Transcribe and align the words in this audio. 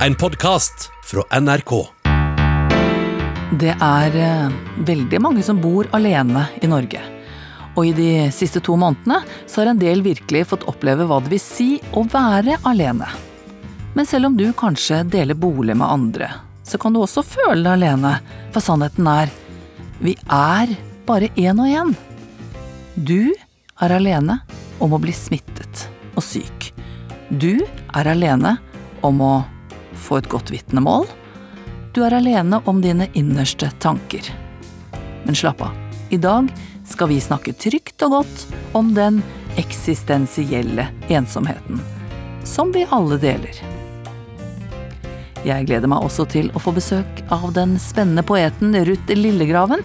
En 0.00 0.14
podkast 0.14 0.90
fra 1.02 1.40
NRK. 1.40 1.72
Det 3.60 3.74
er 3.80 4.16
eh, 4.18 4.54
veldig 4.86 5.20
mange 5.22 5.44
som 5.46 5.60
bor 5.62 5.86
alene 5.94 6.48
i 6.58 6.66
Norge. 6.66 6.98
Og 7.78 7.86
i 7.86 7.92
de 7.94 8.08
siste 8.34 8.58
to 8.64 8.74
månedene 8.80 9.20
så 9.46 9.62
har 9.62 9.70
en 9.70 9.78
del 9.78 10.02
virkelig 10.02 10.48
fått 10.50 10.66
oppleve 10.70 11.06
hva 11.06 11.20
det 11.22 11.30
vil 11.36 11.42
si 11.42 11.68
å 11.94 12.02
være 12.10 12.58
alene. 12.66 13.06
Men 13.94 14.10
selv 14.10 14.32
om 14.32 14.36
du 14.36 14.48
kanskje 14.58 15.04
deler 15.14 15.38
bolig 15.38 15.78
med 15.78 15.86
andre, 15.86 16.32
så 16.66 16.78
kan 16.82 16.92
du 16.92 17.04
også 17.04 17.22
føle 17.22 17.62
deg 17.62 17.76
alene. 17.76 18.16
For 18.50 18.66
sannheten 18.66 19.08
er 19.14 19.30
vi 20.02 20.18
er 20.26 20.74
bare 21.06 21.30
én 21.38 21.62
og 21.62 21.70
én. 21.70 21.96
Du 22.98 23.30
er 23.78 23.98
alene 24.02 24.40
om 24.82 24.98
å 24.98 25.02
bli 25.02 25.14
smittet 25.14 25.86
og 26.16 26.22
syk. 26.26 26.72
Du 27.30 27.62
er 27.62 28.10
alene 28.10 28.58
om 29.06 29.22
å 29.22 29.34
få 30.04 30.20
et 30.20 30.30
godt 30.30 30.52
vitnemål. 30.52 31.08
Du 31.94 32.02
er 32.04 32.16
alene 32.16 32.60
om 32.68 32.80
dine 32.84 33.08
innerste 33.14 33.70
tanker. 33.82 34.28
Men 35.24 35.36
slapp 35.38 35.62
av. 35.62 35.76
I 36.10 36.18
dag 36.20 36.50
skal 36.86 37.08
vi 37.08 37.20
snakke 37.20 37.54
trygt 37.56 38.02
og 38.04 38.18
godt 38.18 38.46
om 38.76 38.92
den 38.94 39.22
eksistensielle 39.56 40.88
ensomheten. 41.08 41.80
Som 42.44 42.74
vi 42.74 42.84
alle 42.90 43.18
deler. 43.22 43.62
Jeg 45.44 45.66
gleder 45.68 45.90
meg 45.92 46.04
også 46.04 46.26
til 46.28 46.50
å 46.56 46.60
få 46.60 46.72
besøk 46.76 47.22
av 47.32 47.50
den 47.56 47.76
spennende 47.80 48.24
poeten 48.24 48.76
Ruth 48.88 49.12
Lillegraven. 49.12 49.82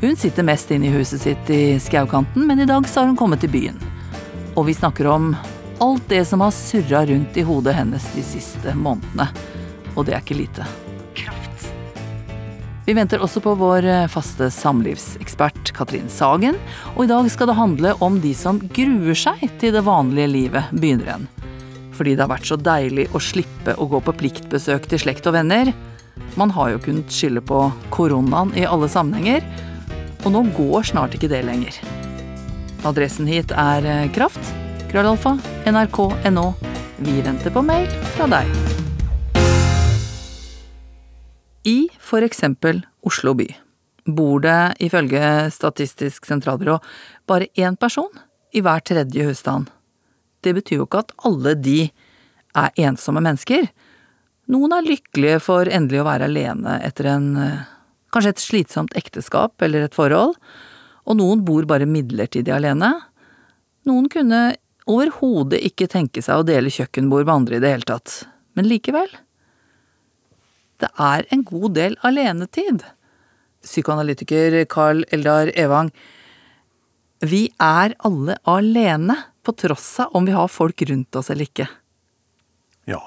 Hun 0.00 0.16
sitter 0.16 0.46
mest 0.46 0.70
inne 0.70 0.88
i 0.88 0.94
huset 0.94 1.24
sitt 1.24 1.50
i 1.50 1.78
skaukanten, 1.82 2.46
men 2.46 2.60
i 2.60 2.68
dag 2.68 2.86
så 2.88 3.00
har 3.00 3.08
hun 3.10 3.16
kommet 3.18 3.40
til 3.42 3.52
byen. 3.52 3.78
Og 4.54 4.68
vi 4.68 4.76
snakker 4.76 5.08
om 5.10 5.32
alt 5.80 6.08
det 6.10 6.24
som 6.28 6.42
har 6.44 6.54
surra 6.54 7.04
rundt 7.06 7.36
i 7.36 7.46
hodet 7.46 7.74
hennes 7.74 8.04
de 8.14 8.22
siste 8.26 8.74
månedene. 8.76 9.28
Og 9.98 10.06
det 10.06 10.14
er 10.14 10.22
ikke 10.22 10.38
lite. 10.38 10.66
Kraft. 11.18 11.66
Vi 12.86 12.94
venter 12.96 13.20
også 13.20 13.42
på 13.44 13.52
vår 13.58 13.84
faste 14.08 14.46
samlivsekspert 14.54 15.74
Katrin 15.76 16.08
Sagen, 16.08 16.56
og 16.94 17.02
i 17.04 17.10
dag 17.10 17.26
skal 17.28 17.50
det 17.50 17.58
handle 17.58 17.92
om 18.04 18.16
de 18.22 18.30
som 18.38 18.62
gruer 18.62 19.18
seg 19.18 19.42
til 19.60 19.74
det 19.74 19.84
vanlige 19.84 20.30
livet 20.30 20.70
begynner 20.72 21.10
igjen. 21.10 21.28
Fordi 21.98 22.14
det 22.14 22.24
har 22.24 22.30
vært 22.30 22.48
så 22.48 22.56
deilig 22.56 23.08
å 23.12 23.20
slippe 23.20 23.74
å 23.74 23.88
gå 23.90 24.00
på 24.06 24.14
pliktbesøk 24.22 24.86
til 24.88 25.02
slekt 25.02 25.26
og 25.28 25.34
venner. 25.36 25.74
Man 26.38 26.54
har 26.54 26.72
jo 26.72 26.80
kunnet 26.86 27.12
skylde 27.12 27.42
på 27.44 27.66
koronaen 27.94 28.54
i 28.56 28.64
alle 28.64 28.88
sammenhenger, 28.88 29.44
og 30.24 30.32
nå 30.34 30.46
går 30.56 30.88
snart 30.94 31.18
ikke 31.18 31.30
det 31.30 31.42
lenger. 31.46 31.76
Adressen 32.88 33.28
hit 33.28 33.52
er 33.52 34.08
kraft, 34.14 34.54
krøllalfa, 34.88 35.36
nrk.no. 35.68 36.50
Vi 37.04 37.20
venter 37.22 37.54
på 37.54 37.66
mail 37.66 37.90
fra 38.14 38.30
deg. 38.38 38.77
I 41.68 41.88
for 42.00 42.24
eksempel 42.24 42.80
Oslo 43.04 43.34
by 43.36 43.48
bor 44.08 44.40
det 44.40 44.78
ifølge 44.86 45.20
Statistisk 45.52 46.24
sentralbyrå 46.28 46.78
bare 47.28 47.50
én 47.60 47.76
person 47.76 48.08
i 48.56 48.62
hver 48.64 48.80
tredje 48.80 49.26
husstand. 49.26 49.68
Det 50.40 50.54
betyr 50.56 50.80
jo 50.80 50.86
ikke 50.86 51.02
at 51.02 51.12
alle 51.28 51.52
de 51.60 51.90
er 52.56 52.80
ensomme 52.86 53.20
mennesker. 53.20 53.68
Noen 54.48 54.72
er 54.72 54.86
lykkelige 54.86 55.42
for 55.44 55.68
endelig 55.68 56.00
å 56.00 56.08
være 56.08 56.30
alene 56.30 56.78
etter 56.86 57.10
en 57.12 57.28
kanskje 58.14 58.32
et 58.32 58.42
slitsomt 58.46 58.96
ekteskap 58.96 59.60
eller 59.66 59.84
et 59.84 59.96
forhold, 59.96 60.38
og 61.04 61.20
noen 61.20 61.44
bor 61.44 61.68
bare 61.68 61.88
midlertidig 61.88 62.54
alene. 62.54 62.94
Noen 63.88 64.08
kunne 64.12 64.42
overhodet 64.88 65.60
ikke 65.68 65.90
tenke 65.92 66.24
seg 66.24 66.40
å 66.40 66.48
dele 66.48 66.72
kjøkkenbord 66.72 67.28
med 67.28 67.34
andre 67.34 67.58
i 67.58 67.64
det 67.64 67.74
hele 67.74 67.88
tatt, 67.92 68.22
men 68.56 68.70
likevel. 68.70 69.10
Det 70.78 70.90
er 70.94 71.26
en 71.34 71.42
god 71.46 71.74
del 71.78 71.96
alenetid. 72.06 72.84
Psykoanalytiker 73.64 74.64
Carl 74.70 75.02
Eldar 75.10 75.50
Evang, 75.58 75.90
vi 77.20 77.48
er 77.58 77.96
alle 78.06 78.38
alene, 78.46 79.16
på 79.42 79.54
tross 79.56 80.00
av 80.04 80.14
om 80.16 80.26
vi 80.28 80.34
har 80.36 80.48
folk 80.52 80.82
rundt 80.90 81.16
oss 81.16 81.30
eller 81.32 81.48
ikke. 81.48 81.64
Ja, 82.84 83.00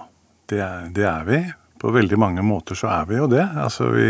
det 0.50 0.60
er, 0.66 0.88
det 0.90 1.06
er 1.06 1.28
vi. 1.28 1.40
På 1.82 1.94
veldig 1.94 2.18
mange 2.20 2.44
måter 2.46 2.78
så 2.78 2.90
er 2.90 3.08
vi 3.10 3.20
jo 3.20 3.28
det. 3.30 3.46
Altså 3.46 3.92
vi 3.94 4.10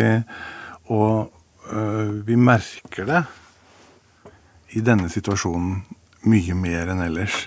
Og 0.92 1.32
øh, 1.72 2.26
vi 2.28 2.36
merker 2.36 3.06
det 3.06 3.22
i 4.76 4.82
denne 4.82 5.10
situasjonen 5.12 5.82
mye 6.32 6.56
mer 6.56 6.92
enn 6.92 7.04
ellers. 7.04 7.46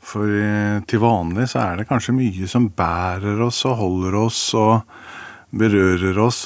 For 0.00 0.24
øh, 0.24 0.82
til 0.88 1.02
vanlig 1.02 1.48
så 1.52 1.62
er 1.62 1.80
det 1.80 1.88
kanskje 1.88 2.16
mye 2.16 2.48
som 2.48 2.70
bærer 2.70 3.40
oss 3.46 3.64
og 3.68 3.78
holder 3.80 4.18
oss 4.26 4.42
og 4.54 4.82
berører 5.50 6.18
oss. 6.18 6.44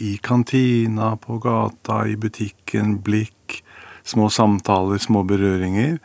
I 0.00 0.16
kantina, 0.22 1.14
på 1.16 1.38
gata, 1.42 2.04
i 2.06 2.16
butikken, 2.16 2.98
blikk, 3.04 3.60
små 4.04 4.30
samtaler, 4.32 4.98
små 4.98 5.24
berøringer. 5.28 5.98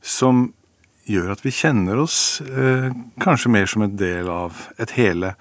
Som 0.00 0.50
gjør 1.06 1.32
at 1.36 1.42
vi 1.46 1.54
kjenner 1.54 2.00
oss 2.02 2.40
eh, 2.42 2.90
kanskje 3.22 3.50
mer 3.54 3.68
som 3.70 3.84
en 3.86 3.96
del 3.98 4.30
av 4.30 4.66
et 4.82 4.94
hele. 4.98 5.34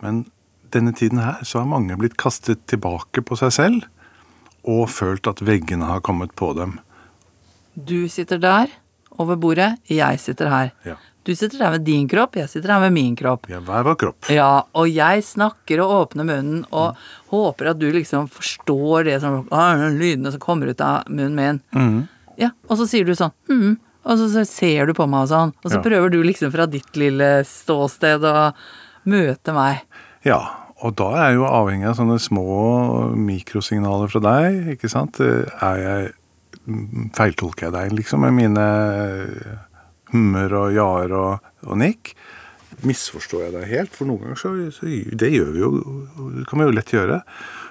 Men 0.00 0.24
denne 0.72 0.94
tiden 0.96 1.20
her 1.20 1.42
så 1.44 1.62
har 1.62 1.70
mange 1.70 1.96
blitt 2.00 2.18
kastet 2.20 2.62
tilbake 2.70 3.24
på 3.26 3.38
seg 3.40 3.52
selv 3.56 3.88
og 4.68 4.90
følt 4.92 5.28
at 5.28 5.40
veggene 5.44 5.88
har 5.88 6.02
kommet 6.04 6.34
på 6.36 6.52
dem. 6.56 6.78
Du 7.74 8.08
sitter 8.12 8.40
der 8.40 8.72
over 9.20 9.36
bordet, 9.40 9.74
jeg 9.88 10.20
sitter 10.20 10.50
her. 10.52 10.72
Ja. 10.84 10.96
Du 11.24 11.34
sitter 11.36 11.58
der 11.60 11.74
med 11.74 11.84
din 11.84 12.06
kropp, 12.08 12.36
jeg 12.40 12.48
sitter 12.48 12.72
her 12.72 12.80
med 12.80 12.94
min 12.96 13.16
kropp. 13.18 13.44
Ja, 13.52 13.58
hver 13.60 13.84
vår 13.84 13.96
kropp. 14.00 14.30
Ja, 14.32 14.62
og 14.72 14.88
jeg 14.88 15.20
snakker 15.26 15.82
og 15.84 15.92
åpner 15.98 16.24
munnen 16.24 16.62
og 16.72 16.96
håper 17.32 17.72
at 17.74 17.78
du 17.80 17.90
liksom 17.92 18.28
forstår 18.32 19.04
det 19.10 19.18
som 19.20 19.42
lydene 19.98 20.32
som 20.32 20.40
kommer 20.40 20.72
ut 20.72 20.80
av 20.80 21.04
munnen 21.12 21.36
min. 21.36 21.60
Mm. 21.76 22.00
Ja, 22.40 22.50
og 22.70 22.80
så 22.80 22.86
sier 22.88 23.04
du 23.04 23.12
sånn 23.18 23.34
mm, 23.52 23.74
og 24.08 24.16
så, 24.16 24.30
så 24.32 24.46
ser 24.48 24.88
du 24.88 24.94
på 24.96 25.04
meg 25.12 25.26
og 25.26 25.28
sånn, 25.28 25.52
og 25.60 25.68
så 25.68 25.76
Ja. 25.76 25.82
prøver 25.84 26.08
du 26.14 26.22
liksom 26.24 26.50
fra 26.54 26.64
ditt 26.66 26.96
lille 26.96 27.44
ståsted 27.44 28.24
å 28.24 28.54
møte 29.04 29.52
meg. 29.52 29.82
Ja, 30.24 30.40
og 30.80 30.96
da 30.96 31.10
er 31.18 31.26
jeg 31.28 31.36
jo 31.42 31.44
avhengig 31.52 31.90
av 31.90 31.98
sånne 31.98 32.16
små 32.18 33.12
mikrosignaler 33.12 34.08
fra 34.08 34.22
deg, 34.24 34.72
ikke 34.78 34.88
sant? 34.88 35.20
Er 35.20 35.84
jeg 35.84 36.14
Feiltolker 37.16 37.66
jeg 37.68 37.72
deg, 37.74 37.92
liksom, 37.98 38.20
med 38.24 38.34
mine 38.36 38.64
hummer 40.12 40.54
og 40.58 40.74
jar 40.74 41.14
og, 41.16 41.48
og 41.66 41.80
nikk? 41.80 42.14
Misforstår 42.86 43.46
jeg 43.46 43.54
deg 43.56 43.66
helt? 43.70 43.96
For 43.96 44.08
noen 44.08 44.24
ganger 44.24 44.40
så, 44.40 44.52
så 44.74 44.88
Det 44.88 45.30
gjør 45.32 45.50
vi 45.54 45.62
jo, 45.64 45.70
det 46.38 46.46
kan 46.48 46.60
vi 46.60 46.68
jo 46.68 46.76
lett 46.76 46.94
gjøre. 46.94 47.20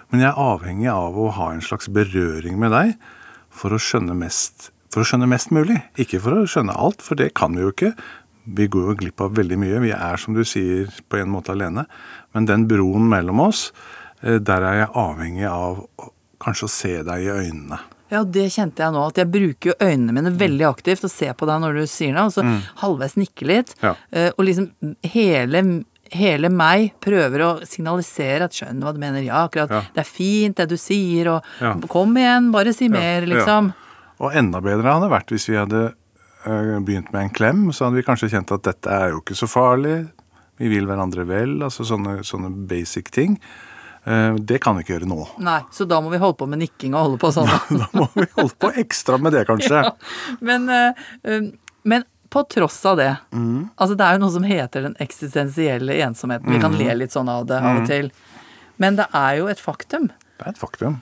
Men 0.09 0.23
jeg 0.23 0.31
er 0.31 0.41
avhengig 0.41 0.89
av 0.91 1.17
å 1.17 1.29
ha 1.38 1.51
en 1.53 1.63
slags 1.66 1.89
berøring 1.94 2.57
med 2.61 2.73
deg 2.73 2.95
for 3.53 3.73
å 3.73 3.81
skjønne 3.81 4.16
mest, 4.17 4.72
for 4.94 5.03
å 5.03 5.09
skjønne 5.09 5.29
mest 5.29 5.53
mulig. 5.55 5.77
Ikke 6.01 6.22
for 6.23 6.38
å 6.38 6.47
skjønne 6.50 6.77
alt, 6.77 7.03
for 7.05 7.19
det 7.19 7.31
kan 7.38 7.57
vi 7.57 7.66
jo 7.66 7.73
ikke. 7.73 7.94
Vi 8.50 8.69
går 8.71 8.88
jo 8.89 8.97
glipp 9.03 9.21
av 9.21 9.35
veldig 9.38 9.59
mye. 9.61 9.83
Vi 9.83 9.94
er, 9.94 10.21
som 10.21 10.38
du 10.38 10.41
sier, 10.47 10.89
på 11.09 11.19
en 11.19 11.29
måte 11.33 11.53
alene. 11.53 11.85
Men 12.33 12.50
den 12.50 12.66
broen 12.69 13.06
mellom 13.11 13.44
oss, 13.45 13.69
eh, 14.21 14.39
der 14.41 14.66
er 14.66 14.81
jeg 14.83 14.95
avhengig 14.97 15.47
av 15.50 15.85
kanskje 16.41 16.66
å 16.66 16.73
se 16.73 16.94
deg 17.03 17.25
i 17.25 17.33
øynene. 17.33 17.81
Ja, 18.09 18.24
det 18.24 18.47
kjente 18.52 18.81
jeg 18.81 18.94
nå, 18.96 19.03
at 19.08 19.20
jeg 19.22 19.30
bruker 19.30 19.70
jo 19.72 19.75
øynene 19.86 20.14
mine 20.16 20.31
veldig 20.34 20.66
aktivt 20.70 21.03
og 21.06 21.12
ser 21.14 21.34
på 21.38 21.46
deg 21.46 21.62
når 21.62 21.75
du 21.78 21.86
sier 21.88 22.14
noe, 22.16 22.25
og 22.25 22.34
så 22.34 22.42
halvveis 22.81 23.16
nikker 23.22 23.46
litt. 23.52 23.75
Ja. 23.84 23.96
eh, 24.12 24.31
Og 24.38 24.46
liksom 24.47 24.72
hele, 25.14 25.62
hele 26.12 26.50
meg 26.50 26.94
prøver 27.06 27.44
å 27.46 27.52
signalisere 27.69 28.48
at 28.50 28.58
skjønner 28.58 28.81
hva 28.88 28.94
du 28.94 29.00
mener, 29.00 29.22
ja, 29.22 29.44
akkurat, 29.48 29.69
Ja. 29.69 29.81
det 29.94 30.02
er 30.02 30.09
fint 30.09 30.56
det 30.58 30.69
du 30.69 30.75
sier, 30.78 31.28
og 31.36 31.44
Ja. 31.62 31.75
kom 31.88 32.16
igjen, 32.18 32.52
bare 32.52 32.74
si 32.74 32.90
mer, 32.90 33.22
liksom. 33.30 33.74
Og 34.19 34.34
enda 34.34 34.59
bedre 34.59 34.84
hadde 34.90 35.06
det 35.08 35.12
vært 35.14 35.30
hvis 35.31 35.48
vi 35.48 35.56
hadde 35.56 35.94
eh, 36.46 36.80
begynt 36.81 37.14
med 37.14 37.22
en 37.24 37.30
klem. 37.30 37.66
Så 37.72 37.86
hadde 37.86 37.96
vi 37.96 38.03
kanskje 38.03 38.30
kjent 38.31 38.52
at 38.52 38.64
dette 38.64 38.88
er 38.90 39.09
jo 39.12 39.19
ikke 39.22 39.36
så 39.36 39.48
farlig. 39.48 40.09
Vi 40.58 40.68
vil 40.68 40.86
hverandre 40.88 41.25
vel. 41.28 41.59
Altså 41.64 41.86
sånne, 41.86 42.19
sånne 42.24 42.50
basic 42.68 43.12
ting. 43.12 43.39
Eh, 44.09 44.35
det 44.35 44.57
kan 44.63 44.77
vi 44.77 44.81
ikke 44.83 44.95
gjøre 44.95 45.09
nå. 45.09 45.19
Nei, 45.45 45.59
så 45.71 45.85
da 45.85 46.00
må 46.01 46.09
vi 46.09 46.17
holde 46.21 46.38
på 46.39 46.47
med 46.50 46.63
nikking 46.63 46.95
og 46.97 47.03
holde 47.06 47.19
på 47.21 47.29
sånn. 47.35 47.50
Da 47.81 47.89
må 47.94 48.07
vi 48.15 48.25
holde 48.33 48.56
på 48.57 48.71
ekstra 48.81 49.19
med 49.21 49.35
det, 49.38 49.44
kanskje. 49.50 49.83
Ja, 49.89 49.91
men, 50.41 50.65
eh, 50.73 51.11
um, 51.29 51.51
men 51.83 52.06
på 52.29 52.44
tross 52.50 52.77
av 52.85 52.97
det 53.00 53.09
Altså, 53.33 53.95
det 53.97 54.06
er 54.06 54.17
jo 54.17 54.21
noe 54.21 54.33
som 54.33 54.44
heter 54.45 54.83
den 54.85 54.95
eksistensielle 55.01 55.95
ensomheten. 56.06 56.50
Vi 56.53 56.59
kan 56.61 56.75
le 56.77 56.94
litt 56.97 57.13
sånn 57.15 57.29
av 57.29 57.47
det 57.50 57.57
av 57.57 57.79
og 57.81 57.88
til. 57.89 58.11
Men 58.81 59.00
det 59.00 59.07
er 59.17 59.39
jo 59.39 59.47
et 59.50 59.61
faktum 59.61 60.09
Det 60.38 60.45
er 60.45 60.51
et 60.53 60.61
faktum. 60.61 61.00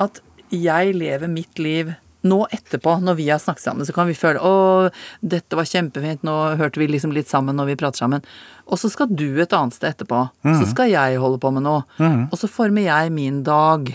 at 0.00 0.22
jeg 0.50 0.94
lever 0.96 1.28
mitt 1.30 1.60
liv 1.60 1.92
nå 2.26 2.38
etterpå, 2.52 2.98
når 3.00 3.16
vi 3.18 3.28
har 3.30 3.40
snakket 3.42 3.64
sammen, 3.64 3.86
så 3.88 3.94
kan 3.96 4.08
vi 4.10 4.16
føle 4.18 4.42
å, 4.44 4.90
dette 5.24 5.56
var 5.58 5.68
kjempefint, 5.68 6.24
nå 6.26 6.36
hørte 6.60 6.82
vi 6.82 6.88
liksom 6.90 7.14
litt 7.16 7.30
sammen 7.30 7.56
når 7.56 7.72
vi 7.72 7.78
prater 7.80 8.04
sammen. 8.04 8.24
Og 8.70 8.80
så 8.80 8.90
skal 8.92 9.10
du 9.10 9.40
et 9.40 9.52
annet 9.56 9.76
sted 9.76 9.94
etterpå. 9.94 10.22
Så 10.44 10.68
skal 10.70 10.92
jeg 10.92 11.20
holde 11.22 11.40
på 11.42 11.50
med 11.56 11.64
noe. 11.66 11.82
Og 12.30 12.36
så 12.38 12.50
former 12.50 12.86
jeg 12.86 13.12
min 13.14 13.42
dag. 13.46 13.90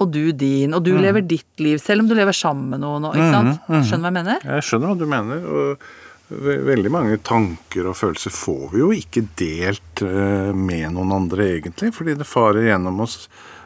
Og 0.00 0.08
du 0.10 0.32
din. 0.32 0.72
Og 0.74 0.82
du 0.86 0.94
lever 0.96 1.22
ditt 1.28 1.60
liv, 1.60 1.78
selv 1.82 2.02
om 2.02 2.08
du 2.10 2.16
lever 2.16 2.34
sammen 2.36 2.72
med 2.72 2.82
noen. 2.82 3.10
Ikke 3.12 3.32
sant? 3.34 3.66
Skjønner 3.68 4.00
du 4.00 4.06
hva 4.08 4.14
jeg 4.14 4.18
mener? 4.20 4.46
Jeg 4.56 4.66
skjønner 4.66 4.94
hva 4.94 4.98
du 4.98 5.10
mener. 5.10 5.50
og 5.50 5.90
veldig 6.30 6.90
mange 6.94 7.18
tanker 7.26 7.88
og 7.90 7.96
følelser 7.98 8.30
får 8.30 8.66
vi 8.74 8.82
jo 8.82 8.90
ikke 8.94 9.24
delt 9.38 10.02
eh, 10.06 10.52
med 10.54 10.92
noen 10.94 11.14
andre, 11.16 11.48
egentlig. 11.56 11.92
Fordi 11.96 12.14
det 12.18 12.28
farer 12.28 12.68
gjennom 12.68 13.02
oss, 13.02 13.24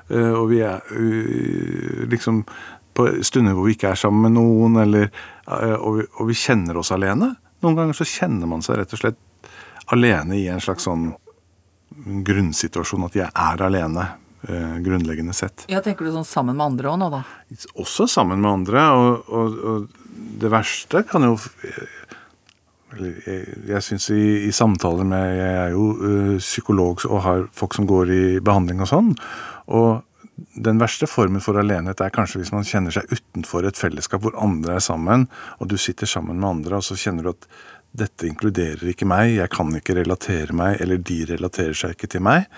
eh, 0.08 0.32
og 0.32 0.48
vi 0.52 0.62
er 0.64 0.80
liksom 2.08 2.44
på 2.94 3.08
stunder 3.26 3.56
hvor 3.56 3.68
vi 3.68 3.74
ikke 3.76 3.92
er 3.92 4.00
sammen 4.00 4.28
med 4.28 4.36
noen, 4.38 4.78
eller, 4.84 5.10
eh, 5.48 5.76
og, 5.76 5.98
vi, 5.98 6.06
og 6.20 6.30
vi 6.30 6.38
kjenner 6.38 6.78
oss 6.80 6.92
alene. 6.94 7.34
Noen 7.64 7.78
ganger 7.78 7.98
så 7.98 8.06
kjenner 8.08 8.50
man 8.50 8.64
seg 8.64 8.80
rett 8.80 8.94
og 8.94 9.00
slett 9.00 9.20
alene 9.94 10.38
i 10.38 10.46
en 10.52 10.62
slags 10.62 10.86
sånn 10.88 11.10
grunnsituasjon 12.26 13.06
at 13.06 13.18
jeg 13.18 13.28
er 13.30 13.64
alene, 13.64 14.06
eh, 14.48 14.78
grunnleggende 14.84 15.34
sett. 15.36 15.66
Ja, 15.70 15.82
tenker 15.84 16.06
du 16.06 16.12
sånn 16.14 16.26
sammen 16.28 16.58
med 16.58 16.66
andre 16.72 16.90
òg 16.92 16.98
nå, 17.00 17.10
da? 17.12 17.22
Også 17.80 18.08
sammen 18.10 18.42
med 18.42 18.50
andre, 18.50 18.88
og, 18.94 19.28
og, 19.28 19.60
og 19.64 20.40
det 20.40 20.50
verste 20.52 21.04
kan 21.08 21.26
jo 21.26 21.36
eller 22.94 23.16
Jeg, 23.26 23.54
jeg 23.66 23.82
syns 23.82 24.04
i, 24.14 24.24
i 24.46 24.52
samtaler 24.54 25.06
med 25.08 25.24
Jeg 25.34 25.54
er 25.64 25.72
jo 25.74 25.86
ø, 25.98 26.10
psykolog 26.38 27.02
og 27.08 27.22
har 27.24 27.46
folk 27.56 27.74
som 27.74 27.88
går 27.90 28.12
i 28.14 28.24
behandling 28.44 28.84
og 28.84 28.90
sånn. 28.90 29.08
Og 29.74 30.04
den 30.36 30.80
verste 30.82 31.06
formen 31.10 31.42
for 31.42 31.58
alenhet 31.60 32.00
er 32.02 32.14
kanskje 32.14 32.40
hvis 32.40 32.52
man 32.54 32.66
kjenner 32.66 32.94
seg 32.94 33.10
utenfor 33.12 33.66
et 33.68 33.78
fellesskap 33.78 34.24
hvor 34.24 34.34
andre 34.40 34.78
er 34.78 34.84
sammen, 34.84 35.28
og 35.60 35.70
du 35.70 35.76
sitter 35.78 36.10
sammen 36.10 36.40
med 36.40 36.48
andre, 36.48 36.80
og 36.80 36.86
så 36.86 36.98
kjenner 36.98 37.26
du 37.26 37.32
at 37.34 37.46
dette 37.94 38.26
inkluderer 38.26 38.90
ikke 38.90 39.06
meg, 39.06 39.36
jeg 39.36 39.52
kan 39.54 39.70
ikke 39.78 39.94
relatere 40.00 40.56
meg, 40.56 40.80
eller 40.82 40.98
de 40.98 41.20
relaterer 41.30 41.76
seg 41.78 41.94
ikke 41.94 42.10
til 42.16 42.24
meg. 42.26 42.48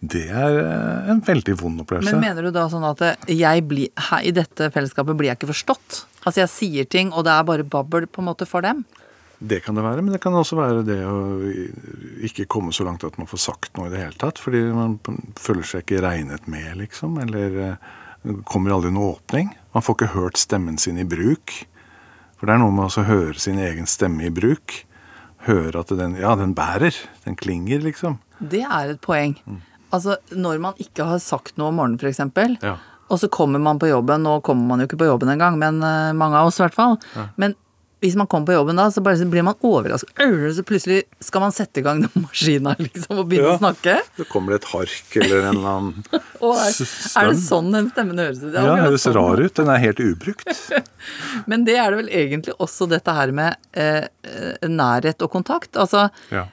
Det 0.00 0.24
er 0.32 0.56
eh, 0.62 1.10
en 1.12 1.20
veldig 1.22 1.54
vond 1.60 1.82
opplevelse. 1.84 2.16
Men 2.16 2.24
mener 2.24 2.48
du 2.48 2.54
da 2.56 2.64
sånn 2.72 2.86
at 2.88 3.02
eh, 3.04 3.34
jeg 3.36 3.66
blir, 3.68 3.92
her, 4.08 4.24
i 4.24 4.32
dette 4.34 4.70
fellesskapet 4.74 5.18
blir 5.18 5.30
jeg 5.30 5.38
ikke 5.38 5.52
forstått? 5.52 6.00
Altså 6.24 6.42
jeg 6.42 6.52
sier 6.54 6.88
ting, 6.90 7.12
og 7.12 7.28
det 7.28 7.34
er 7.36 7.46
bare 7.46 7.66
babbel 7.68 8.08
på 8.10 8.24
en 8.24 8.30
måte 8.32 8.48
for 8.48 8.64
dem? 8.66 8.82
Det 9.40 9.62
kan 9.64 9.78
det 9.78 9.82
være, 9.86 10.02
men 10.04 10.12
det 10.12 10.20
kan 10.20 10.34
også 10.36 10.58
være 10.58 10.82
det 10.84 10.98
å 11.08 11.20
ikke 12.28 12.44
komme 12.50 12.74
så 12.76 12.84
langt 12.84 13.06
at 13.08 13.16
man 13.16 13.28
får 13.30 13.40
sagt 13.40 13.78
noe 13.78 13.88
i 13.88 13.94
det 13.94 14.02
hele 14.02 14.20
tatt. 14.20 14.40
Fordi 14.42 14.60
man 14.76 14.98
føler 15.40 15.64
seg 15.64 15.86
ikke 15.86 16.02
regnet 16.04 16.44
med, 16.50 16.74
liksom. 16.82 17.16
Eller 17.24 17.56
eh, 17.64 17.88
kommer 18.44 18.76
aldri 18.76 18.92
noe 18.92 19.14
åpning. 19.14 19.48
Man 19.72 19.86
får 19.86 19.96
ikke 19.96 20.10
hørt 20.12 20.40
stemmen 20.40 20.76
sin 20.80 21.00
i 21.00 21.08
bruk. 21.08 21.56
For 22.36 22.48
det 22.48 22.56
er 22.56 22.60
noe 22.60 22.74
med 22.74 22.92
å 22.92 23.06
høre 23.08 23.40
sin 23.40 23.60
egen 23.60 23.88
stemme 23.88 24.28
i 24.28 24.34
bruk. 24.34 24.82
Høre 25.48 25.86
at 25.86 25.96
den, 25.96 26.18
ja, 26.20 26.34
den 26.36 26.52
bærer. 26.56 27.00
Den 27.24 27.40
klinger, 27.40 27.80
liksom. 27.84 28.20
Det 28.40 28.62
er 28.64 28.92
et 28.92 29.00
poeng. 29.04 29.38
Mm. 29.48 29.64
Altså 29.96 30.20
når 30.36 30.60
man 30.62 30.84
ikke 30.84 31.08
har 31.08 31.24
sagt 31.24 31.56
noe 31.56 31.72
om 31.72 31.80
morgenen, 31.80 31.96
f.eks. 31.96 32.60
Ja. 32.60 32.76
Og 33.10 33.18
så 33.24 33.32
kommer 33.32 33.58
man 33.58 33.80
på 33.80 33.88
jobben, 33.88 34.22
nå 34.22 34.36
kommer 34.46 34.68
man 34.68 34.82
jo 34.82 34.86
ikke 34.86 35.00
på 35.00 35.08
jobben 35.08 35.32
engang, 35.32 35.56
men 35.58 35.80
eh, 35.82 36.12
mange 36.14 36.38
av 36.38 36.52
oss 36.52 36.60
i 36.60 36.64
hvert 36.66 36.76
fall. 36.76 37.00
Men 37.40 37.56
hvis 38.00 38.14
man 38.16 38.26
kommer 38.32 38.46
på 38.48 38.54
jobben 38.56 38.78
da, 38.80 38.86
så 38.90 39.02
bare 39.04 39.26
blir 39.28 39.44
man 39.44 39.54
overrasket. 39.60 40.16
Så 40.56 40.62
plutselig 40.64 41.02
skal 41.20 41.42
man 41.44 41.52
sette 41.52 41.82
i 41.82 41.84
gang 41.84 42.00
den 42.00 42.22
maskina 42.26 42.72
liksom, 42.78 43.18
og 43.20 43.26
begynne 43.28 43.50
Ja. 43.50 43.56
å 43.58 43.60
snakke. 43.60 43.96
Så 44.16 44.24
kommer 44.30 44.54
det 44.54 44.62
et 44.62 44.68
hark 44.72 45.16
eller 45.20 45.42
en 45.50 45.56
eller 45.58 45.68
annen 45.68 46.04
er, 46.14 46.78
er 47.20 47.28
det 47.30 47.36
sånn 47.44 47.68
den 47.74 47.90
stemmen 47.92 48.18
høres 48.22 48.40
ut? 48.40 48.54
Ja, 48.54 48.64
den 48.70 48.84
høres 48.86 49.04
sånn. 49.04 49.14
rar 49.18 49.42
ut. 49.44 49.54
Den 49.60 49.68
er 49.74 49.82
helt 49.84 50.00
ubrukt. 50.00 50.48
Men 51.50 51.64
det 51.68 51.76
er 51.76 51.90
det 51.92 52.00
vel 52.02 52.10
egentlig 52.22 52.56
også 52.60 52.88
dette 52.90 53.12
her 53.16 53.32
med 53.36 53.56
eh, 53.76 54.06
eh, 54.24 54.68
nærhet 54.68 55.20
og 55.26 55.30
kontakt. 55.36 55.76
Altså, 55.76 56.08
Ja. 56.32 56.46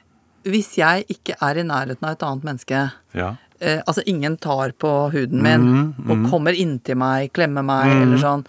hvis 0.48 0.74
jeg 0.78 1.04
ikke 1.12 1.34
er 1.44 1.58
i 1.60 1.64
nærheten 1.66 2.04
av 2.04 2.12
et 2.16 2.22
annet 2.28 2.44
menneske 2.46 2.84
ja. 3.16 3.32
eh, 3.60 3.80
Altså, 3.86 4.04
ingen 4.06 4.36
tar 4.36 4.72
på 4.78 4.92
huden 5.16 5.42
min 5.42 5.66
Mm, 5.68 5.88
og 6.12 6.30
kommer 6.30 6.52
inntil 6.52 6.96
meg, 7.00 7.32
klemmer 7.32 7.64
meg 7.64 7.90
eller 7.96 8.20
sånn. 8.22 8.44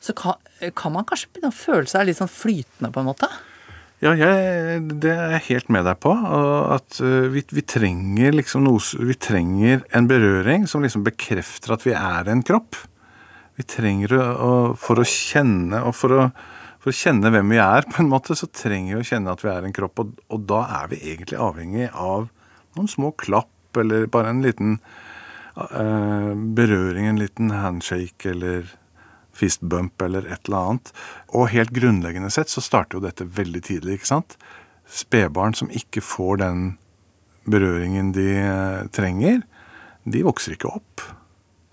Så 0.00 0.14
kan, 0.16 0.40
kan 0.76 0.94
man 0.94 1.06
kanskje 1.08 1.28
begynne 1.30 1.52
å 1.52 1.56
føle 1.56 1.88
seg 1.90 2.08
litt 2.08 2.20
sånn 2.20 2.30
flytende, 2.32 2.92
på 2.92 3.02
en 3.02 3.10
måte. 3.10 3.28
Ja, 4.00 4.14
jeg, 4.16 4.78
det 5.02 5.10
er 5.12 5.34
jeg 5.34 5.46
helt 5.50 5.72
med 5.76 5.84
deg 5.84 5.98
på. 6.00 6.14
At 6.72 7.02
uh, 7.04 7.26
vi, 7.32 7.42
vi 7.52 7.64
trenger 7.68 8.32
liksom 8.32 8.64
noe 8.64 8.80
Vi 9.04 9.16
trenger 9.20 9.82
en 9.92 10.08
berøring 10.08 10.64
som 10.70 10.80
liksom 10.84 11.04
bekrefter 11.04 11.76
at 11.76 11.84
vi 11.84 11.92
er 11.92 12.30
en 12.32 12.40
kropp. 12.46 12.78
Vi 13.60 13.66
trenger 13.68 14.16
å, 14.16 14.52
For 14.80 15.02
å 15.02 15.04
kjenne 15.04 15.82
og 15.84 15.92
for 15.98 16.16
å, 16.16 16.26
for 16.80 16.94
å 16.94 16.96
kjenne 16.96 17.28
hvem 17.34 17.52
vi 17.52 17.60
er, 17.60 17.84
på 17.92 18.00
en 18.00 18.08
måte, 18.08 18.32
så 18.38 18.48
trenger 18.48 18.96
vi 18.96 19.04
å 19.04 19.10
kjenne 19.10 19.36
at 19.36 19.44
vi 19.44 19.52
er 19.52 19.68
en 19.68 19.76
kropp. 19.76 20.00
Og, 20.00 20.16
og 20.32 20.48
da 20.48 20.64
er 20.80 20.92
vi 20.94 21.02
egentlig 21.12 21.36
avhengig 21.36 21.90
av 21.92 22.30
noen 22.78 22.88
små 22.88 23.12
klapp, 23.20 23.52
eller 23.76 24.08
bare 24.08 24.32
en 24.32 24.40
liten 24.40 24.78
eh, 25.60 26.32
berøring, 26.56 27.10
en 27.10 27.20
liten 27.20 27.52
handshake, 27.52 28.32
eller 28.32 28.70
fist 29.40 29.64
bump 29.64 30.02
eller 30.04 30.28
et 30.28 30.48
eller 30.48 30.60
annet. 30.60 30.92
Og 31.32 31.50
helt 31.54 31.72
grunnleggende 31.76 32.30
sett 32.32 32.52
så 32.52 32.62
starter 32.64 32.98
jo 32.98 33.06
dette 33.06 33.26
veldig 33.26 33.64
tidlig, 33.66 33.98
ikke 33.98 34.12
sant? 34.12 34.36
Spedbarn 34.90 35.56
som 35.56 35.70
ikke 35.72 36.02
får 36.04 36.42
den 36.42 36.64
berøringen 37.50 38.12
de 38.16 38.28
eh, 38.40 38.88
trenger, 38.94 39.42
de 40.10 40.24
vokser 40.26 40.56
ikke 40.56 40.70
opp. 40.70 41.04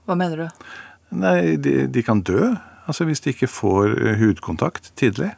Hva 0.08 0.16
mener 0.20 0.46
du? 0.46 0.70
Nei, 1.18 1.56
de, 1.60 1.80
de 1.92 2.04
kan 2.06 2.22
dø. 2.26 2.54
Altså 2.88 3.08
hvis 3.08 3.24
de 3.24 3.34
ikke 3.34 3.50
får 3.52 3.96
eh, 3.98 4.18
hudkontakt 4.22 4.92
tidlig. 5.00 5.34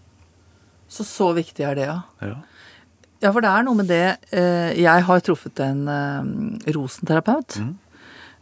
Så 0.90 1.06
så 1.06 1.32
viktig 1.38 1.66
er 1.66 1.78
det, 1.78 1.90
ja. 1.90 2.00
Ja. 2.26 2.38
Ja, 3.20 3.34
for 3.36 3.44
det 3.44 3.52
er 3.52 3.66
noe 3.68 3.76
med 3.76 3.90
det 3.92 4.06
eh, 4.32 4.70
Jeg 4.80 5.04
har 5.04 5.22
truffet 5.26 5.60
en 5.60 5.82
rosenterapeut 5.90 7.60
rosenterapeut 7.60 7.60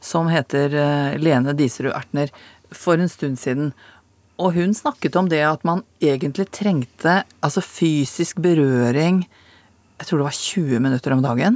som 0.07 0.27
heter 0.29 0.69
Lene 1.17 1.55
Diserud 1.57 1.89
Ertner 1.97 2.29
for 2.75 2.99
en 2.99 3.11
stund 3.11 3.39
siden. 3.41 3.71
Og 4.37 4.53
hun 4.57 4.75
snakket 4.77 5.17
om 5.17 5.29
det 5.31 5.41
at 5.45 5.63
man 5.67 5.83
egentlig 6.03 6.47
trengte 6.53 7.23
altså 7.41 7.63
fysisk 7.65 8.37
berøring 8.43 9.23
Jeg 9.97 10.05
tror 10.05 10.19
det 10.19 10.27
var 10.27 10.37
20 10.37 10.81
minutter 10.85 11.13
om 11.15 11.23
dagen. 11.25 11.55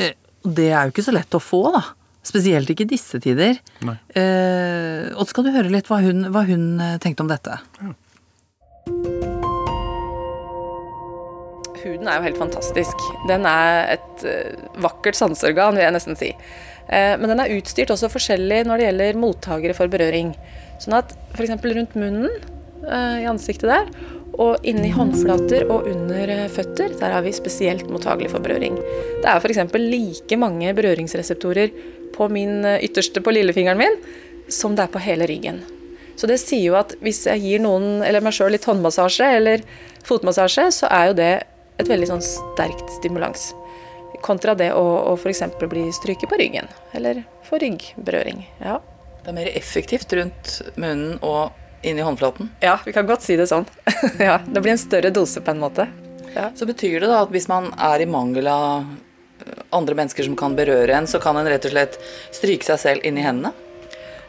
Eh, 0.00 0.14
og 0.46 0.54
det 0.56 0.70
er 0.72 0.86
jo 0.86 0.94
ikke 0.94 1.04
så 1.04 1.12
lett 1.12 1.36
å 1.36 1.42
få, 1.44 1.66
da. 1.74 1.82
Spesielt 2.24 2.70
ikke 2.72 2.86
i 2.86 2.92
disse 2.94 3.20
tider. 3.20 3.58
Nei. 3.84 3.98
Eh, 4.16 5.10
og 5.12 5.26
så 5.26 5.34
skal 5.34 5.44
du 5.44 5.52
høre 5.52 5.72
litt 5.72 5.88
hva 5.92 6.00
hun, 6.00 6.30
hva 6.32 6.46
hun 6.48 6.64
eh, 6.80 6.96
tenkte 7.04 7.26
om 7.26 7.28
dette. 7.28 7.58
Huden 11.80 12.08
er 12.08 12.18
jo 12.18 12.26
helt 12.28 12.40
fantastisk. 12.40 13.06
Den 13.28 13.46
er 13.48 13.96
et 13.96 14.26
eh, 14.28 14.68
vakkert 14.84 15.16
sanseorgan, 15.16 15.76
vil 15.76 15.86
jeg 15.86 15.96
nesten 15.96 16.18
si. 16.20 16.32
Eh, 16.90 17.16
men 17.20 17.30
den 17.30 17.42
er 17.42 17.52
utstyrt 17.54 17.92
også 17.94 18.10
forskjellig 18.10 18.64
når 18.66 18.80
det 18.80 18.88
gjelder 18.88 19.20
mottakere 19.22 19.76
for 19.78 19.90
berøring. 19.92 20.32
Sånn 20.82 20.96
at 20.98 21.14
f.eks. 21.36 21.54
rundt 21.62 21.94
munnen, 21.98 22.30
eh, 22.82 23.20
i 23.22 23.28
ansiktet 23.30 23.70
der, 23.70 23.90
og 24.40 24.64
inni 24.66 24.90
håndflater 24.94 25.66
og 25.70 25.86
under 25.90 26.34
eh, 26.34 26.46
føtter, 26.50 26.96
der 26.98 27.14
er 27.14 27.26
vi 27.26 27.34
spesielt 27.36 27.86
mottagelige 27.92 28.34
for 28.34 28.42
berøring. 28.42 28.78
Det 29.22 29.28
er 29.30 29.38
f.eks. 29.38 29.76
like 29.78 30.40
mange 30.40 30.74
berøringsreseptorer 30.78 31.74
på 32.16 32.30
min 32.32 32.64
ytterste 32.80 33.22
på 33.22 33.34
lillefingeren 33.36 33.78
min 33.78 34.00
som 34.50 34.74
det 34.74 34.88
er 34.88 34.90
på 34.92 35.02
hele 35.04 35.28
ryggen. 35.30 35.62
Så 36.18 36.28
det 36.28 36.40
sier 36.42 36.66
jo 36.72 36.74
at 36.76 36.96
hvis 37.00 37.22
jeg 37.30 37.40
gir 37.40 37.62
noen, 37.62 38.02
eller 38.04 38.20
meg 38.20 38.34
sjøl, 38.36 38.50
litt 38.52 38.66
håndmassasje 38.68 39.30
eller 39.38 39.62
fotmassasje, 40.04 40.66
så 40.74 40.90
er 40.90 41.06
jo 41.08 41.16
det 41.16 41.32
et 41.80 41.88
veldig 41.88 42.10
sånn 42.10 42.24
sterkt 42.24 42.90
stimulans. 42.98 43.52
Kontra 44.20 44.54
det 44.54 44.72
å, 44.76 44.84
å 45.10 45.14
f.eks. 45.16 45.42
bli 45.60 45.88
stryket 45.96 46.28
på 46.30 46.38
ryggen, 46.40 46.68
eller 46.92 47.22
få 47.46 47.60
ryggberøring. 47.62 48.44
Ja. 48.60 48.78
Det 49.20 49.32
er 49.32 49.36
mer 49.36 49.50
effektivt 49.52 50.12
rundt 50.16 50.60
munnen 50.80 51.18
og 51.24 51.56
inn 51.82 51.98
i 51.98 52.04
håndflaten. 52.04 52.50
ja, 52.60 52.78
vi 52.84 52.92
kan 52.92 53.06
godt 53.08 53.24
si 53.24 53.36
det 53.40 53.48
sånn. 53.48 53.66
ja, 54.18 54.38
Det 54.46 54.60
blir 54.60 54.74
en 54.74 54.80
større 54.80 55.12
dose 55.14 55.40
på 55.40 55.54
en 55.54 55.62
måte. 55.62 55.88
Ja. 56.34 56.50
Så 56.54 56.66
betyr 56.68 57.00
det 57.00 57.08
da 57.10 57.22
at 57.24 57.32
hvis 57.32 57.48
man 57.50 57.70
er 57.80 58.04
i 58.04 58.08
mangel 58.08 58.46
av 58.50 58.84
øh, 58.84 59.62
andre 59.76 59.96
mennesker 59.98 60.28
som 60.28 60.36
kan 60.38 60.54
berøre 60.58 60.94
en, 60.94 61.08
så 61.10 61.18
kan 61.22 61.40
en 61.40 61.48
rett 61.48 61.64
og 61.66 61.74
slett 61.74 61.98
stryke 62.30 62.68
seg 62.68 62.80
selv 62.84 63.08
inn 63.08 63.18
i 63.18 63.24
hendene? 63.24 63.54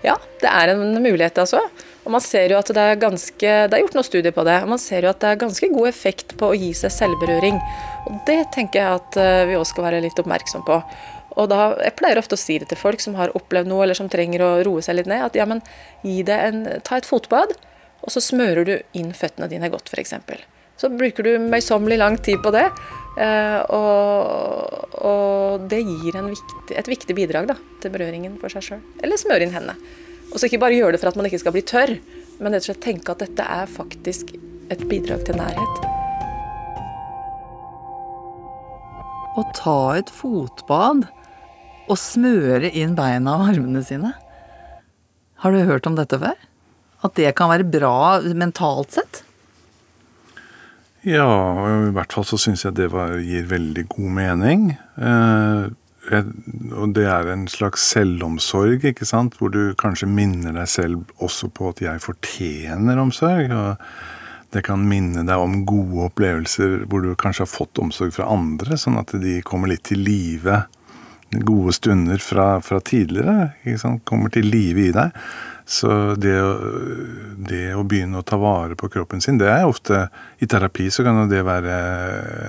Ja, 0.01 0.15
det 0.41 0.49
er 0.49 0.73
en 0.73 0.95
mulighet 0.97 1.37
altså. 1.43 1.61
Og 2.01 2.13
man 2.15 2.23
ser 2.23 2.49
jo 2.49 2.57
at 2.57 2.69
det 2.73 2.81
er 2.81 2.99
ganske 2.99 3.49
Det 3.69 3.77
er 3.77 3.83
gjort 3.83 3.95
noen 3.97 4.07
studier 4.07 4.33
på 4.33 4.45
det, 4.47 4.57
og 4.63 4.71
man 4.73 4.81
ser 4.81 5.05
jo 5.05 5.11
at 5.11 5.21
det 5.21 5.31
er 5.31 5.41
ganske 5.43 5.69
god 5.73 5.89
effekt 5.89 6.35
på 6.39 6.49
å 6.49 6.57
gi 6.57 6.71
seg 6.77 6.93
selvberøring. 6.95 7.59
Og 8.09 8.21
det 8.27 8.39
tenker 8.55 8.81
jeg 8.81 9.01
at 9.01 9.19
eh, 9.21 9.47
vi 9.51 9.57
også 9.59 9.75
skal 9.75 9.89
være 9.89 10.03
litt 10.05 10.21
oppmerksom 10.21 10.65
på. 10.67 10.79
Og 11.39 11.47
da, 11.47 11.75
Jeg 11.79 11.95
pleier 11.99 12.19
ofte 12.19 12.35
å 12.35 12.41
si 12.41 12.57
det 12.59 12.71
til 12.71 12.79
folk 12.79 13.03
som 13.03 13.15
har 13.19 13.33
opplevd 13.37 13.69
noe, 13.69 13.85
eller 13.85 13.97
som 13.97 14.09
trenger 14.11 14.43
å 14.43 14.53
roe 14.67 14.81
seg 14.83 14.97
litt 14.97 15.11
ned, 15.11 15.23
at 15.29 15.37
ja, 15.37 15.45
men 15.47 15.61
gi 16.03 16.21
det 16.27 16.39
en, 16.49 16.63
ta 16.83 16.97
et 16.99 17.07
fotbad, 17.07 17.53
og 18.01 18.11
så 18.11 18.23
smører 18.23 18.67
du 18.67 18.73
inn 18.97 19.13
føttene 19.15 19.47
dine 19.51 19.69
godt, 19.71 19.93
f.eks. 19.93 20.17
Så 20.81 20.89
bruker 20.89 21.23
du 21.23 21.35
møysommelig 21.45 21.99
lang 22.01 22.17
tid 22.25 22.41
på 22.43 22.51
det, 22.51 22.65
eh, 23.21 23.59
og, 23.69 24.95
og 24.97 25.67
det 25.71 25.83
gir 25.85 26.17
viktig, 26.25 26.75
et 26.81 26.89
viktig 26.89 27.15
bidrag 27.15 27.51
da, 27.53 27.59
til 27.83 27.93
berøringen 27.93 28.39
for 28.41 28.51
seg 28.51 28.65
sjøl. 28.65 28.87
Eller 29.05 29.21
smøre 29.21 29.45
inn 29.45 29.53
hendene. 29.55 29.77
Og 30.31 30.39
så 30.39 30.47
ikke 30.47 30.61
bare 30.63 30.77
gjøre 30.77 30.95
det 30.95 31.01
for 31.01 31.11
at 31.11 31.17
man 31.19 31.27
ikke 31.27 31.41
skal 31.41 31.55
bli 31.55 31.63
tørr, 31.67 31.97
men 32.41 32.55
rett 32.55 32.63
og 32.63 32.71
slett 32.71 32.83
tenke 32.85 33.13
at 33.13 33.23
dette 33.23 33.45
er 33.45 33.69
faktisk 33.69 34.31
et 34.71 34.85
bidrag 34.89 35.25
til 35.27 35.37
nærhet. 35.39 35.89
Å 39.31 39.43
ta 39.55 39.79
et 39.99 40.11
fotbad 40.11 41.05
og 41.91 41.99
smøre 41.99 42.71
inn 42.77 42.95
beina 42.95 43.35
og 43.39 43.51
armene 43.53 43.83
sine. 43.83 44.13
Har 45.43 45.51
du 45.51 45.63
hørt 45.67 45.87
om 45.89 45.97
dette 45.97 46.19
før? 46.21 46.39
At 47.01 47.17
det 47.17 47.33
kan 47.35 47.51
være 47.51 47.67
bra 47.67 48.21
mentalt 48.37 48.95
sett? 48.95 49.23
Ja, 51.01 51.25
i 51.87 51.93
hvert 51.95 52.13
fall 52.13 52.27
så 52.29 52.37
syns 52.37 52.61
jeg 52.67 52.75
det 52.77 52.91
var, 52.93 53.15
gir 53.25 53.47
veldig 53.49 53.87
god 53.89 54.11
mening. 54.19 54.67
Eh, 55.01 55.71
og 56.09 56.95
det 56.95 57.05
er 57.05 57.29
en 57.29 57.45
slags 57.51 57.83
selvomsorg, 57.91 58.87
ikke 58.89 59.05
sant, 59.05 59.35
hvor 59.37 59.51
du 59.53 59.75
kanskje 59.77 60.09
minner 60.09 60.55
deg 60.57 60.69
selv 60.69 61.21
også 61.21 61.51
på 61.53 61.69
at 61.69 61.83
jeg 61.85 62.01
fortjener 62.01 63.01
omsorg. 63.01 63.53
og 63.53 63.77
det 64.51 64.65
kan 64.67 64.81
minne 64.83 65.23
deg 65.23 65.39
om 65.39 65.61
gode 65.63 66.09
opplevelser 66.09 66.81
hvor 66.91 67.05
du 67.05 67.13
kanskje 67.15 67.45
har 67.45 67.51
fått 67.53 67.79
omsorg 67.79 68.11
fra 68.17 68.27
andre, 68.33 68.75
sånn 68.75 68.99
at 68.99 69.13
de 69.21 69.39
kommer 69.47 69.71
litt 69.71 69.85
til 69.87 70.01
live. 70.03 70.65
Gode 71.31 71.71
stunder 71.77 72.19
fra, 72.19 72.57
fra 72.59 72.81
tidligere 72.83 73.53
ikke 73.61 73.79
sant? 73.79 74.03
kommer 74.03 74.33
til 74.33 74.49
live 74.51 74.89
i 74.89 74.95
deg. 74.95 75.15
Så 75.71 76.17
det 76.19 76.33
å, 76.43 76.49
det 77.47 77.69
å, 77.77 77.85
begynne 77.87 78.19
å 78.19 78.27
ta 78.27 78.35
vare 78.41 78.75
på 78.75 78.89
kroppen 78.91 79.23
sin, 79.23 79.39
det 79.39 79.47
er 79.47 79.69
ofte 79.69 80.09
I 80.43 80.49
terapi 80.51 80.89
så 80.91 81.05
kan 81.07 81.21
det 81.31 81.45
være 81.47 81.77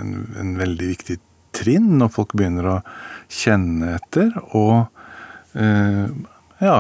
en, 0.00 0.16
en 0.40 0.56
veldig 0.59 0.88
viktig 0.97 1.21
trinn 1.54 1.92
når 2.00 2.11
folk 2.16 2.35
begynner 2.35 2.66
å 2.66 2.76
kjenne 3.33 3.97
etter 3.97 4.35
og 4.53 4.85
eh, 5.59 6.11
ja, 6.62 6.77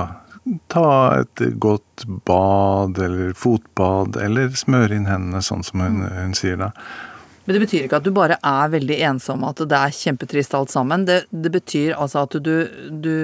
ta 0.72 0.88
et 1.20 1.44
godt 1.62 2.04
bad 2.26 2.98
eller 2.98 3.32
fotbad 3.38 4.18
eller 4.20 4.52
smøre 4.58 4.98
inn 4.98 5.08
hendene, 5.10 5.42
sånn 5.44 5.64
som 5.66 5.82
hun, 5.84 6.04
hun 6.06 6.36
sier 6.38 6.60
da. 6.60 6.72
Men 7.44 7.56
det 7.56 7.62
betyr 7.64 7.86
ikke 7.86 7.98
at 7.98 8.06
du 8.06 8.12
bare 8.14 8.36
er 8.38 8.70
veldig 8.70 8.96
ensom, 9.08 9.42
at 9.48 9.58
det 9.66 9.78
er 9.78 9.94
kjempetrist 9.96 10.54
alt 10.54 10.70
sammen. 10.70 11.06
Det, 11.08 11.24
det 11.30 11.50
betyr 11.50 11.96
altså 11.98 12.22
at 12.22 12.36
du, 12.38 12.54
du, 13.02 13.14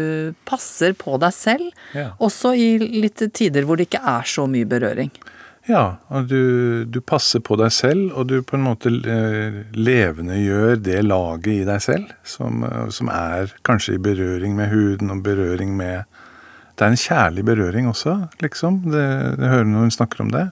passer 0.48 0.96
på 0.98 1.20
deg 1.22 1.34
selv, 1.34 1.68
ja. 1.94 2.10
også 2.18 2.54
i 2.58 2.72
litt 2.82 3.22
tider 3.34 3.66
hvor 3.66 3.78
det 3.78 3.86
ikke 3.86 4.02
er 4.02 4.26
så 4.26 4.48
mye 4.50 4.66
berøring. 4.68 5.12
Ja, 5.68 5.98
og 6.08 6.30
du, 6.30 6.84
du, 6.88 7.02
passer 7.04 7.42
på 7.44 7.58
deg 7.60 7.72
selv, 7.76 8.14
og 8.16 8.30
du 8.30 8.38
på 8.46 8.56
en 8.56 8.64
måte 8.64 8.88
levendegjør 8.88 9.76
levende 9.76 10.38
gjør 10.40 10.78
det 10.80 11.02
laget 11.04 11.50
i 11.52 11.66
deg 11.68 11.82
selv 11.84 12.14
som, 12.24 12.64
som 12.94 13.10
er 13.12 13.52
kanskje 13.68 13.98
i 13.98 14.00
berøring 14.02 14.56
med 14.56 14.72
huden 14.72 15.12
og 15.12 15.20
berøring 15.26 15.76
med 15.76 16.08
Det 16.78 16.86
er 16.86 16.94
en 16.94 17.02
kjærlig 17.02 17.44
berøring 17.44 17.88
også, 17.90 18.14
liksom. 18.40 18.80
Det, 18.92 19.04
det 19.36 19.50
hører 19.50 19.68
når 19.68 19.88
hun 19.88 19.96
snakker 19.98 20.22
om 20.22 20.32
det. 20.32 20.46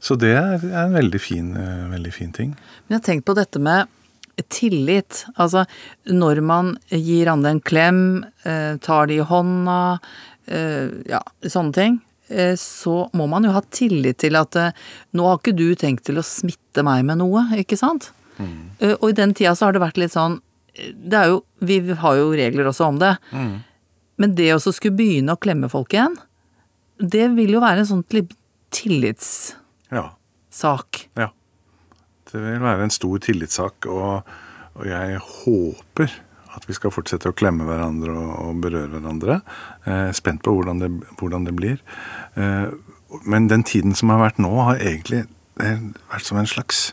Så 0.00 0.16
det 0.16 0.32
er, 0.32 0.62
en 0.64 0.94
veldig 0.96 1.20
fin, 1.20 1.50
eh, 1.60 1.88
veldig 1.92 2.12
fin 2.12 2.32
ting. 2.32 2.54
Men 2.88 2.96
jeg 2.96 3.00
har 3.02 3.06
tenkt 3.10 3.26
på 3.28 3.36
dette 3.36 3.60
med 3.60 3.90
tillit. 4.48 5.26
Altså 5.36 5.66
når 6.08 6.40
man 6.40 6.76
gir 6.88 7.28
andre 7.28 7.52
en 7.54 7.60
klem, 7.60 8.24
eh, 8.44 8.76
tar 8.80 9.06
de 9.06 9.20
i 9.20 9.26
hånda, 9.26 9.98
eh, 10.48 10.88
ja, 11.12 11.20
sånne 11.44 11.76
ting. 11.76 12.00
Så 12.60 12.94
må 13.16 13.24
man 13.26 13.42
jo 13.42 13.50
ha 13.50 13.62
tillit 13.74 14.20
til 14.22 14.36
at 14.38 14.54
nå 15.16 15.24
har 15.26 15.40
ikke 15.40 15.56
du 15.58 15.74
tenkt 15.74 16.04
til 16.06 16.20
å 16.20 16.26
smitte 16.26 16.84
meg 16.86 17.02
med 17.08 17.18
noe, 17.18 17.42
ikke 17.58 17.78
sant? 17.80 18.12
Mm. 18.38 18.70
Og 19.00 19.08
i 19.10 19.16
den 19.18 19.34
tida 19.34 19.56
så 19.58 19.66
har 19.66 19.74
det 19.74 19.82
vært 19.82 19.98
litt 20.00 20.14
sånn 20.14 20.38
Det 20.72 21.18
er 21.18 21.26
jo 21.28 21.40
Vi 21.66 21.76
har 21.98 22.14
jo 22.16 22.30
regler 22.38 22.70
også 22.70 22.86
om 22.88 23.00
det. 23.02 23.10
Mm. 23.34 23.58
Men 24.20 24.36
det 24.38 24.50
å 24.54 24.60
skulle 24.62 24.96
begynne 24.96 25.34
å 25.34 25.40
klemme 25.40 25.68
folk 25.72 25.94
igjen, 25.96 26.14
det 27.00 27.30
vil 27.36 27.54
jo 27.56 27.62
være 27.64 27.82
en 27.82 27.88
sånn 27.88 28.06
tillitssak. 28.70 29.56
ja. 29.90 30.06
Ja. 31.16 31.30
Det 32.30 32.38
vil 32.38 32.60
være 32.62 32.86
en 32.86 32.92
stor 32.94 33.18
tillitssak, 33.24 33.88
og, 33.90 34.28
og, 34.76 34.84
jeg 34.86 35.18
håper 35.18 36.12
at 36.56 36.66
vi 36.68 36.76
skal 36.76 36.92
fortsette 36.94 37.30
å 37.30 37.36
klemme 37.36 37.66
hverandre 37.68 38.14
og, 38.14 38.30
og 38.44 38.62
berøre 38.64 38.92
hverandre. 38.96 39.40
Eh, 39.86 40.08
spent 40.16 40.42
på 40.46 40.54
hvordan 40.56 40.82
det, 40.82 40.90
hvordan 41.20 41.46
det 41.46 41.56
blir. 41.58 41.82
Eh, 42.34 42.70
men 43.26 43.50
den 43.50 43.66
tiden 43.66 43.94
som 43.98 44.12
har 44.12 44.22
vært 44.22 44.40
nå, 44.42 44.52
har 44.68 44.80
egentlig 44.80 45.26
vært 45.60 46.24
som 46.24 46.38
en 46.40 46.48
slags 46.48 46.90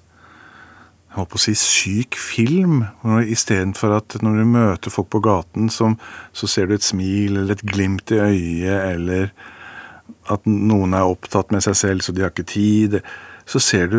jeg 1.07 1.21
holdt 1.23 1.31
på 1.31 1.37
å 1.39 1.41
si 1.41 1.53
syk 1.57 2.17
film. 2.19 2.81
Istedenfor 3.25 3.95
at 3.95 4.17
når 4.21 4.35
du 4.37 4.49
møter 4.51 4.93
folk 4.93 5.07
på 5.15 5.21
gaten, 5.25 5.69
så, 5.73 5.93
så 6.35 6.49
ser 6.51 6.67
du 6.67 6.75
et 6.75 6.85
smil 6.85 7.39
eller 7.39 7.55
et 7.55 7.63
glimt 7.65 8.11
i 8.13 8.19
øyet, 8.21 8.81
eller 8.91 9.31
at 10.29 10.45
noen 10.45 10.93
er 10.93 11.09
opptatt 11.09 11.49
med 11.55 11.63
seg 11.65 11.79
selv, 11.79 12.03
så 12.05 12.13
de 12.13 12.21
har 12.21 12.33
ikke 12.35 12.45
tid, 12.51 12.99
så 13.49 13.61
ser 13.63 13.89
du 13.89 13.97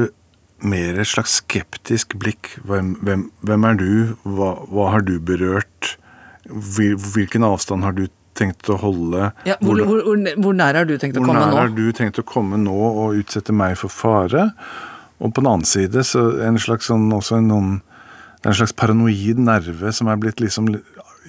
mer 0.64 0.98
et 0.98 1.08
slags 1.08 1.38
skeptisk 1.42 2.16
blikk. 2.20 2.56
Hvem, 2.66 2.96
hvem, 3.04 3.28
hvem 3.46 3.66
er 3.68 3.78
du? 3.78 3.90
Hva, 4.26 4.54
hva, 4.66 4.90
har 4.94 5.04
du 5.06 5.18
berørt? 5.22 5.96
Hvilken 6.48 7.44
avstand 7.46 7.84
har 7.86 7.94
du 7.96 8.06
tenkt 8.38 8.70
å 8.70 8.78
holde? 8.80 9.32
Ja, 9.48 9.58
hvor, 9.62 9.80
hvor, 9.82 10.04
hvor, 10.06 10.22
hvor, 10.38 10.56
nær 10.56 10.78
har 10.78 10.88
du 10.88 10.94
tenkt 11.00 11.18
å 11.18 11.24
komme 11.24 11.38
nå? 11.38 11.44
Hvor 11.44 11.54
nær 11.54 11.66
har 11.66 11.74
du 11.74 11.84
tenkt 11.96 12.20
å 12.20 12.26
komme 12.26 12.60
nå 12.62 12.78
og 12.88 13.18
utsette 13.20 13.54
meg 13.54 13.76
for 13.80 13.92
fare? 13.92 14.48
Og 15.18 15.34
på 15.34 15.42
den 15.42 15.50
annen 15.50 15.66
side 15.66 16.04
så 16.06 16.28
en 16.46 16.60
slags 16.62 16.90
sånn, 16.90 17.08
også 17.14 17.40
noen, 17.42 17.80
det 18.38 18.46
er 18.46 18.54
en 18.54 18.60
slags 18.60 18.76
paranoid 18.78 19.40
nerve 19.42 19.92
som 19.94 20.10
er 20.10 20.20
blitt 20.22 20.42
liksom 20.42 20.70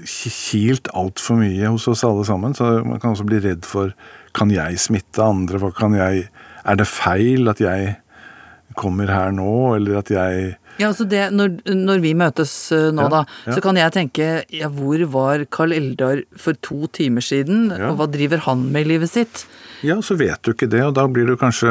kilt 0.06 0.88
altfor 0.96 1.40
mye 1.42 1.72
hos 1.74 1.88
oss 1.92 2.06
alle 2.08 2.26
sammen. 2.28 2.54
Så 2.56 2.80
man 2.86 3.02
kan 3.02 3.16
også 3.16 3.28
bli 3.28 3.42
redd 3.44 3.66
for 3.68 3.96
kan 4.38 4.54
jeg 4.54 4.78
smitte 4.82 5.26
andre? 5.26 5.62
Hva 5.62 5.74
kan 5.76 5.98
jeg 5.98 6.30
Er 6.70 6.76
det 6.76 6.86
feil 6.86 7.48
at 7.50 7.62
jeg 7.64 7.96
kommer 8.78 9.10
her 9.12 9.32
nå, 9.36 9.76
eller 9.78 10.02
at 10.02 10.12
jeg 10.14 10.58
ja, 10.80 10.88
altså 10.88 11.04
det, 11.12 11.26
når, 11.36 11.58
når, 11.76 12.00
vi 12.00 12.14
møtes 12.16 12.52
uh, 12.72 12.88
nå, 12.96 13.04
ja, 13.04 13.12
da, 13.12 13.22
ja. 13.50 13.56
så 13.58 13.64
kan 13.64 13.76
jeg 13.76 13.92
tenke 13.92 14.28
ja, 14.56 14.70
hvor 14.72 15.02
var 15.12 15.44
Carl 15.52 15.76
Eldar 15.76 16.22
for 16.40 16.56
to 16.64 16.88
timer 16.96 17.26
siden? 17.26 17.68
Ja. 17.74 17.90
Og 17.90 18.00
hva 18.00 18.08
driver 18.08 18.46
han 18.46 18.64
med 18.72 18.88
i 18.88 18.94
livet 18.94 19.12
sitt? 19.12 19.44
Ja, 19.84 19.98
så 20.04 20.16
vet 20.20 20.40
du 20.44 20.54
ikke 20.54 20.70
det, 20.72 20.80
og 20.88 20.96
da 20.96 21.04
blir 21.12 21.28
du 21.28 21.36
kanskje 21.40 21.68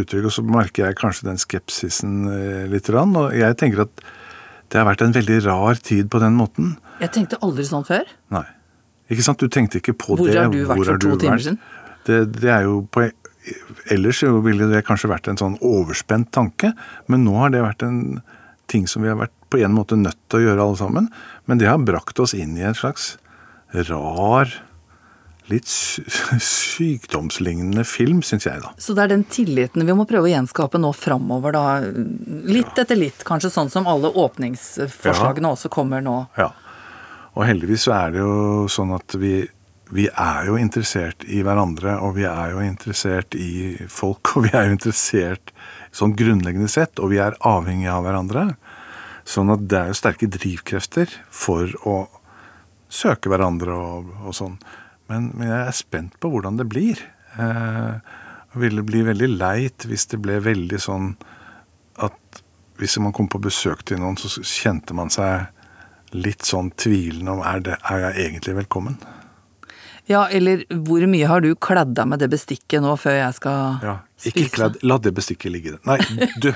utrygg, 0.00 0.26
og 0.26 0.34
så 0.34 0.42
merker 0.46 0.88
jeg 0.88 0.98
kanskje 0.98 1.28
den 1.28 1.38
skepsisen 1.38 2.24
uh, 2.26 2.66
litt. 2.72 2.90
Og 2.90 3.38
jeg 3.38 3.60
tenker 3.60 3.86
at 3.86 4.04
det 4.72 4.80
har 4.80 4.88
vært 4.88 5.06
en 5.06 5.14
veldig 5.14 5.38
rar 5.46 5.78
tid 5.78 6.10
på 6.10 6.18
den 6.22 6.34
måten. 6.34 6.74
Jeg 6.98 7.14
tenkte 7.14 7.38
aldri 7.46 7.66
sånn 7.68 7.86
før. 7.86 8.02
Nei. 8.34 8.46
Ikke 9.14 9.22
sant? 9.26 9.38
Du 9.38 9.52
tenkte 9.52 9.78
ikke 9.78 9.94
på 9.94 10.16
Hvor 10.16 10.26
det. 10.26 10.34
Hvor 10.34 10.42
har 10.42 10.50
du 10.50 10.64
vært 10.66 10.88
for 10.90 11.02
to 11.04 11.18
timer 11.22 11.42
siden? 11.44 11.60
Det, 12.04 12.18
det, 12.34 12.50
er 12.50 12.66
jo 12.66 12.80
på 12.92 13.06
Ellers 13.92 14.22
ville 14.22 14.66
det 14.70 14.86
kanskje 14.88 15.12
vært 15.12 15.28
en 15.28 15.40
sånn 15.40 15.58
overspent 15.64 16.30
tanke, 16.32 16.72
men 17.12 17.26
nå 17.26 17.34
har 17.42 17.50
det 17.52 17.64
vært 17.64 17.82
en 17.84 17.98
ting 18.72 18.84
som 18.88 19.04
vi 19.04 19.10
har 19.12 19.20
vært 19.20 19.34
på 19.52 19.60
en 19.60 19.76
måte 19.76 19.98
nødt 20.00 20.20
til 20.32 20.40
å 20.40 20.44
gjøre 20.46 20.62
alle 20.64 20.80
sammen. 20.80 21.10
Men 21.44 21.60
det 21.60 21.68
har 21.68 21.84
brakt 21.84 22.16
oss 22.22 22.32
inn 22.36 22.56
i 22.56 22.64
en 22.64 22.78
slags 22.78 23.02
rar 23.90 24.48
litt 25.52 25.68
sykdomslignende 25.68 27.84
film, 27.84 28.22
syns 28.24 28.46
jeg, 28.48 28.62
da. 28.64 28.72
Så 28.80 28.96
det 28.96 29.02
er 29.04 29.12
den 29.12 29.28
tilliten 29.28 29.84
vi 29.84 29.96
må 29.96 30.08
prøve 30.08 30.24
å 30.30 30.32
gjenskape 30.32 30.80
nå 30.80 30.92
framover, 30.96 31.52
da. 31.52 31.84
Litt 32.48 32.72
ja. 32.72 32.80
etter 32.84 32.96
litt, 32.96 33.20
kanskje 33.28 33.52
sånn 33.52 33.68
som 33.72 33.86
alle 33.90 34.08
åpningsforslagene 34.08 35.48
ja. 35.50 35.52
også 35.52 35.68
kommer 35.72 36.00
nå. 36.04 36.26
Ja. 36.40 36.48
Og 37.34 37.42
heldigvis 37.48 37.82
så 37.88 37.92
er 37.96 38.12
det 38.14 38.20
jo 38.22 38.68
sånn 38.70 38.92
at 38.96 39.16
vi, 39.20 39.42
vi 39.94 40.08
er 40.10 40.48
jo 40.48 40.56
interessert 40.58 41.22
i 41.30 41.44
hverandre, 41.46 42.00
og 42.02 42.16
vi 42.16 42.24
er 42.26 42.54
jo 42.54 42.62
interessert 42.64 43.36
i 43.38 43.76
folk, 43.90 44.32
og 44.34 44.48
vi 44.48 44.54
er 44.54 44.68
jo 44.68 44.76
interessert 44.76 45.54
sånn 45.94 46.16
grunnleggende 46.18 46.70
sett, 46.70 46.98
og 46.98 47.12
vi 47.14 47.22
er 47.22 47.38
avhengige 47.46 47.94
av 47.94 48.02
hverandre. 48.06 48.48
Sånn 49.24 49.52
at 49.54 49.62
det 49.70 49.78
er 49.78 49.92
jo 49.92 49.96
sterke 49.96 50.28
drivkrefter 50.28 51.12
for 51.32 51.70
å 51.88 51.96
søke 52.92 53.30
hverandre 53.32 53.72
og, 53.72 54.10
og 54.26 54.34
sånn. 54.36 54.58
Men, 55.08 55.30
men, 55.36 55.48
jeg 55.48 55.62
er 55.62 55.76
spent 55.76 56.18
på 56.20 56.30
hvordan 56.32 56.58
det 56.58 56.66
blir. 56.68 57.00
Eh, 57.38 57.94
det 58.52 58.60
ville 58.60 58.84
bli 58.86 59.02
veldig 59.06 59.30
leit 59.36 59.86
hvis 59.88 60.06
det 60.12 60.20
ble 60.22 60.38
veldig 60.44 60.80
sånn 60.80 61.14
at 62.04 62.42
hvis 62.78 62.98
man 63.02 63.14
kom 63.14 63.30
på 63.30 63.40
besøk 63.42 63.84
til 63.86 64.02
noen, 64.02 64.18
så 64.18 64.42
kjente 64.42 64.96
man 64.98 65.12
seg 65.14 65.46
litt 66.14 66.46
sånn 66.46 66.72
tvilende 66.78 67.34
om 67.34 67.42
er, 67.46 67.62
det, 67.64 67.78
er 67.90 68.08
jeg 68.08 68.26
egentlig 68.26 68.58
velkommen. 68.64 68.98
Ja, 70.10 70.26
eller 70.28 70.64
hvor 70.68 71.04
mye 71.08 71.28
har 71.28 71.40
du 71.40 71.54
kledd 71.56 71.94
deg 71.96 72.08
med 72.10 72.20
det 72.20 72.28
bestikket 72.32 72.82
nå 72.84 72.92
før 73.00 73.16
jeg 73.16 73.36
skal 73.38 73.84
ja, 73.84 73.94
ikke 74.20 74.34
spise? 74.34 74.54
Kledd, 74.58 74.80
la 74.84 74.98
det 75.00 75.14
bestikket 75.16 75.54
ligge. 75.54 75.76
Nei, 75.88 75.96
du. 76.44 76.50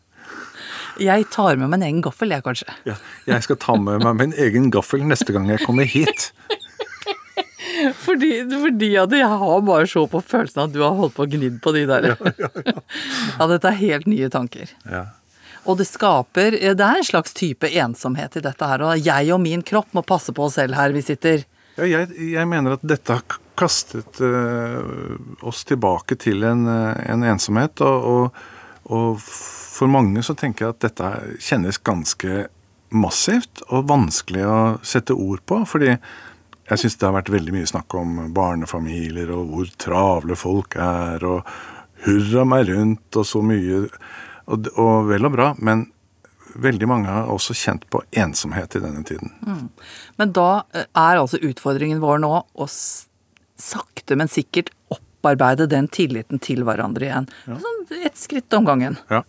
jeg 1.08 1.28
tar 1.34 1.60
med 1.60 1.70
meg 1.70 1.78
en 1.78 1.86
egen 1.90 2.00
gaffel, 2.02 2.34
jeg, 2.34 2.42
kanskje. 2.46 2.74
Ja, 2.88 2.96
jeg 3.30 3.46
skal 3.46 3.60
ta 3.62 3.76
med 3.78 4.02
meg 4.02 4.18
min 4.18 4.34
egen 4.34 4.72
gaffel 4.74 5.06
neste 5.06 5.36
gang 5.36 5.46
jeg 5.52 5.62
kommer 5.66 5.86
hit. 5.86 6.32
Fordi, 8.02 8.30
fordi 8.50 8.88
at 8.98 9.12
jeg 9.14 9.26
har 9.40 9.60
bare 9.62 9.86
så 9.86 10.02
på 10.10 10.18
følelsen 10.24 10.64
at 10.64 10.72
du 10.74 10.80
har 10.82 10.96
holdt 10.98 11.14
på 11.14 11.22
å 11.26 11.30
gnidd 11.30 11.60
på 11.62 11.70
de 11.76 11.84
der. 11.86 12.08
Ja, 12.10 12.32
ja, 12.40 12.48
ja. 12.66 12.80
ja, 13.38 13.46
dette 13.52 13.70
er 13.70 13.78
helt 13.78 14.08
nye 14.10 14.30
tanker. 14.32 14.72
Ja. 14.88 15.04
Og 15.68 15.78
det 15.78 15.86
skaper 15.86 16.56
Det 16.56 16.72
er 16.74 16.98
en 16.98 17.06
slags 17.06 17.36
type 17.36 17.68
ensomhet 17.68 18.38
i 18.38 18.42
dette 18.42 18.70
her. 18.70 18.82
Og 18.82 19.04
jeg 19.04 19.30
og 19.34 19.42
min 19.44 19.62
kropp 19.66 19.94
må 19.94 20.02
passe 20.06 20.34
på 20.34 20.48
oss 20.48 20.56
selv 20.58 20.78
her 20.78 20.94
vi 20.96 21.04
sitter. 21.04 21.44
Ja, 21.78 21.86
jeg, 21.86 22.10
jeg 22.32 22.48
mener 22.50 22.74
at 22.74 22.82
dette 22.82 23.14
har 23.14 23.38
kastet 23.58 24.18
uh, 24.18 25.14
oss 25.46 25.60
tilbake 25.68 26.16
til 26.18 26.42
en, 26.46 26.64
uh, 26.66 26.96
en 27.06 27.22
ensomhet. 27.22 27.78
Og, 27.86 28.08
og, 28.10 28.40
og, 28.90 29.20
for 29.22 29.90
mange 29.90 30.24
så 30.26 30.34
tenker 30.34 30.66
jeg 30.66 30.74
at 30.74 30.86
dette 30.88 31.10
kjennes 31.38 31.78
ganske 31.86 32.48
massivt 32.98 33.62
og 33.68 33.86
vanskelig 33.92 34.42
å 34.42 34.58
sette 34.82 35.14
ord 35.14 35.44
på. 35.46 35.60
Fordi 35.70 35.92
jeg 35.92 36.82
syns 36.82 36.98
det 36.98 37.06
har 37.06 37.14
vært 37.20 37.30
veldig 37.36 37.54
mye 37.54 37.70
snakk 37.70 37.94
om 38.00 38.18
barnefamilier 38.34 39.30
og 39.36 39.52
hvor 39.52 39.70
travle 39.78 40.38
folk 40.38 40.74
er, 40.82 41.22
og 41.22 41.46
hurra 42.08 42.42
meg 42.56 42.72
rundt 42.72 43.20
og 43.20 43.26
så 43.26 43.42
mye 43.42 43.86
Og, 44.48 44.64
og 44.80 45.10
vel 45.10 45.28
og 45.28 45.32
bra, 45.34 45.46
men 45.60 45.82
veldig 46.62 46.88
mange 46.90 47.12
har 47.12 47.30
også 47.32 47.56
kjent 47.56 47.86
på 47.92 48.02
ensomhet 48.18 48.76
i 48.76 48.82
denne 48.82 49.04
tiden. 49.06 49.32
Men 50.20 50.34
da 50.36 50.64
eh, 50.74 50.88
er 50.92 51.20
altså 51.20 51.40
utfordringen 51.44 52.02
vår 52.02 52.22
nå 52.24 52.32
å 52.42 52.68
sakte, 52.68 54.16
men 54.18 54.30
sikkert 54.30 54.72
opparbeide 54.94 55.68
den 55.70 55.88
tilliten 55.92 56.42
til 56.42 56.64
hverandre 56.66 57.08
igjen. 57.08 57.30
Sånn 57.46 57.80
ett 58.04 58.18
skritt 58.20 58.54
om 58.54 58.68
gangen. 58.68 58.98
Ja. 59.10 59.24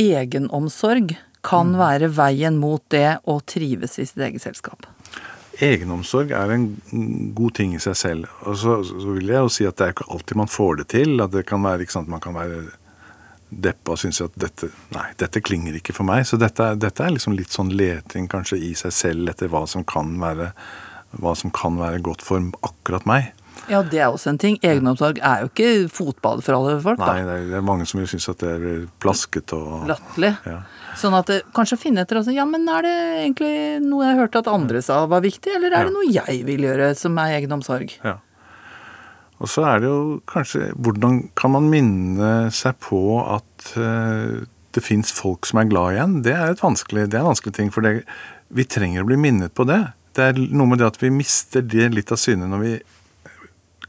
Egenomsorg 0.00 1.16
kan 1.44 1.74
være 1.80 2.10
veien 2.12 2.58
mot 2.60 2.82
det 2.92 3.20
å 3.28 3.40
trives 3.40 3.98
i 3.98 4.06
sitt 4.08 4.20
eget 4.20 4.44
selskap. 4.44 4.86
Egenomsorg 5.60 6.32
er 6.32 6.52
en 6.54 6.66
god 7.36 7.54
ting 7.58 7.74
i 7.76 7.80
seg 7.82 7.96
selv. 7.98 8.28
Og 8.48 8.56
så, 8.60 8.78
så 8.86 9.16
vil 9.16 9.32
jeg 9.32 9.44
jo 9.44 9.52
si 9.52 9.66
at 9.68 9.76
det 9.76 9.86
er 9.86 9.96
ikke 9.96 10.08
alltid 10.12 10.40
man 10.40 10.52
får 10.52 10.80
det 10.80 10.86
til. 10.94 11.16
At 11.20 11.34
det 11.34 11.44
kan 11.48 11.64
være, 11.64 11.84
ikke 11.84 11.98
sant, 11.98 12.12
man 12.12 12.22
kan 12.24 12.36
være 12.36 12.62
deppa 13.50 13.94
og 13.94 14.00
syns 14.02 14.22
at 14.24 14.36
dette 14.38 14.70
Nei, 14.94 15.08
dette 15.18 15.42
klinger 15.42 15.76
ikke 15.78 15.94
for 15.96 16.06
meg. 16.08 16.24
Så 16.26 16.38
dette, 16.40 16.72
dette 16.80 17.04
er 17.04 17.14
liksom 17.14 17.34
litt 17.38 17.52
sånn 17.54 17.72
leting 17.74 18.30
kanskje 18.30 18.60
i 18.70 18.72
seg 18.78 18.94
selv 18.94 19.32
etter 19.32 19.50
hva 19.50 19.66
som 19.70 19.84
kan 19.86 20.16
være 20.22 20.52
som 21.34 21.50
kan 21.50 21.74
være 21.74 21.98
godt 22.06 22.22
for 22.22 22.44
akkurat 22.62 23.06
meg. 23.08 23.32
Ja, 23.70 23.82
det 23.86 23.98
er 24.00 24.08
også 24.10 24.32
en 24.32 24.38
ting. 24.40 24.56
Egenomsorg 24.66 25.20
er 25.22 25.44
jo 25.44 25.50
ikke 25.50 25.88
fotbad 25.92 26.42
for 26.46 26.56
alle 26.56 26.76
folk, 26.82 27.00
Nei, 27.02 27.20
da. 27.26 27.36
det 27.50 27.58
er, 27.58 27.64
mange 27.66 27.86
som 27.86 28.00
synes 28.02 28.28
at 28.32 28.40
det 28.42 28.52
er 28.56 28.86
plaskete 29.02 29.58
og 29.58 29.90
Latterlig. 29.90 30.32
Ja. 30.48 30.56
Sånn 30.98 31.14
at 31.18 31.30
det, 31.30 31.40
kanskje 31.56 31.78
finne 31.80 32.04
etter 32.04 32.20
også, 32.20 32.34
ja, 32.34 32.46
men 32.48 32.66
er 32.70 32.86
det 32.86 32.96
egentlig 33.26 33.52
noe 33.84 34.08
jeg 34.08 34.18
hørte 34.22 34.42
at 34.42 34.50
andre 34.50 34.82
sa 34.82 35.04
var 35.10 35.22
viktig, 35.26 35.52
eller 35.58 35.76
er 35.76 35.86
det 35.86 35.94
noe 35.94 36.08
jeg 36.08 36.42
vil 36.48 36.66
gjøre 36.66 36.92
som 36.98 37.18
er 37.22 37.36
egenomsorg? 37.38 37.94
Ja. 38.06 38.18
Og 39.40 39.48
så 39.48 39.64
er 39.64 39.80
det 39.80 39.88
jo 39.88 40.00
kanskje 40.28 40.70
Hvordan 40.76 41.22
kan 41.38 41.54
man 41.54 41.70
minne 41.72 42.32
seg 42.54 42.76
på 42.84 43.00
at 43.24 43.72
eh, 43.80 44.42
det 44.70 44.84
fins 44.84 45.10
folk 45.16 45.48
som 45.48 45.62
er 45.62 45.70
glad 45.70 45.96
igjen? 45.96 46.18
Det 46.26 46.36
er 46.36 46.52
et 46.52 46.62
vanskelig, 46.62 47.08
det 47.10 47.18
er 47.18 47.24
en 47.24 47.32
vanskelig 47.32 47.56
ting. 47.56 47.72
For 47.74 47.86
det, 47.86 48.04
vi 48.54 48.68
trenger 48.68 49.02
å 49.02 49.08
bli 49.08 49.18
minnet 49.20 49.54
på 49.56 49.66
det. 49.68 49.80
Det 50.14 50.26
er 50.28 50.40
noe 50.50 50.70
med 50.70 50.82
det 50.82 50.90
at 50.90 51.00
vi 51.00 51.12
mister 51.14 51.64
det 51.64 51.88
litt 51.94 52.12
av 52.12 52.20
syne 52.20 52.48
når 52.50 52.64
vi 52.64 52.74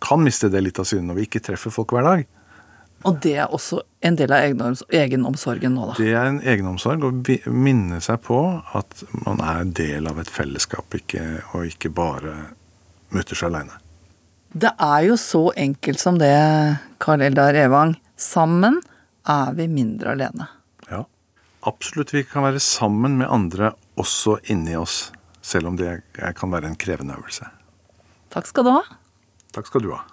kan 0.02 0.24
miste 0.24 0.50
det 0.50 0.64
litt 0.66 0.80
av 0.82 0.88
syne 0.90 1.12
når 1.12 1.20
vi 1.20 1.28
ikke 1.28 1.44
treffer 1.46 1.74
folk 1.74 1.94
hver 1.94 2.08
dag. 2.08 2.24
Og 3.10 3.18
det 3.22 3.34
er 3.42 3.54
også 3.54 3.80
en 4.06 4.18
del 4.18 4.34
av 4.34 4.44
egenomsorgen 4.94 5.74
nå, 5.74 5.88
da. 5.90 5.96
Det 5.98 6.12
er 6.14 6.28
en 6.30 6.42
egenomsorg 6.46 7.06
å 7.08 7.14
minne 7.50 7.98
seg 8.04 8.22
på 8.28 8.40
at 8.78 9.06
man 9.26 9.42
er 9.42 9.66
del 9.66 10.10
av 10.10 10.22
et 10.22 10.30
fellesskap, 10.30 10.94
ikke, 11.02 11.24
og 11.54 11.70
ikke 11.70 11.90
bare 11.98 12.36
mutters 13.14 13.42
aleine. 13.48 13.80
Det 14.52 14.74
er 14.84 15.06
jo 15.08 15.16
så 15.16 15.46
enkelt 15.56 16.00
som 16.02 16.18
det, 16.20 16.32
Karl 17.00 17.22
Eldar 17.24 17.56
Evang. 17.56 17.94
Sammen 18.20 18.82
er 19.24 19.54
vi 19.56 19.68
mindre 19.72 20.12
alene. 20.12 20.48
Ja. 20.90 21.06
Absolutt. 21.64 22.12
Vi 22.12 22.26
kan 22.28 22.44
være 22.44 22.60
sammen 22.60 23.18
med 23.22 23.32
andre 23.32 23.72
også 23.96 24.40
inni 24.52 24.76
oss, 24.76 25.12
selv 25.42 25.68
om 25.68 25.78
det 25.78 26.04
er- 26.20 26.34
kan 26.34 26.52
være 26.52 26.66
en 26.68 26.76
krevende 26.76 27.16
øvelse. 27.16 27.48
Takk 28.30 28.46
skal 28.48 28.64
du 28.64 28.72
ha. 28.72 28.82
Takk 29.54 29.68
skal 29.68 29.82
du 29.82 29.92
ha. 29.92 30.04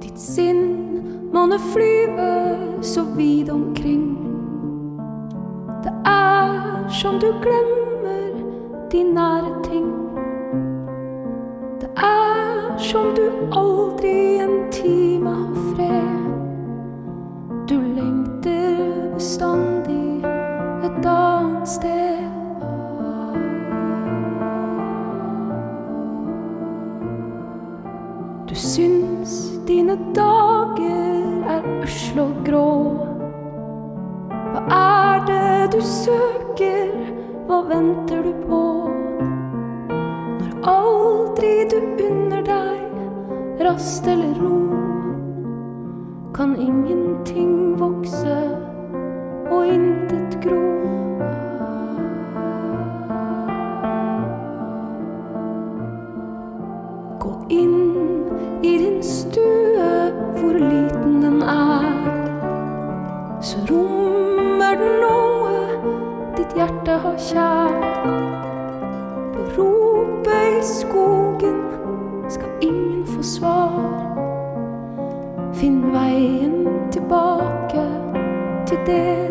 Ditt 0.00 0.18
sinn 0.18 1.30
måne 1.32 1.58
flyve 1.72 2.82
så 2.82 3.04
vidt 3.14 3.50
omkring. 3.50 4.27
Er 6.08 6.88
som 6.88 7.18
du 7.20 7.26
glemmer 7.42 8.32
de 8.92 9.02
nære 9.02 9.62
ting. 9.64 9.88
Det 11.80 11.90
er 11.96 12.78
som 12.78 13.14
du 13.16 13.22
aldri 13.52 14.40
en 14.40 14.72
time 14.72 15.30
har 15.30 15.54
fred. 15.74 16.24
Du 17.68 17.74
lengter 17.80 19.12
bestandig 19.14 20.24
et 20.84 21.06
annet 21.06 21.68
sted. 21.68 22.24
Du 28.48 28.54
syns 28.54 29.60
dine 29.68 29.98
dager 30.16 31.52
er 31.56 31.68
usle 31.82 32.22
og 32.22 32.40
grå. 32.46 32.70
Hva 34.54 34.62
er 34.78 35.26
det 35.26 35.37
du 35.78 35.84
søker, 35.84 36.88
hva 37.46 37.60
venter 37.68 38.24
du 38.26 38.32
på? 38.48 38.62
Når 40.40 40.70
aldri 40.72 41.50
du 41.70 41.76
unner 42.02 42.42
deg 42.42 43.60
rast 43.62 44.08
eller 44.10 44.32
ro, 44.42 44.56
kan 46.34 46.56
ingenting 46.58 47.76
vokse 47.78 48.38
og 49.54 49.70
intet 49.70 50.34
gro. 50.42 50.64
Gå 57.22 57.32
inn 57.54 57.78
i 58.66 58.74
din 58.82 58.98
stue, 59.14 59.92
hvor 60.40 60.58
liten 60.58 61.07
hjerte. 67.32 68.14
På 69.34 69.40
ropet 69.56 70.60
i 70.60 70.64
skogen 70.64 71.62
skal 72.28 72.48
ingen 72.60 73.06
få 73.06 73.22
svar. 73.22 73.80
Finn 75.54 75.82
veien 75.92 76.66
tilbake 76.92 77.84
til 78.66 78.78
det 78.86 79.27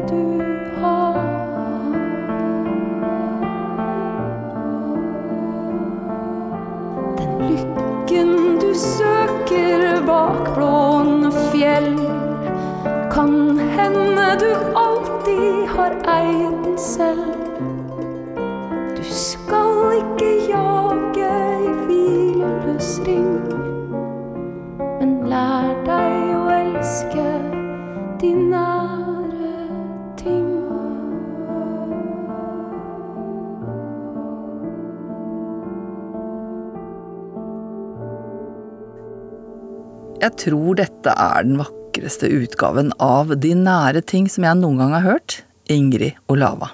Jeg 40.27 40.35
tror 40.41 40.75
dette 40.75 41.11
er 41.15 41.45
den 41.45 41.55
vakreste 41.55 42.27
utgaven 42.27 42.89
av 42.99 43.29
De 43.39 43.53
nære 43.55 44.01
ting 44.03 44.25
som 44.27 44.43
jeg 44.43 44.59
noen 44.59 44.81
gang 44.81 44.95
har 44.97 45.05
hørt. 45.05 45.37
Ingrid 45.71 46.17
Olava. 46.27 46.73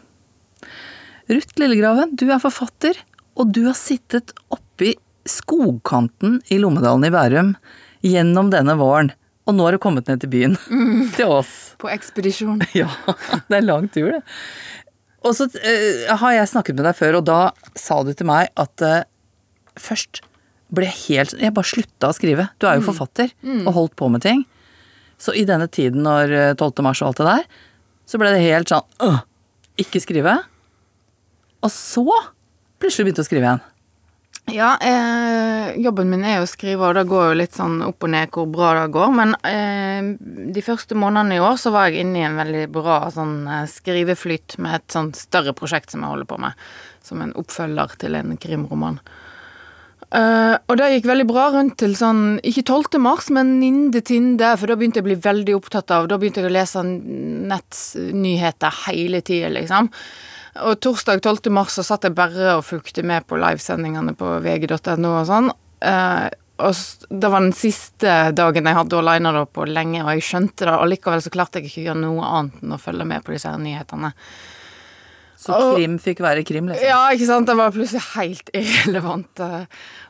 Ruth 1.29 1.61
Lillegraven, 1.61 2.15
du 2.17 2.25
er 2.33 2.41
forfatter, 2.41 2.97
og 3.37 3.51
du 3.53 3.61
har 3.67 3.77
sittet 3.77 4.33
oppi 4.53 4.95
skogkanten 5.29 6.39
i 6.49 6.57
Lommedalen 6.63 7.05
i 7.05 7.13
Bærum 7.13 7.53
gjennom 8.01 8.49
denne 8.53 8.73
våren. 8.81 9.13
Og 9.45 9.53
nå 9.53 9.67
har 9.67 9.77
du 9.77 9.83
kommet 9.85 10.09
ned 10.09 10.23
til 10.23 10.33
byen. 10.33 10.57
Til 11.19 11.37
oss. 11.37 11.53
På 11.77 11.93
ekspedisjon. 11.93 12.65
Ja, 12.81 12.89
det 13.51 13.59
er 13.59 13.69
lang 13.69 13.85
tur, 13.93 14.15
det. 14.15 14.25
Og 15.21 15.37
så 15.37 15.45
uh, 15.45 16.17
har 16.25 16.39
jeg 16.39 16.49
snakket 16.49 16.79
med 16.79 16.89
deg 16.89 16.97
før, 16.97 17.21
og 17.21 17.29
da 17.29 17.41
sa 17.77 18.01
du 18.01 18.15
til 18.17 18.27
meg 18.33 18.49
at 18.59 18.81
uh, 18.81 19.03
først 19.77 20.25
ble 20.73 20.87
helt 20.89 21.35
Jeg 21.37 21.53
bare 21.53 21.69
slutta 21.69 22.09
å 22.09 22.15
skrive. 22.17 22.47
Du 22.59 22.67
er 22.69 22.79
jo 22.79 22.87
forfatter 22.87 23.33
og 23.63 23.73
holdt 23.75 23.95
på 23.99 24.09
med 24.13 24.23
ting. 24.25 24.43
Så 25.21 25.35
i 25.37 25.45
denne 25.47 25.69
tiden 25.71 26.03
når 26.03 26.33
eh, 26.35 26.55
12. 26.57 26.81
mars 26.83 27.01
og 27.03 27.11
alt 27.11 27.21
det 27.21 27.27
der, 27.29 27.43
så 28.09 28.19
ble 28.19 28.33
det 28.33 28.41
helt 28.43 28.71
sånn 28.73 29.05
øh, 29.05 29.21
Ikke 29.79 30.01
skrive. 30.03 30.39
Og 31.63 31.71
så 31.71 32.03
plutselig 32.81 33.07
begynte 33.07 33.23
å 33.23 33.27
skrive 33.29 33.47
igjen. 33.47 33.63
Ja, 34.51 34.77
eh, 34.81 35.79
jobben 35.79 36.09
min 36.11 36.25
er 36.27 36.41
jo 36.41 36.43
å 36.43 36.49
skrive, 36.51 36.89
og 36.89 36.97
det 36.97 37.05
går 37.07 37.29
jo 37.29 37.37
litt 37.39 37.55
sånn 37.55 37.77
opp 37.85 38.03
og 38.03 38.11
ned 38.11 38.33
hvor 38.35 38.49
bra 38.51 38.73
det 38.75 38.89
går. 38.91 39.13
Men 39.15 39.35
eh, 39.47 40.09
de 40.53 40.63
første 40.65 40.97
månedene 40.99 41.37
i 41.37 41.43
år 41.43 41.55
så 41.61 41.71
var 41.71 41.87
jeg 41.87 42.03
inne 42.03 42.19
i 42.19 42.25
en 42.27 42.39
veldig 42.41 42.65
bra 42.75 42.97
sånn 43.13 43.37
eh, 43.47 43.69
skriveflyt 43.71 44.57
med 44.59 44.81
et 44.81 44.97
sånn 44.97 45.13
større 45.15 45.55
prosjekt 45.55 45.95
som 45.95 46.03
jeg 46.03 46.11
holder 46.11 46.27
på 46.27 46.41
med. 46.43 46.59
Som 47.07 47.23
en 47.23 47.31
oppfølger 47.39 47.95
til 48.03 48.19
en 48.19 48.35
krimroman. 48.35 48.99
Eh, 50.13 50.55
og 50.69 50.77
det 50.77 50.91
gikk 50.91 51.07
veldig 51.09 51.25
bra 51.25 51.47
rundt 51.55 51.79
til 51.81 51.95
sånn, 51.97 52.37
ikke 52.45 52.61
12. 52.67 52.99
mars, 53.01 53.31
men 53.33 53.55
Ninde 53.61 54.03
Tinde, 54.05 54.51
for 54.61 54.69
da 54.69 54.77
begynte 54.77 55.01
jeg 55.01 55.07
å 55.07 55.09
bli 55.09 55.17
veldig 55.23 55.55
opptatt 55.57 55.93
av 55.95 56.05
Da 56.11 56.19
begynte 56.21 56.43
jeg 56.43 56.51
å 56.51 56.53
lese 56.53 56.83
nettnyheter 56.85 58.77
hele 58.85 59.23
tida, 59.25 59.49
liksom. 59.55 59.89
Og 60.69 60.77
torsdag 60.85 61.23
12. 61.23 61.49
mars 61.55 61.79
så 61.79 61.83
satt 61.87 62.05
jeg 62.05 62.13
bare 62.17 62.59
og 62.59 62.67
fulgte 62.67 63.01
med 63.01 63.25
på 63.25 63.39
livesendingene 63.41 64.13
på 64.19 64.35
vg.no 64.45 65.15
og 65.15 65.25
sånn. 65.25 65.49
Uh, 65.81 66.29
og 66.61 66.77
det 67.09 67.31
var 67.33 67.41
den 67.41 67.55
siste 67.57 68.11
dagen 68.37 68.69
jeg 68.69 68.77
hadde 68.77 68.99
alene 68.99 69.31
da 69.33 69.47
på 69.49 69.65
lenge, 69.65 70.03
og 70.03 70.11
jeg 70.13 70.27
skjønte 70.27 70.67
det, 70.67 70.75
og 70.77 70.91
likevel 70.91 71.23
så 71.25 71.33
klarte 71.33 71.57
jeg 71.59 71.71
ikke 71.71 71.81
å 71.81 71.87
gjøre 71.87 72.03
noe 72.03 72.27
annet 72.37 72.61
enn 72.61 72.75
å 72.75 72.83
følge 72.83 73.07
med 73.09 73.25
på 73.25 73.33
disse 73.33 73.49
her 73.49 73.57
nyhetene. 73.57 74.13
Så 75.43 75.57
krim 75.75 75.97
fikk 76.01 76.21
være 76.23 76.45
krim, 76.47 76.69
liksom. 76.71 76.87
Ja, 76.87 77.01
ikke 77.11 77.27
sant. 77.27 77.49
Det 77.49 77.57
var 77.59 77.73
plutselig 77.75 78.03
helt 78.13 78.51
irrelevant 78.55 79.43
uh, 79.43 79.65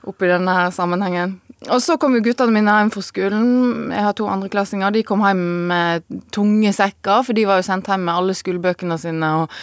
oppi 0.10 0.30
denne 0.30 0.58
sammenhengen. 0.76 1.40
Og 1.72 1.80
så 1.82 1.96
kom 2.00 2.18
jo 2.18 2.24
guttene 2.26 2.54
mine 2.54 2.78
hjem 2.78 2.92
fra 2.94 3.04
skolen. 3.06 3.52
Jeg 3.94 4.06
har 4.06 4.16
to 4.18 4.28
andreklassinger. 4.30 4.94
De 4.94 5.04
kom 5.08 5.24
hjem 5.24 5.44
med 5.72 6.08
tunge 6.36 6.74
sekker, 6.76 7.24
for 7.26 7.38
de 7.38 7.46
var 7.50 7.62
jo 7.62 7.68
sendt 7.70 7.90
hjem 7.90 8.04
med 8.08 8.16
alle 8.16 8.36
skolebøkene 8.38 9.00
sine. 9.02 9.36
og 9.44 9.54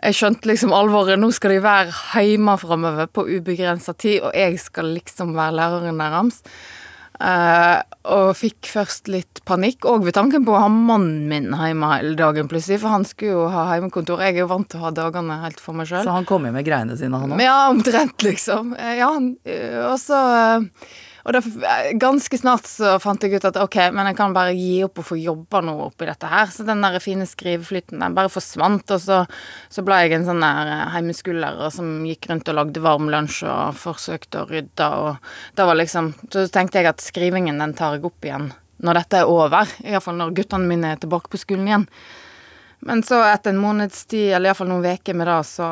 jeg 0.00 0.16
skjønte 0.16 0.48
liksom 0.48 0.72
alvoret. 0.72 1.20
Nå 1.20 1.28
skal 1.36 1.54
de 1.54 1.62
være 1.64 2.24
hjemme 2.24 2.56
framover 2.60 3.10
på 3.12 3.26
ubegrensa 3.28 3.92
tid, 3.92 4.22
og 4.24 4.32
jeg 4.36 4.56
skal 4.62 4.94
liksom 4.96 5.34
være 5.36 5.58
læreren 5.58 6.00
deres. 6.00 6.40
Eh, 7.20 7.78
og 8.10 8.30
fikk 8.38 8.64
først 8.72 9.10
litt 9.12 9.42
panikk, 9.48 9.84
òg 9.84 10.06
ved 10.06 10.16
tanken 10.16 10.46
på 10.46 10.54
å 10.56 10.62
ha 10.62 10.70
mannen 10.72 11.26
min 11.28 11.50
hjemme 11.52 11.90
hele 11.92 12.14
dagen 12.16 12.48
plutselig, 12.48 12.78
for 12.80 12.94
han 12.94 13.04
skulle 13.04 13.34
jo 13.34 13.42
ha 13.52 13.66
hjemmekontor. 13.74 14.22
Jeg 14.24 14.38
er 14.38 14.44
jo 14.46 14.48
vant 14.54 14.70
til 14.72 14.80
å 14.80 14.86
ha 14.86 14.92
dagene 14.96 15.36
helt 15.42 15.60
for 15.60 15.76
meg 15.76 15.90
sjøl. 15.90 16.06
Så 16.08 16.14
han 16.16 16.28
kom 16.28 16.48
jo 16.48 16.54
med 16.54 16.64
greiene 16.64 16.96
sine, 16.96 17.20
han 17.20 17.36
òg. 17.36 17.42
Ja, 17.44 17.58
omtrent, 17.68 18.24
liksom. 18.24 18.72
Eh, 18.78 18.96
Ja, 19.02 19.12
eh, 19.44 19.78
og 19.90 19.98
så 20.00 20.16
eh, 20.38 20.88
Og 21.24 21.34
det, 21.36 21.42
eh, 21.66 21.90
ganske 22.00 22.38
snart 22.38 22.68
så 22.68 22.94
fant 23.02 23.22
jeg 23.22 23.36
ut 23.36 23.48
at 23.48 23.58
ok, 23.60 23.76
men 23.92 24.10
jeg 24.10 24.18
kan 24.18 24.34
bare 24.36 24.54
gi 24.56 24.84
opp 24.86 25.02
og 25.02 25.08
få 25.10 25.18
jobba 25.20 25.60
noe 25.64 25.88
oppi 25.90 26.08
dette 26.08 26.30
her. 26.30 26.46
Så 26.52 26.64
den 26.68 26.80
der 26.84 26.98
fine 27.02 27.26
skriveflyten 27.28 28.00
den 28.00 28.16
bare 28.16 28.32
forsvant, 28.32 28.90
og 28.90 29.02
så, 29.02 29.20
så 29.68 29.84
ble 29.86 30.00
jeg 30.04 30.16
en 30.16 30.28
sånn 30.28 30.44
der 30.44 30.72
heimeskulder, 30.94 31.20
heimeskolelærer 31.20 31.74
som 31.74 32.06
gikk 32.08 32.30
rundt 32.30 32.48
og 32.48 32.58
lagde 32.58 32.84
varm 32.84 33.10
lunsj 33.12 33.44
og 33.48 33.76
forsøkte 33.80 34.42
å 34.42 34.48
rydde, 34.48 34.88
og 34.88 35.56
da 35.56 35.66
var 35.68 35.78
liksom 35.78 36.12
Så 36.30 36.46
tenkte 36.52 36.80
jeg 36.80 36.88
at 36.90 37.02
skrivingen 37.02 37.58
den 37.60 37.74
tar 37.74 37.96
jeg 37.96 38.04
opp 38.06 38.24
igjen 38.24 38.50
når 38.80 39.00
dette 39.00 39.20
er 39.20 39.28
over. 39.28 39.68
Iallfall 39.84 40.16
når 40.16 40.34
guttene 40.38 40.68
mine 40.68 40.94
er 40.94 41.00
tilbake 41.00 41.30
på 41.32 41.40
skolen 41.40 41.68
igjen. 41.68 41.86
Men 42.80 43.02
så 43.04 43.20
etter 43.28 43.52
en 43.52 43.60
måneds 43.60 44.06
tid, 44.08 44.30
eller 44.32 44.50
iallfall 44.50 44.70
noen 44.70 44.86
uker 44.88 45.16
med 45.18 45.28
det, 45.28 45.40
så, 45.44 45.68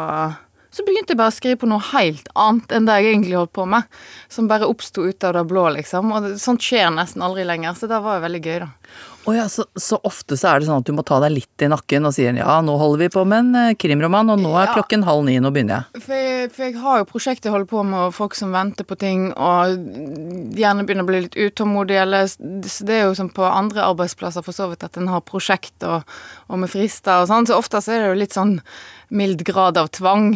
så 0.71 0.85
begynte 0.85 1.15
jeg 1.15 1.19
bare 1.21 1.33
å 1.33 1.37
skrive 1.39 1.61
på 1.63 1.69
noe 1.71 1.81
helt 1.93 2.29
annet 2.37 2.73
enn 2.77 2.87
det 2.89 2.99
jeg 3.01 3.13
egentlig 3.15 3.39
holdt 3.41 3.55
på 3.57 3.65
med. 3.69 3.87
Som 4.29 4.49
bare 4.51 4.69
oppsto 4.69 5.07
ut 5.09 5.25
av 5.25 5.37
det 5.39 5.45
blå, 5.49 5.69
liksom. 5.79 6.13
Og 6.13 6.33
sånt 6.41 6.65
skjer 6.65 6.91
nesten 6.95 7.25
aldri 7.25 7.47
lenger, 7.49 7.75
så 7.79 7.89
det 7.91 8.03
var 8.05 8.19
jo 8.19 8.27
veldig 8.29 8.43
gøy, 8.45 8.59
da. 8.67 8.73
Oh 9.29 9.35
ja, 9.37 9.45
så, 9.53 9.67
så 9.77 9.99
ofte 10.09 10.39
så 10.41 10.49
er 10.55 10.61
det 10.63 10.69
sånn 10.71 10.81
at 10.81 10.87
du 10.89 10.95
må 10.97 11.03
ta 11.05 11.19
deg 11.21 11.35
litt 11.35 11.61
i 11.61 11.67
nakken 11.69 12.07
og 12.09 12.15
sier 12.17 12.33
ja, 12.39 12.55
nå 12.65 12.79
holder 12.81 13.03
vi 13.03 13.09
på 13.13 13.25
med 13.29 13.43
en 13.43 13.59
eh, 13.61 13.75
krimroman, 13.77 14.31
og 14.33 14.41
nå 14.41 14.55
er 14.57 14.71
Ja. 14.71 14.77
klokken 14.79 15.05
halv 15.05 15.27
ni, 15.27 15.35
nå 15.43 15.51
begynner 15.53 15.83
jeg. 15.83 16.03
For 16.07 16.15
jeg, 16.17 16.49
for 16.55 16.65
jeg 16.65 16.77
har 16.81 17.03
jo 17.03 17.09
prosjekter 17.11 17.51
jeg 17.51 17.57
holder 17.59 17.69
på 17.69 17.83
med, 17.85 17.99
og 18.07 18.15
folk 18.17 18.39
som 18.39 18.55
venter 18.57 18.89
på 18.89 18.97
ting, 18.97 19.27
og 19.37 19.77
gjerne 20.57 20.87
begynner 20.89 21.05
å 21.05 21.11
bli 21.11 21.21
litt 21.27 21.37
utålmodige, 21.37 22.05
eller 22.07 22.29
Så 22.29 22.87
det 22.89 22.95
er 23.01 23.05
jo 23.09 23.17
som 23.19 23.29
på 23.29 23.45
andre 23.45 23.85
arbeidsplasser 23.85 24.45
for 24.47 24.57
så 24.57 24.71
vidt, 24.71 24.85
at 24.87 24.97
en 24.97 25.09
har 25.13 25.21
prosjekt 25.29 25.85
og, 25.85 26.09
og 26.49 26.63
med 26.65 26.73
frister 26.73 27.23
og 27.25 27.29
sånn, 27.29 27.49
så 27.51 27.59
ofte 27.61 27.83
så 27.85 27.93
er 27.95 28.01
det 28.07 28.09
jo 28.15 28.21
litt 28.23 28.37
sånn 28.37 28.57
mild 29.11 29.45
grad 29.47 29.79
av 29.81 29.89
tvang. 29.95 30.33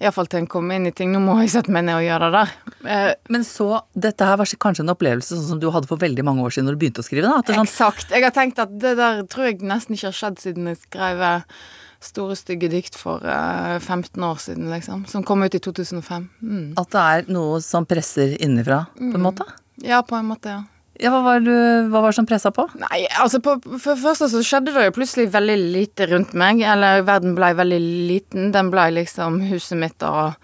Iallfall 0.00 0.28
til 0.30 0.42
en 0.42 0.46
kommer 0.50 0.78
inn 0.78 0.88
i 0.88 0.92
ting. 0.96 1.10
Nå 1.12 1.20
må 1.24 1.36
jeg 1.42 1.52
sette 1.52 1.72
meg 1.74 1.84
ned 1.88 1.98
og 1.98 2.06
gjøre 2.06 2.28
det 2.28 2.38
der. 2.38 2.54
Eh, 2.94 3.10
Men 3.28 3.44
så, 3.44 3.82
dette 3.94 4.24
her 4.28 4.38
var 4.40 4.52
kanskje 4.64 4.84
en 4.86 4.94
opplevelse 4.94 5.34
sånn 5.36 5.48
som 5.50 5.60
du 5.60 5.68
hadde 5.74 5.90
for 5.90 6.00
veldig 6.00 6.24
mange 6.24 6.46
år 6.46 6.54
siden 6.54 6.70
når 6.70 6.78
du 6.78 6.82
begynte 6.84 7.04
å 7.04 7.08
skrive, 7.08 7.28
da? 7.28 7.42
Er 7.42 7.58
sånn, 7.58 7.68
Eksakt. 7.68 8.14
Jeg 8.14 8.24
har 8.24 8.34
tenkt 8.36 8.62
at 8.62 8.72
det 8.80 8.94
der 8.96 9.22
tror 9.28 9.50
jeg 9.50 9.60
nesten 9.66 9.94
ikke 9.98 10.08
har 10.12 10.18
skjedd 10.22 10.40
siden 10.44 10.72
jeg 10.72 10.80
skrev 10.86 11.20
eh, 11.32 11.60
Store 11.98 12.36
stygge 12.38 12.68
dikt 12.70 12.94
for 12.94 13.24
eh, 13.26 13.78
15 13.82 14.22
år 14.22 14.36
siden, 14.38 14.68
liksom. 14.70 15.02
Som 15.10 15.24
kom 15.26 15.42
ut 15.42 15.54
i 15.54 15.58
2005. 15.58 16.28
Mm. 16.40 16.66
at 16.78 16.92
det 16.94 17.00
er 17.02 17.32
noe 17.34 17.58
som 17.64 17.86
presser 17.90 18.36
innenfra, 18.38 18.84
på 18.94 19.16
en 19.18 19.24
måte? 19.24 19.46
Ja, 19.82 19.98
på 20.06 20.14
en 20.14 20.28
måte, 20.30 20.52
ja. 20.54 20.62
Ja, 20.98 21.12
hva 21.14 21.20
var, 21.22 21.42
du, 21.44 21.54
hva 21.92 22.00
var 22.02 22.10
det 22.10 22.18
som 22.18 22.26
pressa 22.26 22.50
på? 22.54 22.64
Nei, 22.80 23.04
altså 23.22 23.38
på, 23.42 23.54
for 23.78 23.92
det 23.94 24.02
første 24.02 24.26
så 24.32 24.42
skjedde 24.42 24.74
det 24.74 24.88
jo 24.88 24.94
plutselig 24.96 25.28
veldig 25.34 25.56
lite 25.76 26.08
rundt 26.10 26.34
meg. 26.38 26.62
Eller 26.66 27.04
verden 27.06 27.36
blei 27.38 27.52
veldig 27.58 27.80
liten. 28.10 28.50
Den 28.54 28.72
blei 28.74 28.88
liksom 28.96 29.38
huset 29.46 29.78
mitt 29.78 30.02
og, 30.06 30.34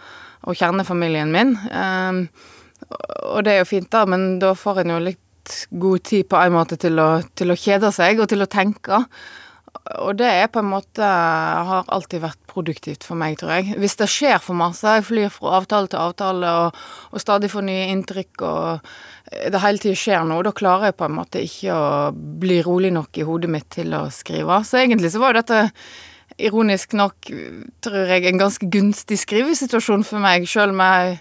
og 0.47 0.59
kjernefamilien 0.61 1.33
min. 1.35 1.57
Um, 1.75 2.27
og 3.35 3.43
det 3.47 3.57
er 3.57 3.63
jo 3.65 3.71
fint, 3.73 3.91
da, 3.91 4.05
men 4.07 4.37
da 4.43 4.53
får 4.59 4.85
en 4.85 4.95
jo 4.95 5.01
litt 5.09 5.57
god 5.71 6.05
tid 6.07 6.29
på 6.31 6.39
en 6.41 6.55
måte 6.55 6.79
til 6.81 7.03
å, 7.03 7.09
til 7.37 7.51
å 7.51 7.59
kjede 7.59 7.91
seg 7.95 8.23
og 8.23 8.31
til 8.31 8.45
å 8.45 8.51
tenke. 8.51 9.03
Og 10.01 10.15
det 10.17 10.29
er 10.31 10.47
på 10.49 10.63
en 10.63 10.71
måte 10.71 11.05
har 11.05 11.89
alltid 11.93 12.23
vært 12.23 12.41
produktivt 12.49 13.05
for 13.05 13.19
meg, 13.21 13.37
tror 13.41 13.57
jeg. 13.57 13.75
Hvis 13.83 13.99
det 14.01 14.09
skjer 14.09 14.39
for 14.41 14.57
masse, 14.57 14.87
jeg 14.87 15.05
flyr 15.09 15.33
fra 15.35 15.59
avtale 15.59 15.91
til 15.93 16.01
avtale 16.01 16.53
og, 16.63 16.79
og 17.11 17.21
stadig 17.21 17.51
får 17.53 17.67
nye 17.67 17.91
inntrykk 17.93 18.47
og 18.49 18.89
det 19.51 19.61
hele 19.61 19.81
tiden 19.83 19.99
skjer 19.99 20.25
noe, 20.29 20.45
da 20.47 20.53
klarer 20.57 20.91
jeg 20.91 20.99
på 20.99 21.07
en 21.09 21.17
måte 21.17 21.43
ikke 21.43 21.75
å 21.75 21.87
bli 22.15 22.61
rolig 22.65 22.93
nok 22.95 23.19
i 23.19 23.25
hodet 23.27 23.51
mitt 23.51 23.71
til 23.75 23.95
å 23.97 24.07
skrive. 24.15 24.61
Så 24.65 24.81
egentlig 24.81 25.13
så 25.13 25.23
var 25.23 25.35
jo 25.35 25.43
dette 25.43 25.63
ironisk 26.41 26.95
nok, 26.99 27.31
tror 27.85 28.11
jeg, 28.11 28.27
en 28.29 28.41
ganske 28.41 28.69
gunstig 28.73 29.19
skrivesituasjon 29.23 30.05
for 30.07 30.23
meg, 30.23 30.49
sjøl 30.51 30.75
med, 30.77 31.21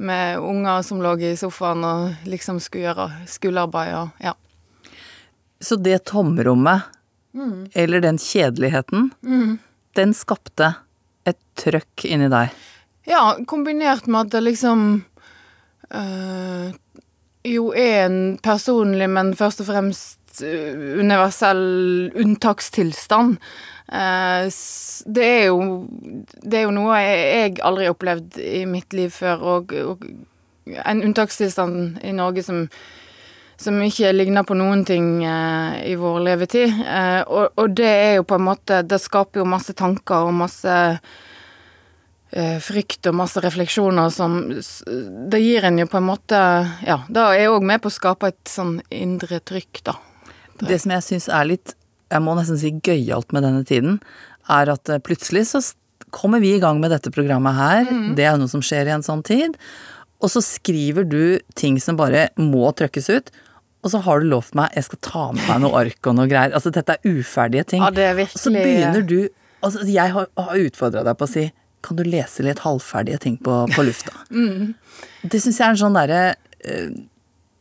med 0.00 0.42
unger 0.42 0.84
som 0.86 1.02
lå 1.02 1.14
i 1.22 1.34
sofaen 1.38 1.86
og 1.86 2.28
liksom 2.28 2.60
skulle 2.62 2.88
gjøre 2.88 3.08
skolearbeid 3.30 3.94
og 4.00 4.24
ja. 4.24 4.34
Så 5.58 5.74
det 5.82 6.04
tomrommet, 6.06 6.86
eller 7.74 8.00
den 8.00 8.18
kjedeligheten, 8.18 9.10
den 9.96 10.14
skapte 10.14 10.72
et 11.28 11.38
trøkk 11.58 12.06
inni 12.08 12.30
deg. 12.32 12.54
Ja, 13.08 13.36
kombinert 13.48 14.06
med 14.06 14.26
at 14.26 14.34
det 14.36 14.44
liksom 14.44 14.84
øh, 15.94 16.68
jo 17.48 17.70
er 17.72 18.06
en 18.06 18.38
personlig, 18.42 19.08
men 19.10 19.34
først 19.36 19.62
og 19.64 19.70
fremst 19.70 20.42
øh, 20.44 20.98
universell 21.00 22.12
unntakstilstand. 22.14 23.38
Eh, 23.88 24.48
det 25.06 25.24
er 25.24 25.44
jo 25.48 25.88
Det 26.42 26.58
er 26.58 26.66
jo 26.66 26.74
noe 26.76 26.98
jeg 27.00 27.56
aldri 27.64 27.86
har 27.88 27.96
opplevd 27.96 28.36
i 28.44 28.64
mitt 28.68 28.92
liv 28.92 29.10
før, 29.10 29.44
og, 29.56 29.72
og 29.72 30.04
en 30.68 31.02
unntakstilstand 31.02 32.02
i 32.04 32.12
Norge 32.12 32.44
som 32.44 32.66
som 33.58 33.78
ikke 33.82 34.12
ligner 34.14 34.46
på 34.46 34.56
noen 34.58 34.84
ting 34.86 35.24
eh, 35.26 35.78
i 35.90 35.94
vår 35.98 36.20
levetid. 36.28 36.74
Eh, 36.84 37.22
og, 37.26 37.56
og 37.58 37.72
det 37.76 37.88
er 37.88 38.12
jo 38.18 38.26
på 38.28 38.38
en 38.38 38.46
måte 38.46 38.82
Det 38.86 39.00
skaper 39.02 39.42
jo 39.42 39.48
masse 39.48 39.74
tanker 39.78 40.28
og 40.28 40.36
masse 40.38 40.76
eh, 42.30 42.58
frykt 42.62 43.10
og 43.10 43.18
masse 43.18 43.42
refleksjoner 43.42 44.12
som 44.14 44.38
Det 45.32 45.42
gir 45.42 45.66
en 45.66 45.80
jo 45.82 45.88
på 45.90 45.98
en 45.98 46.06
måte 46.06 46.38
Ja, 46.86 47.00
da 47.10 47.32
er 47.32 47.42
jeg 47.42 47.56
òg 47.56 47.66
med 47.66 47.82
på 47.82 47.90
å 47.90 47.98
skape 47.98 48.30
et 48.30 48.52
sånn 48.52 48.78
indre 48.94 49.42
trykk, 49.42 49.82
da. 49.90 49.98
Det 50.58 50.78
som 50.82 50.94
jeg 50.94 51.06
syns 51.06 51.28
er 51.30 51.50
litt, 51.52 51.74
jeg 52.10 52.24
må 52.24 52.34
nesten 52.38 52.58
si 52.58 52.72
gøyalt 52.82 53.34
med 53.34 53.44
denne 53.46 53.66
tiden, 53.66 54.00
er 54.50 54.72
at 54.72 54.90
eh, 54.90 55.02
plutselig 55.02 55.48
så 55.52 55.62
kommer 56.14 56.40
vi 56.40 56.54
i 56.56 56.62
gang 56.62 56.80
med 56.80 56.90
dette 56.94 57.12
programmet 57.12 57.52
her. 57.58 57.88
Det 58.16 58.24
er 58.24 58.38
noe 58.40 58.48
som 58.48 58.62
skjer 58.64 58.88
i 58.88 58.94
en 58.94 59.04
sånn 59.04 59.20
tid. 59.26 59.58
Og 60.24 60.32
så 60.32 60.40
skriver 60.42 61.04
du 61.06 61.38
ting 61.58 61.76
som 61.82 61.98
bare 61.98 62.28
må 62.40 62.70
trøkkes 62.74 63.10
ut. 63.12 63.28
Og 63.84 63.92
så 63.92 64.00
har 64.02 64.20
du 64.20 64.28
lovt 64.30 64.56
meg 64.58 64.74
jeg 64.74 64.88
skal 64.88 65.00
ta 65.06 65.24
med 65.32 65.44
meg 65.46 65.60
noe 65.62 65.82
ark 65.84 66.08
og 66.10 66.16
noe 66.18 66.26
greier. 66.30 66.54
Altså 66.56 66.72
dette 66.74 66.96
er 66.96 67.12
uferdige 67.18 67.66
ting. 67.74 67.84
Ja, 67.84 67.92
det 67.94 68.08
er 68.08 68.16
virkelig... 68.18 68.42
så 68.42 68.54
begynner 68.54 69.04
du 69.06 69.20
Altså 69.58 69.82
jeg 69.90 70.12
har, 70.14 70.28
har 70.38 70.60
utfordra 70.62 71.00
deg 71.02 71.16
på 71.18 71.26
å 71.26 71.30
si 71.30 71.48
kan 71.82 71.98
du 71.98 72.04
lese 72.06 72.44
litt 72.46 72.60
halvferdige 72.62 73.18
ting 73.22 73.38
på, 73.42 73.54
på 73.74 73.84
lufta? 73.86 74.14
Det 75.30 75.40
syns 75.42 75.58
jeg 75.58 75.64
er 75.66 75.74
en 75.74 75.80
sånn 75.80 75.96
derre 75.98 76.20
eh, 76.62 76.92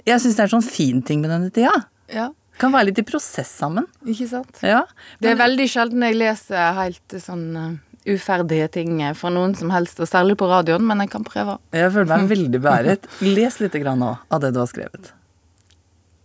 Jeg 0.06 0.22
syns 0.22 0.38
det 0.38 0.44
er 0.44 0.50
en 0.50 0.56
sånn 0.58 0.68
fin 0.68 1.02
ting 1.06 1.24
med 1.24 1.34
denne 1.34 1.50
tida. 1.54 1.74
Ja, 2.14 2.30
Kan 2.58 2.74
være 2.74 2.90
litt 2.90 3.02
i 3.02 3.06
prosess 3.06 3.50
sammen. 3.54 3.86
ikke 4.06 4.30
sant? 4.32 4.62
Ja. 4.66 4.84
Det 5.22 5.34
er 5.34 5.38
veldig 5.38 5.68
sjelden 5.70 6.06
jeg 6.06 6.18
leser 6.18 6.74
helt 6.78 7.18
sånn 7.22 7.44
eh, 7.54 7.76
uferdige 8.14 8.70
ting 8.74 8.98
for 9.20 9.34
noen 9.36 9.54
som 9.58 9.70
helst, 9.74 10.00
og 10.02 10.10
særlig 10.10 10.38
på 10.40 10.48
radioen, 10.50 10.86
men 10.88 11.04
jeg 11.04 11.12
kan 11.14 11.26
prøve. 11.28 11.58
Jeg 11.76 11.92
føler 11.94 12.10
meg 12.14 12.30
veldig 12.32 12.62
beæret. 12.64 13.08
Les 13.26 13.60
litt 13.62 13.78
grann 13.84 14.02
nå 14.02 14.14
av 14.32 14.42
det 14.42 14.54
du 14.56 14.62
har 14.64 14.70
skrevet. 14.72 15.12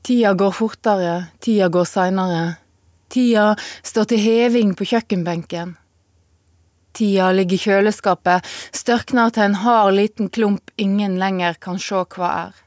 Tida 0.03 0.33
går 0.35 0.51
fortere, 0.51 1.15
tida 1.41 1.69
går 1.69 1.87
seinere. 1.87 2.57
Tida 3.13 3.53
står 3.87 4.09
til 4.11 4.23
heving 4.23 4.75
på 4.75 4.87
kjøkkenbenken. 4.91 5.77
Tida 6.93 7.31
ligger 7.33 7.57
i 7.57 7.63
kjøleskapet, 7.63 8.49
størkner 8.75 9.31
til 9.33 9.47
en 9.47 9.61
hard 9.63 9.95
liten 9.97 10.29
klump 10.29 10.75
ingen 10.77 11.17
lenger 11.23 11.57
kan 11.63 11.79
sjå 11.81 12.03
hva 12.17 12.33
er. 12.49 12.59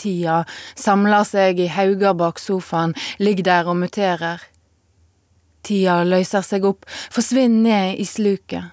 Tida 0.00 0.40
samler 0.76 1.24
seg 1.28 1.60
i 1.60 1.68
hauger 1.72 2.16
bak 2.16 2.40
sofaen, 2.42 2.96
ligger 3.20 3.50
der 3.50 3.70
og 3.72 3.78
muterer. 3.84 4.42
Tida 5.66 6.00
løser 6.06 6.44
seg 6.46 6.66
opp, 6.68 6.88
forsvinner 7.12 7.62
ned 7.68 8.02
i 8.02 8.08
sluket. 8.08 8.72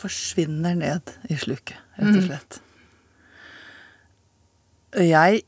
Forsvinner 0.00 0.76
ned 0.76 1.14
i 1.28 1.36
sluket, 1.40 1.78
rett 1.96 2.16
og 2.16 2.26
slett. 2.28 2.66
Jeg 4.98 5.42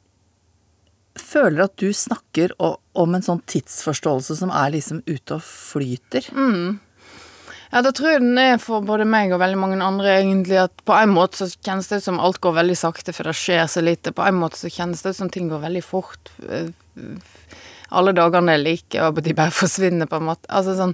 føler 1.18 1.66
at 1.66 1.76
du 1.80 1.90
snakker 1.92 2.54
om 2.58 3.14
en 3.14 3.24
sånn 3.24 3.42
tidsforståelse 3.50 4.38
som 4.38 4.52
er 4.54 4.72
liksom 4.76 5.02
ute 5.08 5.36
og 5.36 5.44
flyter. 5.44 6.28
Ja, 7.72 7.80
da 7.80 7.88
tror 7.96 8.10
jeg 8.12 8.20
den 8.20 8.36
er 8.36 8.58
for 8.60 8.84
både 8.84 9.06
meg 9.08 9.32
og 9.32 9.40
veldig 9.40 9.56
mange 9.56 9.78
andre, 9.80 10.18
egentlig, 10.20 10.58
at 10.60 10.82
på 10.84 10.92
en 10.92 11.14
måte 11.14 11.40
så 11.40 11.48
kjennes 11.64 11.88
det 11.88 12.02
ut 12.02 12.04
som 12.04 12.20
alt 12.20 12.40
går 12.44 12.58
veldig 12.58 12.76
sakte, 12.76 13.14
for 13.16 13.28
det 13.28 13.36
skjer 13.38 13.64
så 13.72 13.80
lite. 13.80 14.12
På 14.12 14.26
en 14.28 14.36
måte 14.42 14.60
så 14.60 14.68
kjennes 14.72 15.00
det 15.00 15.14
ut 15.14 15.20
som 15.22 15.30
ting 15.32 15.48
går 15.48 15.62
veldig 15.64 15.84
fort. 15.84 16.32
Alle 17.92 18.12
dagene 18.16 18.56
er 18.56 18.60
like, 18.60 19.00
og 19.00 19.22
de 19.24 19.36
bare 19.36 19.54
forsvinner, 19.62 20.08
på 20.08 20.20
en 20.20 20.28
måte. 20.28 20.48
Altså 20.52 20.76
sånn 20.76 20.92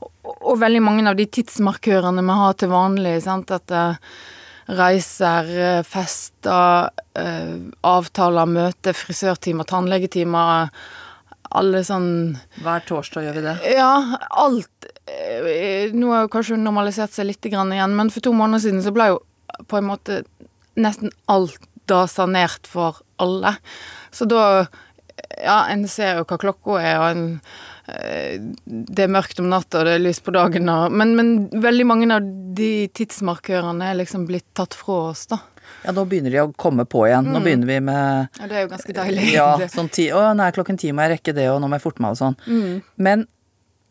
Og, 0.00 0.36
og 0.38 0.60
veldig 0.60 0.82
mange 0.86 1.02
av 1.10 1.18
de 1.18 1.26
tidsmarkørene 1.26 2.22
vi 2.22 2.38
har 2.44 2.54
til 2.58 2.70
vanlig, 2.70 3.16
sant, 3.26 3.50
at 3.50 3.74
eh, 3.74 3.98
reiser, 4.78 5.50
eh, 5.58 5.82
fester, 5.86 6.90
eh, 7.18 7.56
avtaler, 7.86 8.46
møter, 8.50 8.96
frisørtimer, 8.96 9.66
tannlegetimer, 9.68 10.70
alle 11.50 11.80
sånn 11.82 12.36
Hver 12.62 12.84
torsdag 12.86 13.24
gjør 13.26 13.34
vi 13.34 13.42
det. 13.42 13.54
ja, 13.74 14.18
alt 14.38 14.86
eh, 15.10 15.90
Nå 15.90 16.12
har 16.12 16.22
jo 16.22 16.30
kanskje 16.30 16.58
normalisert 16.60 17.10
seg 17.16 17.26
litt 17.26 17.48
igjen, 17.48 17.96
men 17.96 18.12
for 18.14 18.22
to 18.22 18.30
måneder 18.32 18.62
siden 18.68 18.84
så 18.84 18.92
ble 18.94 19.08
jo 19.10 19.18
på 19.66 19.80
en 19.80 19.88
måte 19.88 20.20
nesten 20.78 21.10
alt 21.26 21.58
da 21.90 22.04
sanert 22.06 22.70
for 22.70 23.02
alle. 23.18 23.56
Så 24.14 24.28
da 24.30 24.68
Ja, 25.40 25.66
en 25.68 25.86
ser 25.88 26.16
jo 26.20 26.24
hva 26.24 26.38
klokka 26.40 26.78
er, 26.80 26.96
og 27.00 27.10
en 27.10 27.40
Det 27.90 29.04
er 29.04 29.12
mørkt 29.12 29.40
om 29.42 29.48
natta, 29.50 29.80
og 29.80 29.88
det 29.88 29.94
er 29.96 30.02
lys 30.04 30.20
på 30.24 30.34
dagen, 30.34 30.68
og 30.72 30.92
Men, 30.92 31.14
men 31.18 31.32
veldig 31.62 31.86
mange 31.88 32.10
av 32.14 32.26
de 32.56 32.88
tidsmarkørene 32.96 33.90
er 33.90 33.98
liksom 34.00 34.26
blitt 34.28 34.46
tatt 34.54 34.76
fra 34.78 34.98
oss, 35.10 35.26
da. 35.30 35.40
Ja, 35.84 35.92
nå 35.94 36.04
begynner 36.08 36.32
de 36.34 36.40
å 36.42 36.48
komme 36.58 36.84
på 36.88 37.04
igjen. 37.06 37.28
Nå 37.30 37.40
begynner 37.44 37.68
vi 37.68 37.76
med 37.84 38.40
Ja, 38.40 38.48
det 38.50 38.56
er 38.56 38.64
jo 38.64 38.70
ganske 38.72 38.94
deilig. 38.96 39.26
Ja, 39.36 39.50
sånn 39.70 39.90
ti 39.92 40.08
Å, 40.12 40.30
nå 40.34 40.42
er 40.46 40.56
klokken 40.56 40.80
ti, 40.80 40.90
må 40.92 41.04
jeg 41.06 41.18
rekke 41.18 41.34
det, 41.36 41.46
og 41.52 41.60
nå 41.62 41.68
må 41.70 41.78
jeg 41.78 41.84
forte 41.84 42.02
meg 42.02 42.16
og 42.16 42.20
sånn. 42.20 42.80
Men 42.98 43.26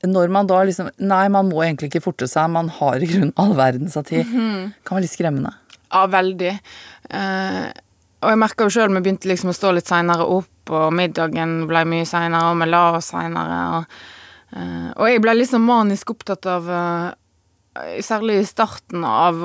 når 0.07 0.31
man 0.31 0.47
da 0.47 0.61
liksom 0.67 0.91
Nei, 0.97 1.25
man 1.31 1.49
må 1.51 1.63
egentlig 1.65 1.89
ikke 1.91 2.03
forte 2.05 2.27
seg, 2.29 2.51
man 2.51 2.71
har 2.79 2.99
i 2.99 3.09
grunnen 3.09 3.33
all 3.39 3.55
verdens 3.57 3.97
av 3.99 4.07
tid. 4.09 4.27
Kan 4.27 4.97
være 4.97 5.05
litt 5.07 5.15
skremmende. 5.15 5.53
Ja, 5.89 6.05
veldig. 6.11 6.53
Eh, 7.09 7.63
og 8.19 8.33
jeg 8.33 8.39
merka 8.41 8.67
jo 8.67 8.73
sjøl 8.75 8.91
vi 8.93 9.01
begynte 9.05 9.29
liksom 9.31 9.51
å 9.51 9.55
stå 9.55 9.71
litt 9.75 9.89
seinere 9.89 10.27
opp, 10.27 10.49
og 10.75 10.93
middagen 10.95 11.63
ble 11.69 11.83
mye 11.89 12.07
seinere, 12.07 12.51
og 12.51 12.61
vi 12.61 12.69
la 12.69 12.83
oss 12.97 13.11
seinere. 13.13 13.59
Og, 13.77 13.97
eh, 14.55 14.87
og 14.95 15.09
jeg 15.09 15.23
ble 15.25 15.35
liksom 15.39 15.67
manisk 15.69 16.15
opptatt 16.15 16.49
av 16.49 16.69
eh, 16.69 17.09
Særlig 18.03 18.41
i 18.41 18.47
starten 18.49 19.03
av 19.07 19.37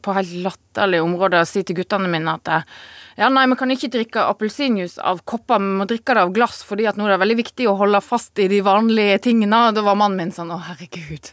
på 0.00 0.12
helt 0.16 0.30
latterlige 0.40 1.02
områder 1.02 1.42
å 1.42 1.48
si 1.50 1.60
til 1.66 1.76
guttene 1.76 2.08
mine 2.08 2.36
at 2.38 2.48
eh, 2.48 2.62
ja, 3.16 3.28
nei, 3.32 3.46
vi 3.48 3.56
kan 3.56 3.70
ikke 3.72 3.88
drikke 3.94 4.24
appelsinjuice 4.28 5.00
av 5.00 5.22
kopper, 5.24 5.60
vi 5.62 5.70
må 5.78 5.86
drikke 5.88 6.14
det 6.16 6.24
av 6.26 6.32
glass, 6.36 6.58
fordi 6.68 6.84
at 6.90 6.98
nå 7.00 7.06
er 7.06 7.14
det 7.14 7.20
veldig 7.22 7.36
viktig 7.38 7.68
å 7.70 7.76
holde 7.80 8.00
fast 8.04 8.38
i 8.42 8.48
de 8.52 8.58
vanlige 8.66 9.18
tingene. 9.24 9.60
Da 9.72 9.84
var 9.86 9.96
mannen 9.96 10.20
min 10.20 10.34
sånn 10.36 10.52
å, 10.52 10.58
herregud. 10.66 11.30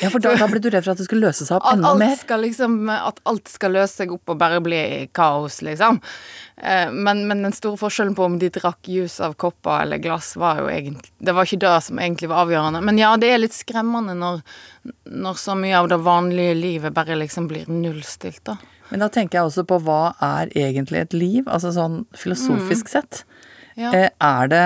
Ja, 0.00 0.08
for 0.12 0.22
da, 0.22 0.36
da 0.38 0.46
ble 0.50 0.62
du 0.62 0.70
redd 0.70 0.86
for 0.86 0.94
at 0.94 1.02
det 1.02 1.08
skulle 1.08 1.26
løse 1.26 1.44
seg 1.48 1.58
opp 1.58 1.66
enda 1.72 1.92
mer. 1.98 2.14
liksom, 2.44 2.78
at 2.94 3.18
alt 3.28 3.50
skal 3.50 3.74
løse 3.74 4.00
seg 4.04 4.14
opp 4.14 4.30
og 4.30 4.38
bare 4.40 4.62
bli 4.64 4.82
kaos, 5.16 5.60
liksom. 5.66 5.98
Eh, 6.56 6.90
Men, 6.94 7.26
men 7.26 7.42
den 7.42 7.52
store 7.56 7.76
forskjellen 7.80 8.14
på 8.14 8.24
om 8.24 8.38
de 8.38 8.48
drakk 8.54 8.86
juice 8.86 9.20
av 9.24 9.34
kopper 9.34 9.82
eller 9.82 9.98
glass, 9.98 10.36
var 10.36 10.60
jo 10.62 10.68
egentlig 10.70 11.10
Det 11.18 11.34
var 11.34 11.48
ikke 11.48 11.62
det 11.66 11.76
som 11.88 11.98
egentlig 11.98 12.28
var 12.30 12.44
avgjørende. 12.46 12.82
Men 12.86 12.98
ja, 13.00 13.16
det 13.16 13.32
er 13.34 13.42
litt 13.42 13.56
skremmende 13.56 14.14
når, 14.14 14.42
når 15.10 15.40
så 15.40 15.56
mye 15.58 15.78
av 15.78 15.88
det 15.90 15.98
vanlige 16.06 16.54
livet 16.54 16.94
bare 16.94 17.18
liksom 17.18 17.48
blir 17.50 17.66
nullstilt, 17.66 18.44
da. 18.46 18.56
Men 18.90 19.00
da 19.04 19.08
tenker 19.12 19.38
jeg 19.38 19.48
også 19.50 19.64
på 19.70 19.78
hva 19.86 20.14
er 20.22 20.50
egentlig 20.58 21.00
et 21.04 21.12
liv? 21.16 21.44
Altså 21.48 21.72
sånn 21.74 22.04
filosofisk 22.16 22.88
sett. 22.92 23.24
Ja. 23.78 23.92
Eh, 23.94 24.08
Er 24.20 24.48
det 24.50 24.64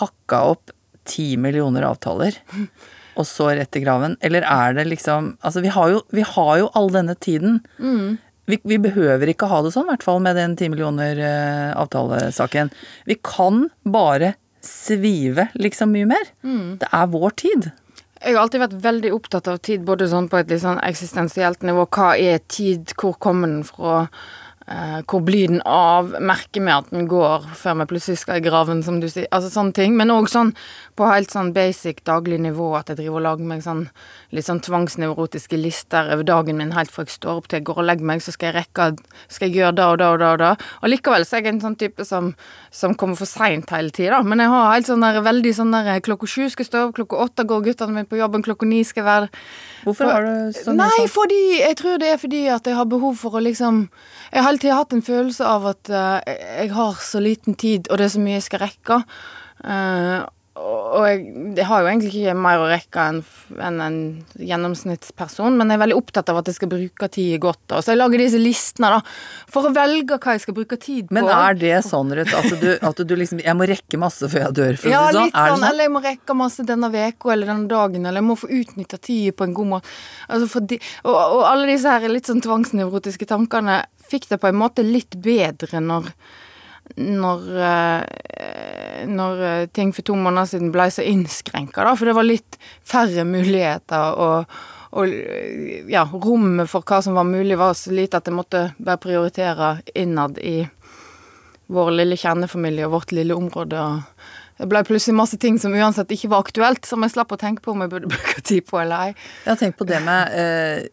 hakka 0.00 0.42
opp 0.54 0.70
ti 1.04 1.34
millioner 1.36 1.84
avtaler, 1.84 2.36
og 3.18 3.26
så 3.28 3.50
rett 3.54 3.76
i 3.76 3.82
graven? 3.84 4.16
Eller 4.24 4.46
er 4.48 4.72
det 4.78 4.86
liksom 4.88 5.34
Altså, 5.42 5.60
vi 5.60 5.68
har 5.74 5.90
jo, 5.92 6.00
vi 6.10 6.22
har 6.22 6.54
jo 6.62 6.70
all 6.74 6.88
denne 6.94 7.14
tiden. 7.20 7.60
Vi, 8.46 8.58
vi 8.64 8.76
behøver 8.78 9.30
ikke 9.32 9.48
ha 9.48 9.62
det 9.64 9.70
sånn, 9.72 9.86
i 9.88 9.94
hvert 9.94 10.02
fall 10.04 10.18
med 10.20 10.36
den 10.36 10.54
ti 10.60 10.66
millioner 10.68 11.16
uh, 11.16 11.70
avtalesaken. 11.80 12.68
Vi 13.08 13.16
kan 13.24 13.70
bare 13.84 14.34
svive 14.64 15.46
liksom 15.56 15.92
mye 15.92 16.08
mer. 16.10 16.28
Det 16.80 16.88
er 16.92 17.06
vår 17.12 17.34
tid. 17.40 17.70
Jeg 18.24 18.38
har 18.38 18.46
alltid 18.46 18.62
vært 18.62 18.76
veldig 18.86 19.10
opptatt 19.12 19.48
av 19.52 19.58
tid, 19.60 19.82
både 19.84 20.06
sånn 20.08 20.30
på 20.32 20.38
et 20.40 20.48
litt 20.48 20.62
sånn 20.62 20.78
eksistensielt 20.80 21.64
nivå. 21.66 21.84
Hva 21.92 22.14
er 22.16 22.38
tid? 22.48 22.94
Hvor 22.96 23.18
kommer 23.20 23.50
den 23.52 23.66
fra? 23.68 24.06
Eh, 24.64 25.00
hvor 25.04 25.20
blir 25.20 25.48
den 25.48 25.60
av? 25.68 26.14
Merker 26.24 26.62
vi 26.64 26.72
at 26.72 26.86
den 26.88 27.04
går 27.04 27.50
før 27.52 27.74
vi 27.82 27.86
plutselig 27.90 28.22
skal 28.22 28.38
i 28.40 28.44
graven, 28.46 28.80
som 28.82 28.96
du 29.02 29.10
sier? 29.12 29.26
Altså 29.28 29.50
sånne 29.52 29.76
ting. 29.76 29.96
Men 29.98 30.12
òg 30.14 30.30
sånn 30.32 30.54
på 30.96 31.08
helt 31.10 31.34
sånn 31.34 31.50
basic 31.52 32.00
daglig 32.08 32.38
nivå 32.40 32.70
at 32.78 32.88
jeg 32.88 33.02
driver 33.02 33.18
og 33.20 33.26
lager 33.26 33.50
meg 33.50 33.60
sånn 33.66 33.82
litt 34.32 34.48
sånn 34.48 34.62
tvangsnevrotiske 34.64 35.58
lister 35.60 36.08
over 36.14 36.24
dagen 36.24 36.56
min 36.56 36.72
helt 36.72 36.92
fra 36.94 37.04
jeg 37.04 37.12
står 37.18 37.42
opp 37.42 37.50
til 37.50 37.60
jeg 37.60 37.66
går 37.68 37.82
og 37.82 37.88
legger 37.90 38.08
meg, 38.08 38.24
så 38.24 38.32
skal 38.32 38.50
jeg 38.50 38.62
rekke 38.62 38.88
Skal 39.28 39.50
jeg 39.50 39.58
gjøre 39.60 39.76
det 39.76 39.84
og 39.84 39.98
det 40.00 40.08
og 40.08 40.18
det 40.22 40.30
og 40.32 40.40
det. 40.40 40.52
Og 40.80 40.92
likevel 40.94 41.28
så 41.28 41.36
er 41.36 41.44
jeg 41.44 41.52
en 41.52 41.60
sånn 41.66 41.78
type 41.84 42.08
som, 42.08 42.32
som 42.72 42.96
kommer 42.96 43.20
for 43.20 43.28
seint 43.28 43.68
hele 43.74 43.92
tida, 43.92 44.22
Men 44.22 44.40
jeg 44.40 44.48
har 44.48 44.72
helt 44.72 44.88
sånn 44.88 45.04
der 45.04 45.20
veldig 45.20 45.54
sånn 45.60 45.76
der 45.76 46.00
klokka 46.00 46.26
sju 46.30 46.48
skal 46.48 46.70
stå 46.70 46.88
opp, 46.88 46.96
klokka 46.96 47.20
åtte 47.20 47.44
går 47.44 47.68
guttene 47.68 47.98
mine 48.00 48.08
på 48.08 48.16
jobben, 48.16 48.42
klokka 48.42 48.64
ni 48.64 48.80
skal 48.84 49.04
være 49.04 49.28
Hvorfor 49.84 50.08
har 50.08 50.24
du 50.24 50.56
sånn 50.56 50.78
Nei, 50.80 50.90
sånn 50.96 51.10
fordi 51.12 51.40
Jeg 51.60 51.76
tror 51.80 52.00
det 52.00 52.08
er 52.14 52.20
fordi 52.20 52.42
at 52.52 52.66
jeg 52.68 52.78
har 52.78 52.88
behov 52.88 53.18
for 53.20 53.36
å 53.36 53.42
liksom 53.44 53.84
Jeg 54.32 54.38
har 54.40 54.48
hele 54.48 54.62
tida 54.62 54.78
hatt 54.80 54.96
en 54.96 55.04
følelse 55.04 55.48
av 55.48 55.68
at 55.74 55.92
uh, 55.92 56.18
jeg 56.24 56.72
har 56.74 57.00
så 57.04 57.20
liten 57.22 57.58
tid, 57.60 57.90
og 57.90 58.00
det 58.00 58.08
er 58.08 58.14
så 58.14 58.22
mye 58.22 58.38
jeg 58.38 58.46
skal 58.48 58.62
rekke. 58.64 58.96
Eh, 59.64 60.24
og 60.54 61.02
jeg, 61.08 61.22
jeg 61.58 61.66
har 61.66 61.80
jo 61.82 61.88
egentlig 61.90 62.10
ikke 62.14 62.32
mer 62.38 62.60
å 62.62 62.66
rekke 62.70 63.04
enn 63.10 63.16
en, 63.58 63.78
en 63.82 63.96
gjennomsnittsperson, 64.38 65.56
men 65.58 65.72
jeg 65.72 65.78
er 65.78 65.82
veldig 65.82 65.96
opptatt 65.98 66.30
av 66.30 66.38
at 66.38 66.50
jeg 66.50 66.58
skal 66.60 66.70
bruke 66.70 67.08
tid 67.10 67.32
godt. 67.42 67.58
Da. 67.72 67.80
Så 67.82 67.90
jeg 67.90 67.98
lager 67.98 68.22
disse 68.22 68.38
listene 68.38 68.92
da, 68.94 69.00
for 69.50 69.66
å 69.66 69.72
velge 69.74 70.20
hva 70.22 70.36
jeg 70.36 70.44
skal 70.44 70.56
bruke 70.56 70.78
tid 70.78 71.08
på. 71.08 71.16
Men 71.18 71.26
er 71.34 71.58
det 71.58 71.72
sånn, 71.88 72.14
Ruth, 72.14 72.36
at 72.38 72.54
du, 72.62 72.68
at 72.78 73.02
du 73.02 73.16
liksom 73.18 73.42
Jeg 73.42 73.56
må 73.58 73.66
rekke 73.66 73.98
masse 73.98 74.30
før 74.30 74.46
jeg 74.46 74.56
dør, 74.60 74.78
Ja, 74.92 75.02
det 75.08 75.16
sånn? 75.18 75.26
litt 75.26 75.34
sånn, 75.34 75.56
sånn? 75.56 75.66
eller 75.72 75.88
jeg 75.88 75.94
må 75.96 76.04
rekke 76.06 76.38
masse 76.38 76.68
denne 76.70 76.92
veka 76.94 77.34
eller 77.34 77.50
denne 77.50 77.68
dagen, 77.74 78.06
eller 78.06 78.22
jeg 78.22 78.28
må 78.30 78.38
få 78.38 78.52
utnytta 78.60 79.02
tida 79.02 79.34
på 79.34 79.48
en 79.48 79.58
god 79.58 79.72
måte. 79.74 79.92
Altså 80.28 80.50
fordi, 80.54 80.78
og, 81.02 81.18
og 81.18 81.44
alle 81.50 81.66
disse 81.72 81.98
her 81.98 82.06
litt 82.14 82.30
sånn 82.30 82.44
tvangsnevrotiske 82.46 83.26
tankene 83.26 83.82
fikk 84.06 84.30
det 84.30 84.38
på 84.38 84.52
en 84.52 84.62
måte 84.62 84.86
litt 84.86 85.18
bedre 85.18 85.82
når 85.82 86.12
når, 86.96 87.48
eh, 87.70 89.06
når 89.10 89.42
eh, 89.48 89.66
ting 89.74 89.92
for 89.94 90.06
to 90.06 90.16
måneder 90.18 90.52
siden 90.52 90.70
ble 90.74 90.86
så 90.92 91.04
innskrenka, 91.06 91.82
da. 91.84 91.96
For 91.98 92.10
det 92.10 92.16
var 92.16 92.28
litt 92.28 92.58
færre 92.86 93.26
muligheter, 93.28 94.14
og, 94.20 94.54
og 94.94 95.16
ja, 95.90 96.06
rommet 96.12 96.70
for 96.70 96.86
hva 96.86 97.02
som 97.02 97.18
var 97.18 97.26
mulig, 97.28 97.58
var 97.58 97.74
så 97.78 97.94
lite 97.94 98.20
at 98.20 98.30
jeg 98.30 98.36
måtte 98.36 98.68
bare 98.78 99.02
prioritere 99.02 99.76
innad 99.98 100.38
i 100.38 100.60
vår 101.74 101.94
lille 101.98 102.16
kjernefamilie 102.20 102.86
og 102.86 102.98
vårt 102.98 103.14
lille 103.16 103.34
område. 103.34 103.80
og 103.80 104.60
Det 104.60 104.68
ble 104.70 104.84
plutselig 104.86 105.16
masse 105.18 105.38
ting 105.40 105.58
som 105.58 105.74
uansett 105.74 106.12
ikke 106.14 106.30
var 106.32 106.44
aktuelt, 106.44 106.86
som 106.86 107.02
jeg 107.02 107.14
slapp 107.16 107.32
å 107.34 107.40
tenke 107.40 107.64
på 107.64 107.74
om 107.74 107.82
jeg 107.84 107.94
burde 107.94 108.12
bruke 108.14 108.44
tid 108.44 108.68
på 108.68 108.82
eller 108.82 109.08
ei. 109.08 109.16
Jeg 109.44 109.50
har 109.50 109.60
tenkt 109.60 109.80
på 109.80 109.88
det 109.88 110.02
med 110.04 110.38
eh, 110.38 110.86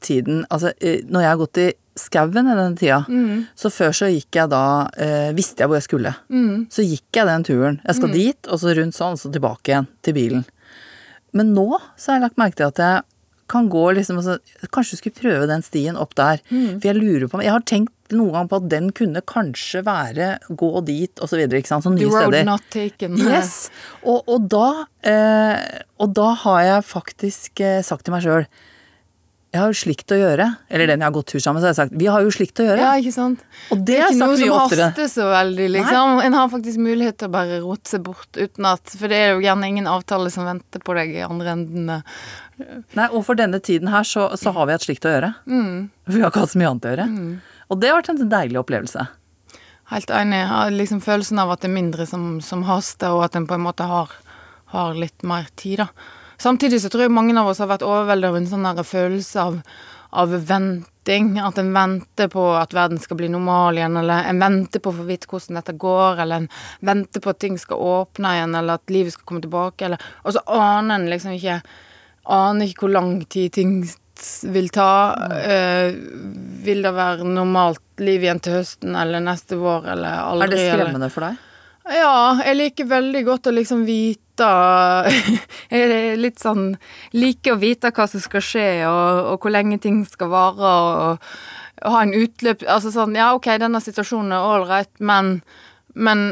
tiden 0.00 0.44
Altså, 0.50 0.72
eh, 0.80 1.02
når 1.08 1.24
jeg 1.24 1.30
har 1.32 1.40
gått 1.42 1.60
i 1.62 1.66
skauen 1.96 2.50
i 2.52 2.56
den 2.58 2.76
tida, 2.76 2.98
så 3.56 3.70
før 3.72 3.94
så 3.96 4.08
gikk 4.12 4.36
jeg 4.36 4.50
da 4.52 4.62
eh, 5.00 5.30
Visste 5.36 5.64
jeg 5.64 5.70
hvor 5.70 5.78
jeg 5.78 5.86
skulle. 5.88 6.12
Så 6.72 6.84
gikk 6.84 7.16
jeg 7.20 7.28
den 7.30 7.46
turen. 7.48 7.78
Jeg 7.86 7.96
skal 7.98 8.12
dit, 8.12 8.48
og 8.52 8.60
så 8.60 8.74
rundt 8.76 8.96
sånn, 8.98 9.16
så 9.20 9.32
tilbake 9.32 9.72
igjen 9.72 9.88
til 10.04 10.16
bilen. 10.16 10.44
Men 11.36 11.54
nå 11.56 11.68
så 11.96 12.12
har 12.12 12.18
jeg 12.20 12.26
lagt 12.28 12.40
merke 12.40 12.60
til 12.60 12.68
at 12.68 12.82
jeg 12.84 13.04
kan 13.46 13.68
gå 13.70 13.82
liksom 13.94 14.16
altså, 14.18 14.40
Kanskje 14.74 14.96
du 14.96 15.00
skulle 15.00 15.20
prøve 15.20 15.46
den 15.46 15.62
stien 15.62 15.96
opp 16.00 16.16
der. 16.18 16.40
For 16.50 16.88
jeg 16.88 16.96
lurer 16.98 17.28
på 17.30 17.42
Jeg 17.44 17.52
har 17.54 17.64
tenkt 17.68 17.92
noen 18.14 18.32
gang 18.36 18.48
på 18.50 18.58
at 18.60 18.68
den 18.70 18.92
kunne 18.94 19.20
kanskje 19.26 19.80
være 19.86 20.28
gå 20.50 20.70
dit, 20.86 21.10
og 21.18 21.26
så 21.30 21.38
videre. 21.40 21.58
Ikke 21.62 21.72
sant? 21.72 21.86
Sånne 21.86 21.98
The 21.98 22.06
nye 22.06 22.12
road 22.14 22.28
steder. 22.28 22.44
not 22.46 22.68
taken. 22.70 23.16
Yes. 23.26 23.70
Og, 24.04 24.20
og, 24.30 24.46
da, 24.52 24.86
eh, 25.02 25.80
og 25.98 26.12
da 26.14 26.28
har 26.44 26.60
jeg 26.68 26.84
faktisk 26.92 27.62
eh, 27.66 27.80
sagt 27.86 28.06
til 28.06 28.14
meg 28.14 28.22
sjøl 28.26 28.46
Jeg 29.56 29.62
har 29.62 29.72
jo 29.72 29.78
slikt 29.80 30.12
å 30.12 30.18
gjøre. 30.20 30.46
Eller 30.68 30.90
den 30.92 31.00
jeg 31.00 31.08
har 31.08 31.14
gått 31.16 31.30
tur 31.32 31.40
sammen 31.40 31.58
med, 31.58 31.64
så 31.64 31.68
har 31.70 31.72
jeg 31.72 31.78
sagt 31.80 31.96
vi 32.02 32.08
har 32.12 32.24
jo 32.26 32.32
slikt 32.34 32.60
å 32.60 32.66
gjøre. 32.68 32.84
Ja, 32.84 32.92
ikke 33.00 33.14
sant? 33.14 33.44
og 33.72 33.80
det 33.80 33.86
Det 33.88 33.96
er 33.96 34.10
ikke 34.12 34.20
noe 34.20 34.38
som 34.40 34.54
oftere. 34.58 34.88
haster 34.90 35.08
så 35.10 35.28
veldig, 35.32 35.68
liksom. 35.78 36.20
En 36.26 36.36
har 36.38 36.50
faktisk 36.52 36.82
mulighet 36.84 37.18
til 37.22 37.30
å 37.30 37.34
bare 37.34 37.60
rote 37.64 37.90
seg 37.94 38.04
bort 38.06 38.36
uten 38.36 38.68
at 38.68 38.92
For 38.92 39.08
det 39.12 39.22
er 39.22 39.32
jo 39.34 39.44
gjerne 39.46 39.70
ingen 39.72 39.88
avtale 39.90 40.30
som 40.34 40.44
venter 40.48 40.82
på 40.84 40.94
deg 40.98 41.16
i 41.16 41.24
andre 41.26 41.54
enden. 41.56 41.92
Nei, 42.96 43.08
og 43.10 43.24
for 43.26 43.36
denne 43.36 43.60
tiden 43.60 43.88
her 43.92 44.04
så, 44.08 44.30
så 44.36 44.52
har 44.56 44.68
vi 44.68 44.76
hatt 44.76 44.86
slikt 44.86 45.08
å 45.08 45.12
gjøre. 45.16 45.32
Mm. 45.48 45.88
Vi 46.08 46.20
har 46.20 46.30
ikke 46.30 46.44
hatt 46.44 46.52
så 46.54 46.60
mye 46.60 46.72
annet 46.74 46.88
å 46.88 46.92
gjøre. 46.94 47.08
Og 47.72 47.80
det 47.82 47.90
har 47.90 47.98
vært 47.98 48.12
en 48.14 48.28
deilig 48.30 48.60
opplevelse. 48.62 49.08
Helt 49.90 50.10
enig. 50.10 50.38
Jeg 50.40 50.50
har 50.50 50.70
liksom 50.74 51.00
følelsen 51.04 51.38
av 51.42 51.52
at 51.54 51.62
det 51.62 51.68
er 51.70 51.76
mindre 51.76 52.06
som, 52.10 52.40
som 52.42 52.64
haster, 52.66 53.14
og 53.14 53.26
at 53.28 53.36
en 53.38 53.46
på 53.46 53.54
en 53.54 53.66
måte 53.66 53.86
har, 53.86 54.10
har 54.74 54.96
litt 54.98 55.22
mer 55.26 55.46
tid, 55.54 55.84
da. 55.84 55.88
Samtidig 56.38 56.80
så 56.82 56.90
tror 56.92 57.06
jeg 57.06 57.14
mange 57.16 57.36
av 57.40 57.48
oss 57.48 57.60
har 57.62 57.70
vært 57.70 57.84
overveldet 57.86 58.28
av 58.30 58.36
en 58.36 58.48
sånn 58.50 58.66
der 58.68 58.86
følelse 58.86 59.40
av, 59.42 59.58
av 60.12 60.34
venting. 60.48 61.34
At 61.42 61.58
en 61.58 61.72
venter 61.74 62.28
på 62.32 62.44
at 62.58 62.74
verden 62.76 63.00
skal 63.02 63.16
bli 63.20 63.28
normal 63.32 63.78
igjen, 63.78 63.96
eller 63.96 64.28
en 64.30 64.42
venter 64.42 64.82
på 64.84 64.92
å 64.92 64.98
få 65.00 65.06
vite 65.08 65.30
hvordan 65.30 65.60
dette 65.60 65.76
går, 65.80 66.22
eller 66.24 66.44
en 66.44 66.48
venter 66.80 67.24
på 67.24 67.32
at 67.32 67.40
ting 67.42 67.58
skal 67.58 67.82
åpne 67.82 68.36
igjen, 68.38 68.54
eller 68.58 68.80
at 68.80 68.94
livet 68.94 69.16
skal 69.16 69.28
komme 69.30 69.44
tilbake, 69.44 69.88
eller 69.88 70.02
Og 70.24 70.36
så 70.36 70.44
aner 70.46 70.94
en 71.00 71.10
liksom 71.10 71.36
ikke 71.36 71.60
aner 72.26 72.66
ikke 72.66 72.86
hvor 72.86 72.94
lang 72.96 73.12
tid 73.30 73.52
ting 73.54 73.78
vil 74.50 74.68
ta. 74.74 75.14
Øh, 75.30 75.94
vil 76.66 76.82
det 76.82 76.94
være 76.96 77.26
normalt 77.28 77.82
liv 78.02 78.24
igjen 78.24 78.40
til 78.42 78.58
høsten 78.58 78.96
eller 78.98 79.22
neste 79.24 79.58
vår 79.60 79.92
eller 79.94 80.22
aldri? 80.24 80.46
Er 80.46 80.50
det 80.50 80.58
eller- 80.58 80.76
skremmende 80.84 81.10
for 81.12 81.20
deg? 81.28 81.36
Ja, 81.86 82.34
jeg 82.42 82.56
liker 82.56 82.84
veldig 82.90 83.24
godt 83.24 83.46
å 83.46 83.54
liksom 83.54 83.84
vite 83.86 84.25
litt 86.24 86.40
sånn 86.42 86.74
Liker 87.16 87.56
å 87.56 87.60
vite 87.60 87.92
hva 87.94 88.06
som 88.10 88.22
skal 88.22 88.44
skje, 88.44 88.68
og, 88.88 89.32
og 89.32 89.44
hvor 89.44 89.54
lenge 89.54 89.78
ting 89.82 90.02
skal 90.08 90.32
vare, 90.32 90.72
og, 90.72 91.28
og 91.84 91.94
ha 91.96 92.02
en 92.04 92.16
utløp 92.16 92.64
Altså 92.68 92.92
sånn 92.94 93.16
Ja, 93.18 93.32
OK, 93.36 93.48
denne 93.62 93.82
situasjonen 93.84 94.34
er 94.36 94.50
ålreit, 94.50 94.92
men, 94.98 95.40
men 95.94 96.28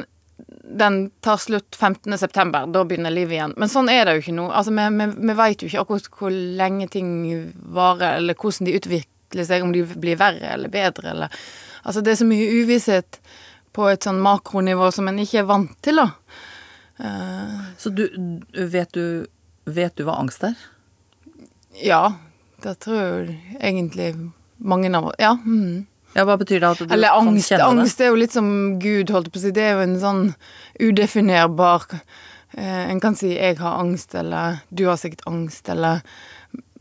den 0.65 1.11
tar 1.21 1.37
slutt 1.37 1.77
15. 1.77 2.19
september, 2.19 2.67
da 2.67 2.85
begynner 2.89 3.13
livet 3.13 3.37
igjen. 3.37 3.55
Men 3.61 3.71
sånn 3.71 3.91
er 3.93 4.07
det 4.07 4.15
jo 4.17 4.23
ikke 4.23 4.37
nå. 4.39 4.47
Altså, 4.49 4.73
vi, 4.75 4.87
vi, 4.97 5.09
vi 5.29 5.37
veit 5.37 5.63
jo 5.63 5.69
ikke 5.69 5.83
akkurat 5.85 6.09
hvor 6.19 6.39
lenge 6.61 6.89
ting 6.93 7.11
varer, 7.77 8.19
eller 8.19 8.39
hvordan 8.39 8.69
de 8.69 8.77
utvikler 8.79 9.49
seg, 9.49 9.65
om 9.67 9.75
de 9.75 9.85
blir 9.85 10.19
verre 10.21 10.55
eller 10.57 10.73
bedre, 10.73 11.13
eller 11.13 11.45
Altså, 11.85 12.01
det 12.01 12.15
er 12.15 12.17
så 12.17 12.25
mye 12.25 12.63
uvisshet 12.63 13.19
på 13.77 13.89
et 13.91 14.07
sånn 14.07 14.23
makronivå 14.25 14.87
som 14.95 15.11
en 15.11 15.19
ikke 15.21 15.43
er 15.43 15.49
vant 15.51 15.75
til, 15.85 16.01
da. 16.01 16.07
Eh, 16.99 17.61
Så 17.79 17.91
du, 17.91 18.05
vet 18.55 18.93
du 18.93 19.27
Vet 19.67 19.97
du 19.97 20.05
hva 20.05 20.19
angst 20.21 20.45
er? 20.45 20.55
ja, 21.83 22.13
det 22.63 22.77
tror 22.85 23.27
jeg 23.27 23.39
egentlig 23.61 24.13
mange 24.63 24.91
av 24.95 25.09
oss 25.09 25.17
Ja. 25.19 25.33
Mm. 25.45 25.87
Ja, 26.15 26.23
hva 26.25 26.37
betyr 26.39 26.61
det 26.63 26.69
at 26.69 26.79
du 26.79 26.93
Eller 26.95 27.09
kan 27.11 27.29
angst. 27.33 27.49
kjenne 27.51 27.59
det? 27.65 27.81
Angst 27.83 28.01
er 28.01 28.07
jo 28.13 28.15
litt 28.21 28.33
som 28.33 28.79
Gud, 28.79 29.11
holdt 29.11 29.33
på 29.33 29.41
å 29.41 29.43
si. 29.43 29.51
Det 29.51 29.63
er 29.67 29.73
jo 29.75 29.81
en 29.83 29.97
sånn 29.99 30.35
udefinerbar 30.79 31.89
eh, 32.57 32.91
En 32.91 33.01
kan 33.01 33.17
si 33.17 33.35
'jeg 33.35 33.59
har 33.59 33.81
angst', 33.83 34.15
eller 34.15 34.61
'du 34.73 34.87
har 34.87 34.97
sikkert 34.97 35.25
angst', 35.27 35.69
eller 35.69 36.03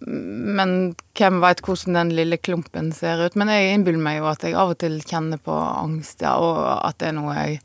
Men 0.06 0.96
hvem 1.16 1.40
veit 1.42 1.62
hvordan 1.62 1.94
den 1.94 2.10
lille 2.16 2.38
klumpen 2.38 2.92
ser 2.94 3.26
ut. 3.26 3.36
Men 3.36 3.48
jeg 3.48 3.74
innbiller 3.74 4.00
meg 4.04 4.18
jo 4.20 4.26
at 4.26 4.42
jeg 4.44 4.54
av 4.54 4.70
og 4.70 4.78
til 4.78 5.00
kjenner 5.00 5.38
på 5.40 5.52
angst, 5.84 6.22
ja, 6.22 6.36
og 6.36 6.86
at 6.86 6.98
det 6.98 7.08
er 7.08 7.12
noe 7.14 7.34
jeg 7.34 7.62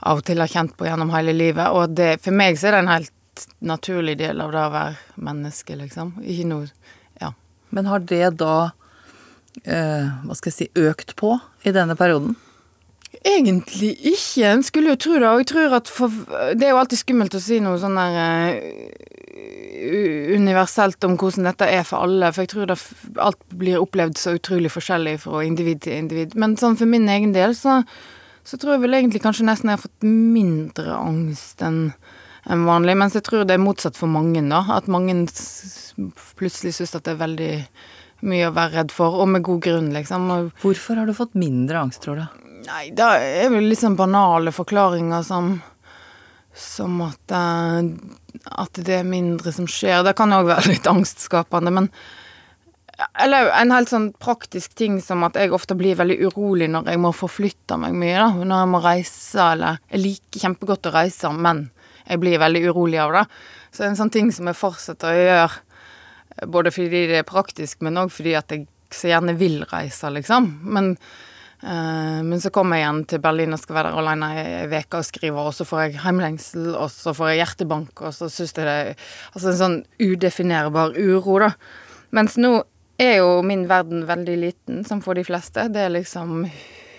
av 0.00 0.20
og 0.20 0.26
til 0.26 0.40
har 0.40 0.50
kjent 0.50 0.76
på 0.78 0.88
gjennom 0.88 1.12
hele 1.14 1.34
livet. 1.36 1.68
Og 1.76 1.96
det, 1.96 2.14
for 2.24 2.36
meg 2.36 2.58
så 2.58 2.70
er 2.70 2.76
det 2.76 2.82
en 2.84 2.94
helt 2.94 3.46
naturlig 3.64 4.18
del 4.20 4.40
av 4.42 4.52
det 4.54 4.62
å 4.66 4.74
være 4.74 5.24
menneske, 5.30 5.78
liksom. 5.78 6.14
Ikke 6.24 6.48
noe 6.50 6.68
Ja. 7.20 7.32
Men 7.70 7.86
har 7.86 8.00
det 8.00 8.36
da 8.40 8.72
eh, 9.64 10.06
hva 10.24 10.36
skal 10.36 10.50
jeg 10.50 10.56
si, 10.56 10.70
økt 10.80 11.16
på 11.20 11.36
i 11.64 11.74
denne 11.76 11.96
perioden? 11.96 12.36
Egentlig 13.26 13.96
ikke. 14.14 14.46
En 14.48 14.62
skulle 14.64 14.94
jo 14.94 15.00
tro 15.00 15.18
det. 15.18 15.28
Og 15.28 15.42
jeg 15.42 15.50
tror 15.50 15.76
at 15.80 15.90
for, 15.90 16.12
Det 16.54 16.66
er 16.66 16.72
jo 16.72 16.80
alltid 16.80 17.02
skummelt 17.02 17.34
å 17.36 17.42
si 17.42 17.58
noe 17.60 17.80
sånn 17.82 17.98
der 17.98 18.54
uh, 18.56 20.36
universelt 20.36 21.04
om 21.04 21.16
hvordan 21.20 21.48
dette 21.50 21.68
er 21.68 21.84
for 21.88 22.06
alle, 22.06 22.30
for 22.32 22.44
jeg 22.44 22.52
tror 22.54 22.70
det, 22.70 22.78
alt 23.18 23.40
blir 23.56 23.82
opplevd 23.82 24.18
så 24.20 24.36
utrolig 24.38 24.72
forskjellig 24.72 25.18
fra 25.24 25.42
individ 25.44 25.82
til 25.84 25.98
individ. 25.98 26.36
Men 26.38 26.56
sånn 26.60 26.78
for 26.80 26.90
min 26.90 27.08
egen 27.10 27.34
del 27.36 27.56
så, 27.58 27.80
så 28.44 28.58
tror 28.58 28.74
jeg 28.74 28.84
vel 28.84 28.96
egentlig 28.98 29.22
kanskje 29.24 29.46
nesten 29.48 29.70
jeg 29.70 29.78
har 29.78 29.84
fått 29.84 30.06
mindre 30.06 30.96
angst 30.96 31.62
enn 31.66 31.84
enn 32.48 32.64
vanlig, 32.64 32.96
mens 32.96 33.16
jeg 33.16 33.24
tror 33.26 33.44
det 33.44 33.56
er 33.56 33.62
motsatt 33.62 33.98
for 33.98 34.10
mange, 34.10 34.42
da. 34.48 34.62
At 34.72 34.88
mange 34.90 35.12
plutselig 36.38 36.72
syns 36.76 36.94
at 36.96 37.04
det 37.04 37.14
er 37.14 37.20
veldig 37.20 37.50
mye 38.30 38.48
å 38.48 38.54
være 38.56 38.80
redd 38.80 38.94
for, 38.94 39.18
og 39.22 39.28
med 39.32 39.44
god 39.46 39.60
grunn, 39.64 39.90
liksom. 39.94 40.28
Hvorfor 40.62 41.00
har 41.00 41.08
du 41.08 41.16
fått 41.16 41.36
mindre 41.38 41.80
angst, 41.80 42.02
tror 42.04 42.20
du? 42.20 42.46
Nei, 42.66 42.90
det 42.96 43.06
er 43.06 43.52
vel 43.52 43.70
litt 43.70 43.80
sånn 43.80 43.98
banale 43.98 44.52
forklaringer 44.52 45.24
som 45.24 45.54
Som 46.52 46.98
at 47.06 47.32
eh, 47.32 47.86
At 48.60 48.80
det 48.84 48.98
er 48.98 49.06
mindre 49.06 49.52
som 49.54 49.68
skjer. 49.70 50.02
Det 50.04 50.16
kan 50.18 50.32
òg 50.34 50.48
være 50.48 50.72
litt 50.74 50.88
angstskapende, 50.90 51.72
men 51.72 51.88
Eller 53.20 53.48
en 53.56 53.72
helt 53.72 53.90
sånn 53.90 54.10
praktisk 54.20 54.74
ting 54.76 54.98
som 55.04 55.24
at 55.24 55.38
jeg 55.38 55.52
ofte 55.56 55.76
blir 55.78 55.96
veldig 55.96 56.18
urolig 56.28 56.68
når 56.70 56.90
jeg 56.92 57.00
må 57.00 57.12
forflytte 57.16 57.78
meg 57.80 57.96
mye, 57.96 58.18
da. 58.18 58.28
Når 58.44 58.62
jeg 58.62 58.70
må 58.74 58.82
reise, 58.84 59.46
eller 59.46 59.80
Jeg 59.90 60.02
liker 60.04 60.44
kjempegodt 60.44 60.90
å 60.90 60.94
reise, 60.94 61.32
men 61.32 61.70
jeg 62.06 62.20
blir 62.20 62.42
veldig 62.42 62.62
urolig 62.68 63.00
av 63.00 63.14
det. 63.14 63.24
Så 63.70 63.82
det 63.82 63.86
er 63.86 63.92
en 63.92 64.00
sånn 64.02 64.12
ting 64.12 64.30
som 64.34 64.50
jeg 64.50 64.58
fortsetter 64.58 65.10
å 65.10 65.24
gjøre, 65.24 66.46
både 66.50 66.72
fordi 66.74 67.02
det 67.10 67.18
er 67.20 67.28
praktisk, 67.28 67.80
men 67.86 67.98
òg 68.00 68.12
fordi 68.12 68.36
at 68.38 68.52
jeg 68.52 68.66
så 68.90 69.12
gjerne 69.12 69.36
vil 69.38 69.60
reise, 69.70 70.10
liksom. 70.10 70.48
Men 70.66 70.96
øh, 70.96 72.20
men 72.26 72.40
så 72.42 72.50
kommer 72.50 72.78
jeg 72.78 72.86
igjen 72.86 73.04
til 73.12 73.22
Berlin 73.22 73.54
og 73.54 73.60
skal 73.62 73.76
være 73.78 73.92
der 73.92 74.00
alene 74.02 74.30
ei 74.40 74.80
uke 74.80 74.98
og 74.98 75.06
skrive, 75.06 75.44
og 75.44 75.54
så 75.54 75.66
får 75.68 75.84
jeg 75.84 76.02
heimlengsel, 76.04 76.72
og 76.74 76.90
så 76.90 77.14
får 77.14 77.30
jeg 77.30 77.42
hjertebank, 77.44 78.02
og 78.02 78.16
så 78.16 78.30
syns 78.32 78.56
jeg 78.56 78.66
det 78.66 78.74
er 78.74 79.06
Altså 79.34 79.52
en 79.52 79.60
sånn 79.62 79.78
udefinerbar 80.00 80.98
uro, 80.98 81.38
da. 81.46 81.54
Mens 82.16 82.34
nå 82.40 82.56
er 83.00 83.16
jo 83.20 83.40
min 83.46 83.66
verden 83.70 84.04
veldig 84.08 84.36
liten, 84.42 84.82
som 84.86 85.00
for 85.04 85.14
de 85.18 85.24
fleste. 85.26 85.68
Det 85.72 85.86
er 85.86 85.92
liksom 85.94 86.44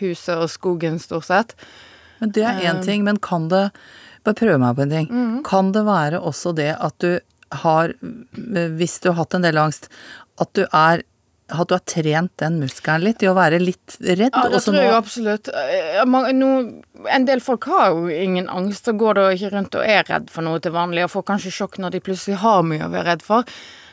huset 0.01 0.35
og 0.37 0.49
skogen, 0.49 0.99
stort 0.99 1.27
sett. 1.29 1.55
Men 2.21 2.31
det 2.35 2.43
er 2.45 2.61
én 2.71 2.83
ting, 2.85 3.03
men 3.07 3.17
kan 3.21 3.49
det 3.51 3.69
Bare 4.21 4.37
prøve 4.37 4.59
meg 4.61 4.75
på 4.77 4.83
en 4.83 4.91
ting. 4.93 5.07
Kan 5.47 5.71
det 5.73 5.81
være 5.87 6.19
også 6.21 6.51
det 6.53 6.75
at 6.77 6.93
du 7.01 7.15
har, 7.63 7.89
hvis 8.77 8.99
du 9.01 9.07
har 9.09 9.15
hatt 9.23 9.33
en 9.33 9.41
del 9.47 9.57
angst, 9.57 9.87
at 10.37 10.51
du 10.53 10.61
er 10.69 11.01
at 11.51 11.67
du 11.67 11.73
har 11.75 11.81
trent 11.89 12.31
den 12.39 12.59
muskelen 12.61 13.01
litt 13.03 13.23
i 13.25 13.27
å 13.27 13.33
være 13.35 13.57
litt 13.59 13.97
redd? 13.99 14.29
Ja, 14.29 14.43
det 14.53 14.61
tror 14.63 14.77
jeg 14.77 14.85
nå- 14.85 14.91
jo 14.91 14.99
absolutt. 14.99 15.49
No, 16.37 16.51
En 17.09 17.25
del 17.25 17.41
folk 17.43 17.65
har 17.65 17.89
jo 17.91 18.05
ingen 18.13 18.47
angst 18.47 18.87
og 18.87 19.01
går 19.01 19.13
da 19.17 19.25
ikke 19.33 19.49
rundt 19.55 19.75
og 19.75 19.83
er 19.83 20.05
redd 20.07 20.29
for 20.29 20.45
noe 20.45 20.61
til 20.63 20.71
vanlig, 20.71 21.03
og 21.03 21.11
får 21.17 21.25
kanskje 21.33 21.51
sjokk 21.57 21.79
når 21.81 21.91
de 21.97 21.99
plutselig 22.05 22.37
har 22.45 22.61
mye 22.63 22.85
å 22.85 22.91
være 22.93 23.07
redd 23.09 23.25
for. 23.25 23.43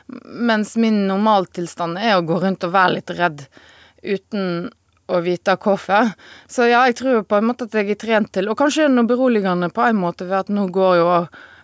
Mens 0.08 0.76
min 0.80 1.02
normaltilstand 1.08 2.00
er 2.00 2.16
å 2.16 2.24
gå 2.26 2.38
rundt 2.42 2.64
og 2.64 2.74
være 2.74 2.98
litt 2.98 3.12
redd 3.18 3.44
uten 4.02 4.70
å 5.08 5.20
vite 5.24 5.56
hvorfor. 5.60 6.12
Så 6.48 6.68
ja, 6.68 6.82
jeg 6.88 6.98
tror 7.00 7.22
på 7.28 7.38
en 7.38 7.46
måte 7.48 7.68
at 7.68 7.76
jeg 7.76 7.94
er 7.94 8.00
trent 8.00 8.32
til, 8.36 8.50
og 8.50 8.58
kanskje 8.60 8.88
noe 8.92 9.08
beroligende 9.08 9.70
på 9.72 9.84
en 9.86 10.00
måte 10.00 10.28
ved 10.28 10.42
at 10.42 10.52
nå 10.52 10.68
går 10.72 10.98
jo 11.00 11.08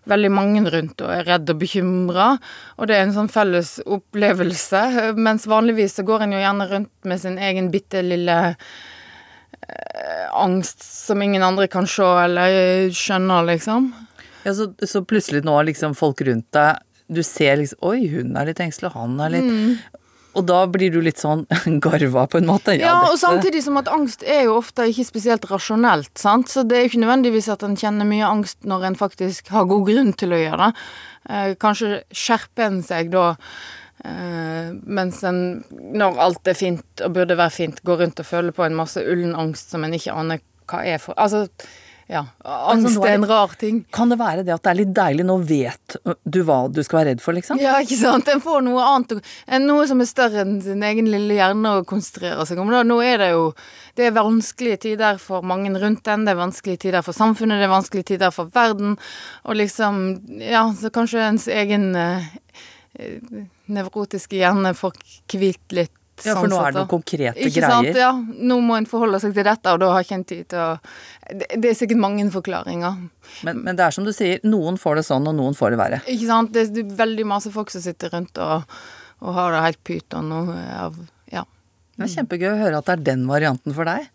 veldig 0.08 0.30
mange 0.32 0.62
rundt 0.68 1.00
og 1.00 1.12
er 1.12 1.24
redd 1.28 1.50
og 1.52 1.60
bekymra, 1.60 2.28
og 2.76 2.88
det 2.88 2.96
er 2.96 3.06
en 3.06 3.14
sånn 3.16 3.30
felles 3.32 3.78
opplevelse. 3.84 5.14
Mens 5.16 5.48
vanligvis 5.48 5.96
så 5.98 6.04
går 6.06 6.26
en 6.26 6.34
jo 6.36 6.42
gjerne 6.42 6.68
rundt 6.72 6.92
med 7.08 7.22
sin 7.22 7.38
egen 7.40 7.70
bitte 7.72 8.02
lille 8.04 8.38
eh, 8.44 10.26
angst 10.36 10.84
som 10.84 11.22
ingen 11.24 11.44
andre 11.44 11.68
kan 11.72 11.88
se 11.88 12.08
eller 12.24 12.92
skjønne, 12.92 13.40
liksom. 13.52 13.92
Ja, 14.44 14.52
så, 14.56 14.68
så 14.84 15.00
plutselig 15.08 15.44
nå 15.44 15.56
har 15.56 15.64
liksom 15.68 15.96
folk 15.96 16.20
rundt 16.26 16.50
deg 16.52 16.82
Du 17.12 17.22
ser 17.26 17.58
liksom 17.60 17.84
Oi, 17.84 18.06
hun 18.12 18.36
er 18.38 18.48
litt 18.48 18.62
engstelig, 18.64 18.94
han 18.96 19.20
er 19.20 19.36
litt 19.36 19.52
Mm. 19.54 19.76
Og 20.34 20.42
da 20.48 20.64
blir 20.66 20.90
du 20.90 20.98
litt 21.04 21.20
sånn 21.22 21.44
garva, 21.84 22.24
på 22.26 22.40
en 22.40 22.48
måte. 22.48 22.74
Ja, 22.74 22.96
og 23.06 23.18
samtidig 23.20 23.62
som 23.62 23.78
at 23.78 23.90
angst 23.92 24.24
er 24.26 24.48
jo 24.48 24.56
ofte 24.58 24.88
ikke 24.90 25.06
spesielt 25.06 25.46
rasjonelt, 25.50 26.10
sant. 26.18 26.50
Så 26.50 26.64
det 26.66 26.76
er 26.76 26.84
jo 26.84 26.90
ikke 26.90 27.04
nødvendigvis 27.04 27.46
at 27.54 27.62
en 27.66 27.76
kjenner 27.78 28.08
mye 28.08 28.26
angst 28.26 28.66
når 28.66 28.88
en 28.88 28.98
faktisk 28.98 29.52
har 29.54 29.68
god 29.70 29.86
grunn 29.86 30.10
til 30.18 30.34
å 30.34 30.40
gjøre 30.40 30.58
det. 30.66 30.88
Eh, 31.30 31.54
kanskje 31.62 32.02
skjerper 32.10 32.66
en 32.66 32.82
seg 32.84 33.14
da, 33.14 33.28
eh, 34.04 34.74
mens 34.82 35.22
en, 35.28 35.38
når 35.70 36.20
alt 36.26 36.50
er 36.50 36.58
fint 36.58 37.06
og 37.06 37.14
burde 37.14 37.38
være 37.38 37.54
fint, 37.54 37.80
går 37.86 38.02
rundt 38.02 38.24
og 38.24 38.30
føler 38.32 38.58
på 38.58 38.66
en 38.66 38.78
masse 38.82 39.00
ullen 39.00 39.38
angst 39.38 39.70
som 39.70 39.86
en 39.86 39.94
ikke 39.94 40.18
aner 40.18 40.42
hva 40.70 40.82
er 40.88 40.98
for 40.98 41.14
Altså, 41.20 41.46
ja. 42.10 42.26
Angst 42.44 42.98
nå 42.98 43.04
er 43.08 43.14
en 43.16 43.26
rar 43.28 43.54
ting. 43.60 43.78
Kan 43.94 44.10
det 44.12 44.18
være 44.20 44.42
det 44.44 44.52
at 44.52 44.64
det 44.66 44.72
er 44.72 44.78
litt 44.82 44.92
deilig, 44.96 45.24
nå 45.24 45.38
vet 45.48 45.96
du 46.24 46.42
hva 46.44 46.58
du 46.68 46.82
skal 46.84 47.00
være 47.00 47.14
redd 47.14 47.24
for, 47.24 47.36
liksom? 47.36 47.60
Ja, 47.62 47.78
ikke 47.80 47.96
sant. 47.96 48.28
En 48.28 48.42
får 48.44 48.60
noe 48.66 48.84
annet, 48.84 49.24
noe 49.64 49.86
som 49.88 50.02
er 50.04 50.10
større 50.10 50.44
enn 50.44 50.58
sin 50.64 50.84
egen 50.84 51.08
lille 51.08 51.38
hjerne 51.38 51.78
å 51.78 51.86
konsentrere 51.88 52.44
seg 52.48 52.60
om. 52.60 52.72
Nå 52.84 53.00
er 53.04 53.24
det 53.24 53.30
jo 53.32 53.48
det 53.96 54.08
er 54.08 54.14
vanskelige 54.16 54.82
tider 54.88 55.18
for 55.22 55.46
mange 55.46 55.70
rundt 55.78 56.08
en, 56.10 56.26
det 56.26 56.34
er 56.34 56.40
vanskelige 56.40 56.84
tider 56.86 57.04
for 57.06 57.16
samfunnet, 57.16 57.60
det 57.62 57.68
er 57.68 57.72
vanskelige 57.72 58.10
tider 58.14 58.32
for 58.34 58.50
verden. 58.54 58.96
Og 59.46 59.58
liksom, 59.60 60.00
ja, 60.42 60.66
så 60.76 60.90
kanskje 60.94 61.22
ens 61.28 61.46
egen 61.52 61.92
eh, 61.98 62.26
eh, 62.98 63.44
nevrotiske 63.70 64.40
hjerne 64.40 64.74
får 64.76 64.98
hvilt 65.32 65.78
litt. 65.78 65.94
Ja, 66.22 66.36
for 66.38 66.46
nå 66.46 66.58
er 66.62 66.70
det 66.70 66.78
noen 66.78 66.90
konkrete 66.92 67.42
Ikke 67.42 67.64
sant? 67.64 67.88
greier. 67.88 67.98
Ja, 67.98 68.10
nå 68.14 68.60
må 68.62 68.76
en 68.78 68.86
forholde 68.86 69.18
seg 69.22 69.34
til 69.34 69.46
dette, 69.48 69.72
og 69.74 69.80
da 69.82 69.90
har 69.90 70.04
ikke 70.06 70.18
en 70.20 70.26
tid 70.28 70.44
til 70.52 70.60
å 70.62 70.68
det, 71.26 71.48
det 71.58 71.72
er 71.72 71.78
sikkert 71.78 72.00
mange 72.04 72.26
forklaringer. 72.30 73.00
Men, 73.46 73.62
men 73.66 73.78
det 73.78 73.86
er 73.86 73.96
som 73.96 74.06
du 74.06 74.12
sier, 74.14 74.38
noen 74.46 74.78
får 74.80 75.00
det 75.00 75.06
sånn, 75.08 75.26
og 75.26 75.34
noen 75.34 75.58
får 75.58 75.74
det 75.74 75.80
verre. 75.80 76.00
Ikke 76.10 76.28
sant? 76.28 76.52
Det 76.54 76.68
er 76.68 76.96
veldig 77.00 77.26
masse 77.34 77.50
folk 77.54 77.72
som 77.74 77.82
sitter 77.82 78.12
rundt 78.14 78.38
og, 78.44 78.68
og 79.24 79.38
har 79.38 79.56
det 79.56 79.64
helt 79.68 79.82
pyton 79.88 80.30
og 80.36 80.54
av 80.54 81.00
Ja. 81.32 81.46
Det 81.96 82.06
er 82.06 82.14
kjempegøy 82.18 82.50
å 82.52 82.60
høre 82.60 82.78
at 82.78 82.90
det 82.90 82.98
er 82.98 83.08
den 83.10 83.26
varianten 83.30 83.74
for 83.74 83.88
deg. 83.90 84.06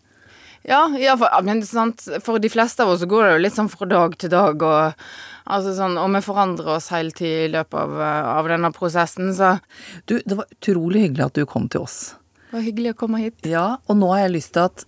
Ja, 0.68 0.82
ja 1.00 1.16
for, 1.20 1.32
men 1.44 1.62
sant, 1.64 2.04
for 2.24 2.40
de 2.40 2.50
fleste 2.52 2.84
av 2.84 2.92
oss 2.94 3.04
går 3.08 3.26
det 3.26 3.32
jo 3.34 3.44
litt 3.46 3.56
sånn 3.56 3.70
fra 3.72 3.88
dag 3.88 4.16
til 4.20 4.32
dag, 4.32 4.60
og, 4.60 5.06
altså 5.44 5.74
sånn, 5.76 5.96
og 6.00 6.10
vi 6.14 6.20
forandrer 6.24 6.68
oss 6.76 6.88
hele 6.94 7.10
tiden 7.12 7.48
i 7.48 7.52
løpet 7.56 7.74
av, 7.80 7.94
eh, 8.00 8.30
av 8.36 8.48
denne 8.48 8.72
prosessen, 8.76 9.32
så 9.34 9.58
Du, 10.06 10.20
det 10.24 10.36
var 10.36 10.46
utrolig 10.52 11.06
hyggelig 11.08 11.26
at 11.26 11.34
du 11.40 11.46
kom 11.46 11.68
til 11.68 11.82
oss. 11.86 12.14
det 12.50 12.58
var 12.58 12.66
hyggelig 12.66 12.94
å 12.94 12.98
komme 13.04 13.18
hit. 13.22 13.38
Ja, 13.46 13.78
og 13.86 13.96
nå 13.96 14.10
har 14.12 14.26
jeg 14.26 14.34
lyst 14.38 14.52
til 14.54 14.66
at 14.68 14.84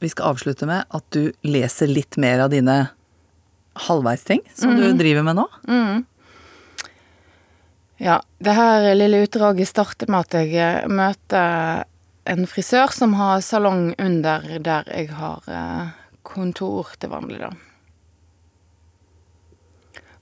vi 0.00 0.08
skal 0.08 0.34
avslutte 0.34 0.66
med 0.66 0.84
at 0.90 1.04
du 1.10 1.32
leser 1.46 1.86
litt 1.88 2.16
mer 2.20 2.40
av 2.44 2.50
dine 2.50 2.90
halvveisting 3.86 4.42
som 4.54 4.76
du 4.76 4.92
driver 4.98 5.22
med 5.24 5.36
nå. 5.40 5.46
Ja, 7.96 8.20
det 8.42 8.52
her 8.52 8.94
lille 8.94 9.22
utdraget 9.24 9.68
starter 9.70 10.10
med 10.10 10.26
at 10.26 10.34
jeg 10.34 10.54
eh, 10.58 10.88
møter 10.90 11.84
en 12.26 12.46
frisør 12.48 12.90
som 12.92 13.14
har 13.14 13.40
salong 13.44 13.94
under 14.02 14.42
der 14.64 14.88
jeg 14.90 15.12
har 15.14 15.44
eh, 15.48 15.92
kontor 16.26 16.90
til 16.98 17.12
vanlig, 17.12 17.38
da. 17.44 17.52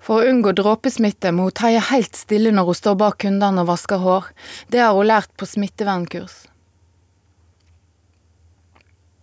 For 0.03 0.19
å 0.19 0.31
unngå 0.33 0.51
dråpesmitte 0.59 1.31
må 1.35 1.47
hun 1.49 1.59
teie 1.59 1.83
helt 1.93 2.19
stille 2.19 2.51
når 2.55 2.71
hun 2.71 2.79
står 2.79 2.97
bak 2.99 3.21
kundene 3.23 3.63
og 3.63 3.69
vasker 3.71 4.03
hår. 4.03 4.33
Det 4.73 4.83
har 4.83 4.97
hun 4.97 5.07
lært 5.07 5.31
på 5.39 5.47
smittevernkurs. 5.47 6.43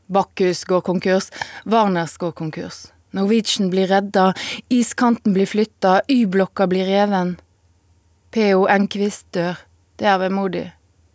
Bakkhus 0.10 0.64
går 0.66 0.82
konkurs, 0.82 1.30
Warners 1.70 2.16
går 2.18 2.32
konkurs. 2.38 2.88
Norwegian 3.14 3.70
blir 3.70 3.90
redda, 3.90 4.32
iskanten 4.70 5.36
blir 5.36 5.50
flytta, 5.50 6.00
Y-blokka 6.08 6.68
blir 6.70 6.86
reven. 6.86 7.36
P.O. 8.32 8.68
Enquist 8.70 9.26
dør. 9.34 9.58
Det 9.98 10.08
er 10.08 10.22
vemodig. 10.22 10.68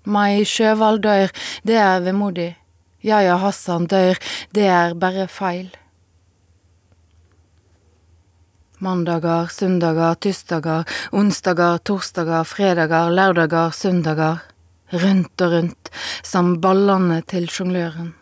Mai 0.05 0.45
Sjøvald 0.45 1.03
dør. 1.07 1.31
Det 1.65 1.79
er 1.79 2.03
vemodig. 2.05 2.51
Yahya 3.05 3.39
Hassan 3.39 3.87
dør. 3.87 4.19
Det 4.55 4.67
er 4.67 4.95
bare 4.99 5.29
feil. 5.31 5.71
Mandager, 8.83 9.47
søndager, 9.47 10.15
tirsdager, 10.15 10.85
onsdager, 11.13 11.79
torsdager, 11.79 12.43
fredager, 12.43 13.11
lørdager, 13.11 13.71
søndager. 13.71 14.43
Rundt 14.93 15.41
og 15.41 15.53
rundt, 15.53 15.91
som 16.23 16.61
ballene 16.61 17.23
til 17.27 17.49
sjongløren. 17.51 18.13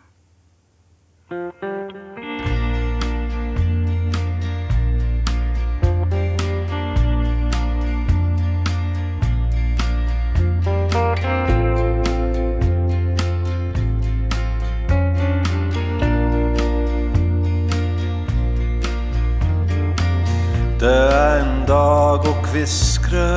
En 21.63 21.67
dag 21.67 22.27
og 22.27 22.35
kviskre. 22.43 23.27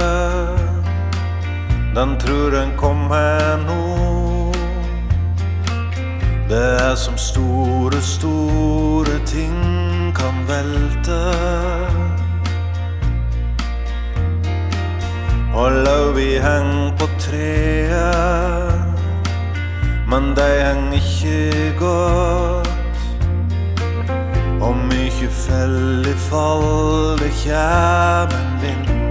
Den 1.94 2.16
tror 2.18 2.50
den 2.50 2.72
kom 2.76 3.10
her 3.10 3.56
nå. 3.66 4.52
Det 6.48 6.80
er 6.82 6.94
som 6.94 7.16
store, 7.16 8.02
store 8.02 9.18
ting 9.26 9.56
kan 10.14 10.34
velte. 10.48 11.20
Og 15.54 15.72
lauvi 15.72 16.36
heng 16.38 16.92
på 16.98 17.06
treet 17.18 18.74
Men 20.06 20.34
dei 20.36 20.52
heng 20.60 20.92
ikke 20.94 21.72
godt 21.78 22.65
og 24.66 24.76
mykje 24.76 25.28
fell 25.30 26.06
i 26.10 26.14
fall, 26.28 27.18
det 27.22 27.32
kjem 27.44 28.38
en 28.40 28.54
vind. 28.62 29.05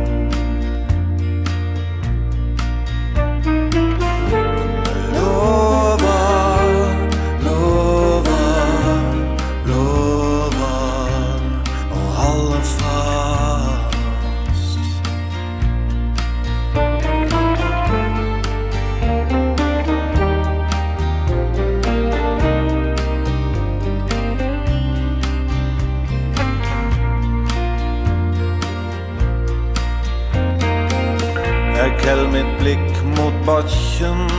Bakken 33.46 34.30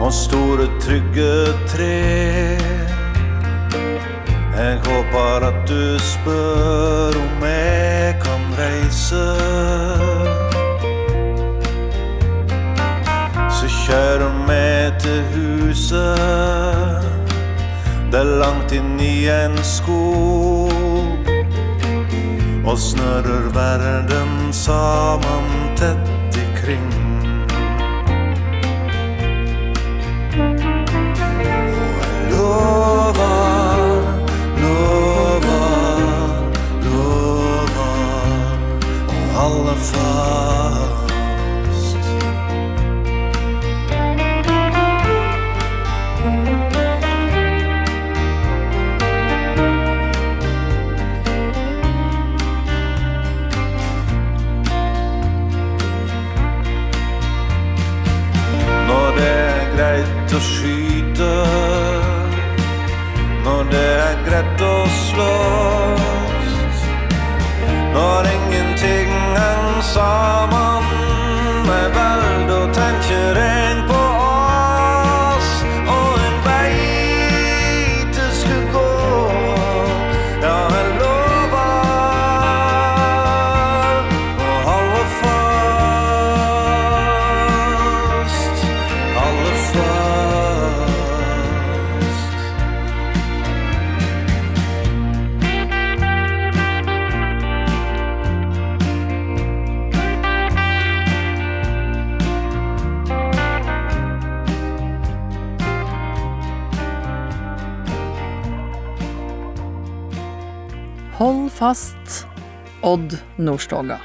og 0.00 0.12
store, 0.12 0.66
trygge 0.80 1.34
tre. 1.68 1.98
Jeg 4.56 4.78
håper 4.86 5.46
at 5.46 5.68
du 5.68 5.98
spør 5.98 7.18
om 7.22 7.44
jeg 7.46 8.16
kan 8.24 8.42
reise. 8.58 9.26
Så 13.50 13.66
kjører 13.86 14.32
vi 14.48 14.98
til 15.00 15.22
huset. 15.34 17.02
Det 18.12 18.20
er 18.20 18.38
langt 18.42 18.72
inn 18.76 18.98
i 19.00 19.28
en 19.32 19.56
skog 19.64 20.72
og 22.66 22.78
snører 22.78 23.48
verden 23.54 24.52
sammen 24.52 25.48
tett 25.76 26.11
holde 39.94 40.41
fast, 111.62 112.26
Odd 112.82 113.12
Nordstoga. 113.38 114.00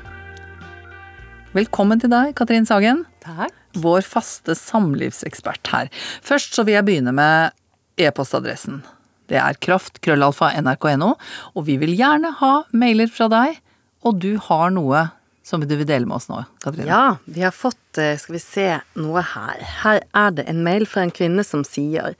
Velkommen 1.57 1.97
til 1.97 2.11
deg, 2.11 2.35
Katrin 2.37 2.67
Sagen. 2.69 2.99
Takk. 3.23 3.55
Vår 3.81 4.05
faste 4.05 4.53
samlivsekspert 4.53 5.71
her. 5.73 5.89
Først 6.21 6.53
så 6.53 6.67
vil 6.67 6.77
jeg 6.77 6.85
begynne 6.85 7.15
med 7.17 7.55
e-postadressen. 7.97 8.83
Det 9.25 9.39
er 9.41 9.57
kraft.krøllalfa.nrk.no, 9.57 11.09
og 11.57 11.65
vi 11.65 11.79
vil 11.81 11.95
gjerne 11.97 12.35
ha 12.43 12.51
mailer 12.77 13.09
fra 13.09 13.25
deg. 13.33 13.57
Og 14.05 14.21
du 14.21 14.35
har 14.51 14.69
noe 14.75 15.07
som 15.47 15.63
du 15.65 15.73
vil 15.79 15.89
dele 15.89 16.05
med 16.05 16.19
oss 16.19 16.29
nå, 16.29 16.43
Katrine. 16.61 16.91
Ja, 16.91 17.17
vi 17.25 17.41
har 17.41 17.55
fått, 17.55 17.97
eh, 17.97 18.19
skal 18.21 18.37
vi 18.37 18.43
se, 18.43 18.67
noe 19.01 19.25
her. 19.33 19.65
Her 19.81 20.05
er 20.13 20.37
det 20.37 20.45
en 20.45 20.61
mail 20.61 20.85
fra 20.85 21.07
en 21.07 21.15
kvinne 21.15 21.41
som 21.47 21.65
sier 21.65 22.13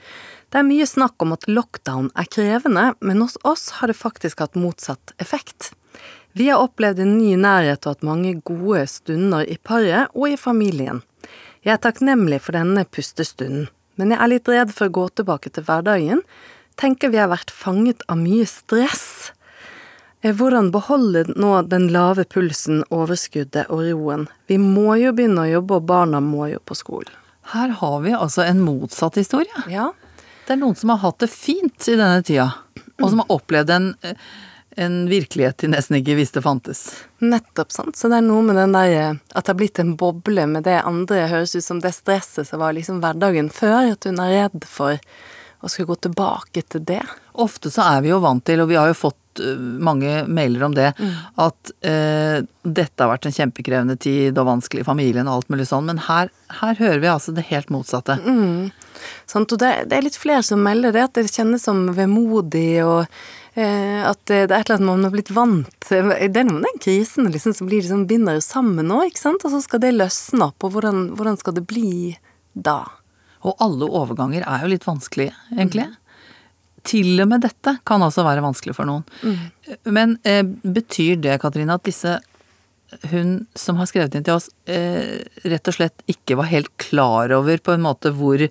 det 0.52 0.62
er 0.62 0.68
mye 0.68 0.86
snakk 0.88 1.20
om 1.24 1.34
at 1.36 1.48
lockdown 1.50 2.12
er 2.16 2.30
krevende, 2.32 2.94
men 3.04 3.22
hos 3.24 3.36
oss 3.44 3.70
har 3.80 3.92
det 3.92 3.98
faktisk 4.00 4.40
hatt 4.44 4.56
motsatt 4.56 5.12
effekt. 5.20 5.74
Vi 6.38 6.48
har 6.50 6.62
opplevd 6.64 7.02
en 7.04 7.18
ny 7.18 7.34
nærhet 7.42 7.84
og 7.84 7.96
hatt 7.98 8.06
mange 8.06 8.36
gode 8.48 8.86
stunder 8.88 9.44
i 9.44 9.58
paret 9.58 10.14
og 10.14 10.30
i 10.30 10.38
familien. 10.40 11.02
Jeg 11.66 11.76
er 11.76 11.82
takknemlig 11.84 12.40
for 12.46 12.56
denne 12.56 12.86
pustestunden, 12.86 13.68
men 13.98 14.14
jeg 14.14 14.22
er 14.24 14.32
litt 14.32 14.52
redd 14.54 14.72
for 14.76 14.88
å 14.88 14.96
gå 15.00 15.08
tilbake 15.20 15.52
til 15.52 15.66
hverdagen. 15.68 16.22
Tenker 16.78 17.12
vi 17.12 17.20
har 17.20 17.32
vært 17.32 17.52
fanget 17.52 18.06
av 18.08 18.22
mye 18.22 18.46
stress. 18.48 19.34
Eh, 20.22 20.32
Hvordan 20.38 20.72
beholde 20.72 21.26
nå 21.34 21.56
den 21.68 21.90
lave 21.92 22.24
pulsen, 22.30 22.84
overskuddet 22.94 23.68
og 23.74 23.84
roen? 23.90 24.28
Vi 24.48 24.62
må 24.62 24.96
jo 25.02 25.12
begynne 25.18 25.44
å 25.44 25.52
jobbe, 25.58 25.82
og 25.82 25.90
barna 25.90 26.22
må 26.24 26.52
jo 26.54 26.62
på 26.64 26.78
skolen. 26.78 27.12
Her 27.52 27.74
har 27.82 28.02
vi 28.04 28.14
altså 28.14 28.46
en 28.46 28.62
motsatt 28.62 29.18
historie. 29.18 29.66
Ja. 29.72 29.92
Det 30.48 30.56
er 30.56 30.62
noen 30.62 30.78
som 30.80 30.94
har 30.94 31.02
hatt 31.02 31.20
det 31.20 31.28
fint 31.28 31.90
i 31.92 31.98
denne 32.00 32.24
tida, 32.24 32.48
og 33.02 33.10
som 33.12 33.20
har 33.20 33.34
opplevd 33.36 33.72
en, 33.76 33.88
en 34.80 34.96
virkelighet 35.12 35.60
de 35.60 35.70
nesten 35.74 35.98
ikke 36.00 36.16
visste 36.16 36.40
fantes. 36.46 36.86
Nettopp, 37.20 37.74
sant. 37.76 38.00
Så 38.00 38.08
det 38.08 38.22
er 38.22 38.24
noe 38.30 38.46
med 38.48 38.56
den 38.56 38.76
der 38.78 38.94
eh, 38.96 39.18
at 39.34 39.44
det 39.44 39.52
har 39.52 39.58
blitt 39.60 39.82
en 39.84 39.98
boble 40.00 40.46
med 40.48 40.64
det 40.70 40.78
andre 40.88 41.26
høres 41.28 41.58
ut 41.58 41.66
som 41.66 41.82
det 41.84 41.92
stresset 41.98 42.48
som 42.48 42.64
var 42.64 42.78
liksom 42.78 43.02
hverdagen 43.04 43.52
før, 43.52 43.92
at 43.98 44.08
hun 44.08 44.24
er 44.24 44.36
redd 44.38 44.70
for 44.72 45.02
å 45.62 45.70
skulle 45.72 45.94
gå 45.94 46.02
tilbake 46.08 46.64
til 46.70 46.84
det. 46.88 47.04
Ofte 47.42 47.72
så 47.74 47.86
er 47.96 48.04
vi 48.06 48.12
jo 48.12 48.22
vant 48.24 48.44
til, 48.46 48.62
og 48.62 48.70
vi 48.70 48.78
har 48.78 48.90
jo 48.92 48.98
fått 48.98 49.42
eh, 49.42 49.58
mange 49.58 50.24
mailer 50.30 50.68
om 50.68 50.76
det, 50.78 50.92
at 51.44 51.72
eh, 51.82 52.44
dette 52.64 53.04
har 53.04 53.12
vært 53.12 53.30
en 53.30 53.38
kjempekrevende 53.38 53.98
tid 54.02 54.38
og 54.38 54.50
vanskelig 54.52 54.86
i 54.86 54.88
familien 54.88 55.30
og 55.30 55.40
alt 55.40 55.50
mulig 55.54 55.68
sånn, 55.70 55.90
men 55.90 56.04
her, 56.08 56.30
her 56.62 56.78
hører 56.82 57.02
vi 57.04 57.12
altså 57.14 57.34
det 57.38 57.48
helt 57.50 57.74
motsatte. 57.74 58.20
Sant? 59.30 59.52
Og 59.54 59.62
det, 59.62 59.74
det 59.90 59.98
er 59.98 60.06
litt 60.06 60.20
flere 60.20 60.46
som 60.46 60.62
melder 60.64 60.94
det, 60.96 61.08
at 61.10 61.18
det 61.18 61.28
kjennes 61.32 61.66
som 61.66 61.88
vemodig 61.98 62.84
og 62.86 63.06
eh, 63.58 64.02
at 64.06 64.22
det, 64.30 64.48
det 64.50 64.56
er 64.56 64.62
et 64.62 64.70
eller 64.70 64.78
annet 64.78 64.92
man 64.92 65.08
har 65.08 65.16
blitt 65.16 65.34
vant 65.34 65.74
til. 65.86 66.14
Det 66.14 66.44
er 66.44 66.48
noe 66.48 66.60
med 66.60 66.70
den 66.70 66.84
krisen 66.84 67.32
liksom, 67.34 67.58
som 67.58 67.70
blir 67.70 67.82
liksom, 67.82 68.06
binder 68.10 68.38
jo 68.38 68.46
sammen 68.46 68.90
nå, 68.90 69.02
ikke 69.10 69.26
sant? 69.26 69.46
Og 69.46 69.54
så 69.54 69.64
skal 69.66 69.84
det 69.84 69.96
løsne 69.98 70.52
opp, 70.52 70.62
og 70.66 70.78
hvordan, 70.78 71.10
hvordan 71.18 71.42
skal 71.42 71.58
det 71.58 71.66
bli 71.70 72.14
da? 72.54 72.84
Og 73.48 73.64
alle 73.64 73.88
overganger 73.88 74.44
er 74.44 74.64
jo 74.64 74.72
litt 74.74 74.88
vanskelige, 74.88 75.36
egentlig. 75.56 75.88
Til 76.88 77.20
og 77.24 77.30
med 77.32 77.44
dette 77.44 77.78
kan 77.88 78.04
altså 78.04 78.24
være 78.28 78.44
vanskelig 78.46 78.76
for 78.78 78.88
noen. 78.88 79.06
Men 79.88 80.18
eh, 80.28 80.44
betyr 80.46 81.20
det, 81.24 81.40
Katrine, 81.44 81.76
at 81.76 81.88
disse 81.88 82.18
hun 83.12 83.46
som 83.56 83.80
har 83.82 83.90
skrevet 83.90 84.16
inn 84.16 84.24
til 84.24 84.38
oss, 84.38 84.50
eh, 84.66 85.24
rett 85.44 85.68
og 85.68 85.76
slett 85.76 86.04
ikke 86.08 86.38
var 86.40 86.52
helt 86.52 86.72
klar 86.80 87.34
over 87.36 87.60
på 87.60 87.76
en 87.76 87.84
måte 87.84 88.14
hvor 88.16 88.44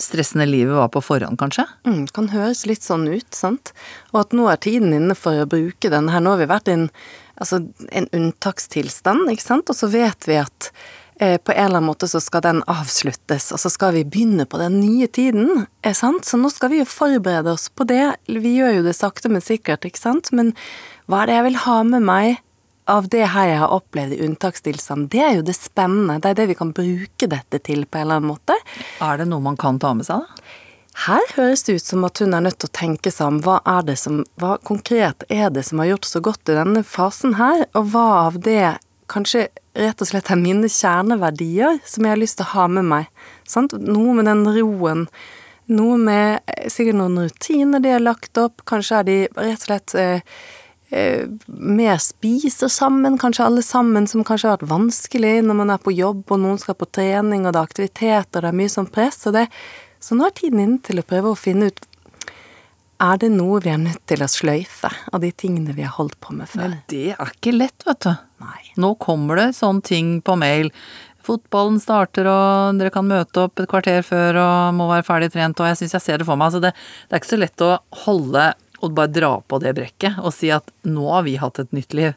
stressende 0.00 0.46
livet 0.48 0.72
var 0.72 0.88
på 0.88 1.02
forhånd, 1.04 1.36
kanskje? 1.40 1.66
Mm, 1.84 2.06
kan 2.16 2.30
høres 2.32 2.64
litt 2.68 2.84
sånn 2.86 3.04
ut, 3.10 3.28
sant? 3.36 3.74
Og 4.14 4.22
at 4.22 4.36
nå 4.36 4.46
er 4.48 4.60
tiden 4.64 4.94
inne 4.96 5.16
for 5.18 5.36
å 5.36 5.48
bruke 5.50 5.92
den 5.92 6.08
her. 6.08 6.24
Nå 6.24 6.34
har 6.34 6.40
vi 6.40 6.48
vært 6.48 6.70
i 6.72 6.76
en, 6.78 6.86
altså, 7.36 7.60
en 7.92 8.08
unntakstilstand, 8.16 9.28
ikke 9.28 9.44
sant? 9.44 9.68
Og 9.68 9.76
så 9.76 9.90
vet 9.92 10.28
vi 10.30 10.40
at 10.40 10.70
på 11.20 11.52
en 11.52 11.66
eller 11.66 11.76
annen 11.76 11.88
måte 11.90 12.08
så 12.08 12.20
skal 12.22 12.40
den 12.46 12.62
avsluttes, 12.70 13.50
og 13.52 13.60
så 13.60 13.68
skal 13.72 13.92
vi 13.92 14.06
begynne 14.08 14.46
på 14.48 14.60
den 14.60 14.78
nye 14.80 15.04
tiden, 15.06 15.66
er 15.84 15.96
sant? 15.96 16.24
Så 16.24 16.40
nå 16.40 16.48
skal 16.52 16.72
vi 16.72 16.80
jo 16.80 16.88
forberede 16.88 17.52
oss 17.52 17.68
på 17.68 17.84
det. 17.88 18.06
Vi 18.24 18.54
gjør 18.56 18.78
jo 18.78 18.86
det 18.86 18.96
sakte, 18.96 19.28
men 19.32 19.44
sikkert, 19.44 19.84
ikke 19.84 20.00
sant? 20.00 20.32
Men 20.32 20.54
hva 21.10 21.22
er 21.22 21.28
det 21.28 21.36
jeg 21.36 21.46
vil 21.50 21.60
ha 21.66 21.76
med 21.90 22.06
meg 22.08 22.40
av 22.90 23.10
det 23.12 23.26
her 23.34 23.52
jeg 23.52 23.60
har 23.60 23.76
opplevd 23.76 24.16
i 24.16 24.22
unntakstilstand? 24.24 25.10
Det 25.12 25.20
er 25.26 25.36
jo 25.36 25.44
det 25.46 25.58
spennende. 25.58 26.16
Det 26.24 26.32
er 26.32 26.40
det 26.40 26.48
vi 26.54 26.58
kan 26.58 26.72
bruke 26.74 27.28
dette 27.28 27.60
til 27.68 27.84
på 27.84 28.00
en 28.00 28.06
eller 28.06 28.22
annen 28.22 28.32
måte. 28.32 28.56
Er 29.04 29.20
det 29.20 29.28
noe 29.28 29.44
man 29.44 29.60
kan 29.60 29.82
ta 29.82 29.92
med 29.96 30.08
seg, 30.08 30.24
da? 30.24 30.56
Her 31.04 31.22
høres 31.36 31.62
det 31.64 31.78
ut 31.78 31.86
som 31.86 32.04
at 32.04 32.18
hun 32.20 32.34
er 32.34 32.42
nødt 32.44 32.58
til 32.60 32.68
å 32.68 32.76
tenke 32.76 33.12
seg 33.14 33.28
om 33.28 33.38
hva 33.44 33.60
er 33.68 33.84
det 33.86 33.94
som, 34.00 34.24
hva 34.40 34.56
konkret 34.66 35.22
er 35.32 35.52
det 35.54 35.62
som 35.68 35.80
har 35.80 35.92
gjort 35.92 36.08
så 36.08 36.20
godt 36.24 36.50
i 36.50 36.56
denne 36.58 36.82
fasen 36.84 37.36
her, 37.38 37.62
og 37.78 37.92
hva 37.92 38.06
av 38.26 38.40
det 38.44 38.74
kanskje 39.10 39.46
rett 39.78 40.02
og 40.02 40.08
slett 40.10 40.30
er 40.32 40.40
mine 40.40 40.68
kjerneverdier 40.70 41.78
som 41.86 42.06
jeg 42.06 42.14
har 42.14 42.20
lyst 42.20 42.40
til 42.40 42.48
å 42.48 42.54
ha 42.54 42.66
med 42.78 42.88
meg. 42.90 43.10
Sant? 43.48 43.74
Noe 43.74 44.14
med 44.18 44.26
den 44.28 44.42
roen, 44.56 45.06
noe 45.70 45.98
med 46.00 46.40
eh, 46.50 46.70
sikkert 46.72 46.98
noen 46.98 47.20
rutiner 47.26 47.82
de 47.82 47.92
har 47.94 48.02
lagt 48.02 48.38
opp, 48.40 48.64
kanskje 48.68 48.98
er 48.98 49.06
de 49.06 49.18
rett 49.36 49.60
og 49.60 49.68
slett 49.68 49.94
eh, 50.00 50.40
eh, 50.90 51.28
mer 51.46 52.00
spiser 52.02 52.72
sammen, 52.72 53.18
kanskje 53.20 53.46
alle 53.46 53.62
sammen, 53.66 54.08
som 54.10 54.26
kanskje 54.26 54.50
har 54.50 54.58
vært 54.58 54.72
vanskelig 54.72 55.36
når 55.46 55.60
man 55.62 55.74
er 55.76 55.84
på 55.84 55.94
jobb, 55.94 56.24
og 56.28 56.42
noen 56.42 56.58
skal 56.62 56.78
på 56.78 56.90
trening, 56.90 57.46
og 57.46 57.54
det 57.54 57.62
er 57.62 57.70
aktivitet, 57.70 58.32
og 58.34 58.42
det 58.42 58.50
er 58.50 58.58
mye 58.62 58.74
sånn 58.74 58.90
press. 58.90 59.22
Og 59.30 59.38
det, 59.38 59.46
så 60.02 60.18
nå 60.18 60.26
er 60.26 60.36
tiden 60.42 60.64
inne 60.64 60.82
til 60.86 61.02
å 61.02 61.06
prøve 61.06 61.34
å 61.34 61.38
finne 61.38 61.70
ut 61.70 61.86
er 63.00 63.20
det 63.20 63.30
noe 63.32 63.60
vi 63.64 63.72
er 63.72 63.80
nødt 63.80 64.02
til 64.10 64.22
å 64.22 64.28
sløyfe 64.30 64.90
av 65.10 65.22
de 65.22 65.30
tingene 65.32 65.74
vi 65.76 65.84
har 65.86 65.94
holdt 65.96 66.18
på 66.22 66.34
med 66.36 66.50
før. 66.50 66.66
Men 66.66 66.80
det 66.92 67.14
er 67.16 67.32
ikke 67.32 67.54
lett, 67.56 67.86
vet 67.88 68.02
du. 68.06 68.10
Nei. 68.44 68.60
Nå 68.80 68.94
kommer 69.00 69.40
det 69.40 69.48
sånne 69.58 69.84
ting 69.86 70.12
på 70.24 70.36
mail. 70.40 70.70
Fotballen 71.24 71.78
starter, 71.82 72.28
og 72.30 72.80
dere 72.80 72.92
kan 72.94 73.08
møte 73.08 73.46
opp 73.46 73.60
et 73.60 73.68
kvarter 73.70 74.04
før 74.06 74.40
og 74.40 74.76
må 74.76 74.88
være 74.92 75.06
ferdig 75.06 75.30
trent, 75.34 75.60
og 75.60 75.70
jeg 75.70 75.80
syns 75.82 75.96
jeg 75.98 76.06
ser 76.06 76.20
det 76.20 76.28
for 76.28 76.40
meg. 76.40 76.52
Så 76.54 76.62
det, 76.64 76.72
det 77.08 77.16
er 77.16 77.22
ikke 77.22 77.32
så 77.34 77.40
lett 77.40 77.66
å 77.66 77.72
holde 78.06 78.50
og 78.80 78.94
bare 78.96 79.12
dra 79.12 79.34
på 79.44 79.58
det 79.60 79.74
brekket 79.76 80.22
og 80.24 80.32
si 80.32 80.48
at 80.54 80.70
nå 80.88 81.04
har 81.10 81.26
vi 81.26 81.36
hatt 81.40 81.60
et 81.60 81.74
nytt 81.76 81.96
liv. 81.96 82.14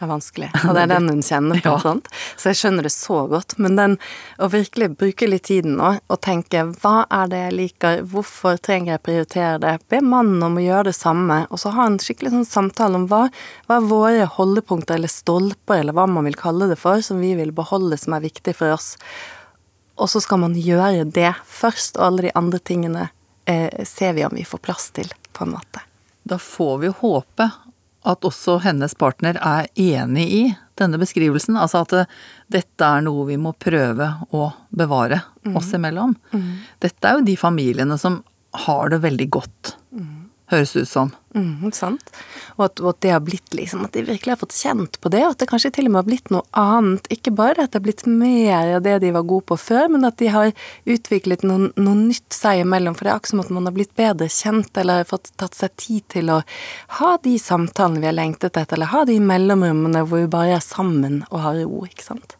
Det 0.00 0.06
er 0.06 0.08
vanskelig, 0.14 0.46
og 0.64 0.70
det 0.72 0.80
er 0.80 0.88
den 0.94 1.08
hun 1.12 1.18
kjenner 1.20 1.58
på. 1.60 1.68
Ja. 1.70 1.74
Sånt. 1.82 2.06
Så 2.40 2.48
jeg 2.48 2.56
skjønner 2.56 2.86
det 2.86 2.90
så 2.94 3.18
godt. 3.28 3.52
Men 3.60 3.74
den 3.76 3.96
å 4.40 4.48
virkelig 4.48 4.94
bruke 4.96 5.28
litt 5.28 5.44
tiden 5.50 5.74
nå, 5.76 5.90
og 6.00 6.18
tenke 6.24 6.62
hva 6.80 7.02
er 7.12 7.28
det 7.28 7.42
jeg 7.42 7.56
liker, 7.58 8.00
hvorfor 8.08 8.56
trenger 8.64 8.94
jeg 8.94 9.02
prioritere 9.04 9.58
det, 9.60 9.74
be 9.92 10.00
mannen 10.00 10.40
om 10.46 10.56
å 10.56 10.64
gjøre 10.64 10.88
det 10.88 10.96
samme, 10.96 11.42
og 11.52 11.60
så 11.60 11.74
ha 11.76 11.84
en 11.90 12.00
skikkelig 12.00 12.32
sånn 12.32 12.48
samtale 12.48 12.96
om 12.96 13.06
hva, 13.12 13.26
hva 13.68 13.76
er 13.76 13.88
våre 13.92 14.32
holdepunkter 14.38 14.96
eller 14.96 15.12
stolper, 15.12 15.82
eller 15.82 15.98
hva 16.00 16.08
man 16.08 16.24
vil 16.30 16.40
kalle 16.40 16.72
det 16.72 16.80
for, 16.80 17.04
som 17.04 17.20
vi 17.20 17.34
vil 17.36 17.52
beholde 17.52 18.00
som 18.00 18.16
er 18.16 18.24
viktig 18.24 18.56
for 18.56 18.72
oss. 18.72 18.94
Og 20.00 20.08
så 20.08 20.24
skal 20.24 20.40
man 20.48 20.56
gjøre 20.56 21.04
det 21.12 21.34
først, 21.44 22.00
og 22.00 22.08
alle 22.08 22.30
de 22.30 22.36
andre 22.40 22.64
tingene 22.64 23.10
eh, 23.44 23.84
ser 23.84 24.16
vi 24.16 24.24
om 24.24 24.32
vi 24.32 24.48
får 24.48 24.64
plass 24.64 24.88
til, 24.96 25.12
på 25.36 25.44
en 25.44 25.58
måte. 25.58 25.84
Da 26.24 26.40
får 26.40 26.78
vi 26.86 26.96
håpe 27.04 27.52
at 28.08 28.24
også 28.24 28.58
hennes 28.64 28.94
partner 28.96 29.36
er 29.36 29.66
enig 29.76 30.26
i 30.32 30.42
denne 30.80 30.96
beskrivelsen. 31.00 31.58
Altså 31.60 31.82
at 31.84 32.08
dette 32.52 32.86
er 32.86 33.04
noe 33.04 33.26
vi 33.28 33.36
må 33.36 33.52
prøve 33.60 34.08
å 34.32 34.46
bevare 34.70 35.20
oss 35.56 35.72
imellom. 35.76 36.16
Dette 36.80 37.08
er 37.08 37.18
jo 37.18 37.26
de 37.26 37.36
familiene 37.36 37.98
som 38.00 38.22
har 38.66 38.88
det 38.90 39.02
veldig 39.04 39.28
godt, 39.30 39.76
høres 40.50 40.74
det 40.74 40.84
ut 40.84 40.90
som. 40.90 41.10
Mm, 41.34 41.70
sant. 41.74 42.10
Og 42.56 42.64
at, 42.66 42.80
og 42.82 42.88
at 42.90 43.00
det 43.04 43.12
har 43.14 43.20
blitt 43.22 43.54
liksom 43.54 43.84
At 43.86 43.94
de 43.94 44.02
virkelig 44.02 44.32
har 44.32 44.40
fått 44.40 44.56
kjent 44.58 44.96
på 44.98 45.12
det, 45.14 45.20
og 45.22 45.36
at 45.36 45.42
det 45.42 45.46
kanskje 45.50 45.70
til 45.76 45.86
og 45.86 45.92
med 45.92 46.00
har 46.00 46.08
blitt 46.08 46.32
noe 46.34 46.42
annet. 46.58 47.06
Ikke 47.14 47.32
bare 47.34 47.64
at 47.64 47.70
det 47.70 47.78
har 47.78 47.84
blitt 47.84 48.02
mer 48.10 48.74
av 48.76 48.82
det 48.86 48.96
de 49.04 49.12
var 49.14 49.28
gode 49.30 49.46
på 49.50 49.58
før, 49.60 49.86
men 49.94 50.08
at 50.08 50.18
de 50.18 50.30
har 50.34 50.50
utviklet 50.90 51.46
noe, 51.46 51.70
noe 51.78 52.00
nytt 52.00 52.34
seg 52.34 52.64
imellom. 52.64 52.98
For 52.98 53.06
det 53.06 53.12
er 53.12 53.20
akkurat 53.20 53.34
som 53.34 53.44
at 53.44 53.54
man 53.54 53.70
har 53.70 53.76
blitt 53.78 53.94
bedre 53.98 54.30
kjent, 54.32 54.72
eller 54.82 55.06
fått 55.08 55.32
tatt 55.40 55.58
seg 55.58 55.76
tid 55.80 56.08
til 56.16 56.34
å 56.34 56.40
ha 56.98 57.12
de 57.22 57.36
samtalene 57.40 58.02
vi 58.02 58.10
har 58.10 58.18
lengtet 58.18 58.56
etter, 58.56 58.76
eller 58.78 58.94
ha 58.94 59.06
de 59.08 59.20
mellomrommene 59.22 60.04
hvor 60.06 60.24
vi 60.24 60.32
bare 60.34 60.58
er 60.58 60.64
sammen 60.64 61.22
og 61.30 61.44
har 61.46 61.62
ro, 61.62 61.84
ikke 61.86 62.10
sant. 62.10 62.36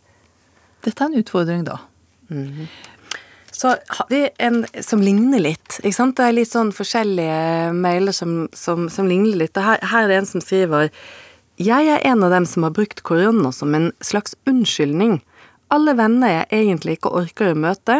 Dette 0.84 1.04
er 1.04 1.12
en 1.12 1.20
utfordring, 1.20 1.66
da. 1.68 1.78
Så 3.60 3.68
har 3.68 4.06
vi 4.08 4.28
en 4.38 4.62
som 4.80 5.02
ligner 5.04 5.42
litt, 5.44 5.74
ikke 5.82 5.92
sant. 5.92 6.14
Det 6.16 6.24
er 6.24 6.32
litt 6.32 6.48
sånn 6.48 6.70
forskjellige 6.72 7.74
mailer 7.76 8.14
som, 8.16 8.46
som, 8.56 8.86
som 8.88 9.10
ligner 9.10 9.36
litt. 9.36 9.60
Her, 9.60 9.82
her 9.84 10.06
er 10.06 10.08
det 10.08 10.16
en 10.22 10.28
som 10.30 10.40
skriver 10.40 10.88
Jeg 11.60 11.90
er 11.92 12.00
en 12.08 12.24
av 12.24 12.32
dem 12.32 12.46
som 12.48 12.64
har 12.64 12.72
brukt 12.72 13.02
korona 13.04 13.52
som 13.52 13.76
en 13.76 13.90
slags 14.00 14.32
unnskyldning. 14.48 15.18
Alle 15.68 15.92
venner 15.98 16.32
jeg 16.32 16.48
egentlig 16.62 16.96
ikke 16.96 17.12
orker 17.20 17.52
å 17.52 17.60
møte. 17.66 17.98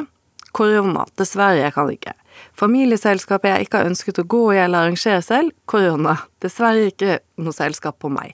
Korona. 0.57 1.05
Dessverre, 1.21 1.61
jeg 1.61 1.77
kan 1.77 1.93
ikke. 1.93 2.17
Familieselskapet 2.57 3.53
jeg 3.53 3.69
ikke 3.69 3.83
har 3.83 3.93
ønsket 3.93 4.25
å 4.25 4.29
gå 4.33 4.43
i 4.55 4.65
eller 4.65 4.87
arrangere 4.87 5.21
selv. 5.21 5.53
Korona. 5.69 6.17
Dessverre 6.41 6.89
ikke 6.89 7.21
noe 7.37 7.53
selskap 7.53 8.01
på 8.01 8.09
meg. 8.09 8.33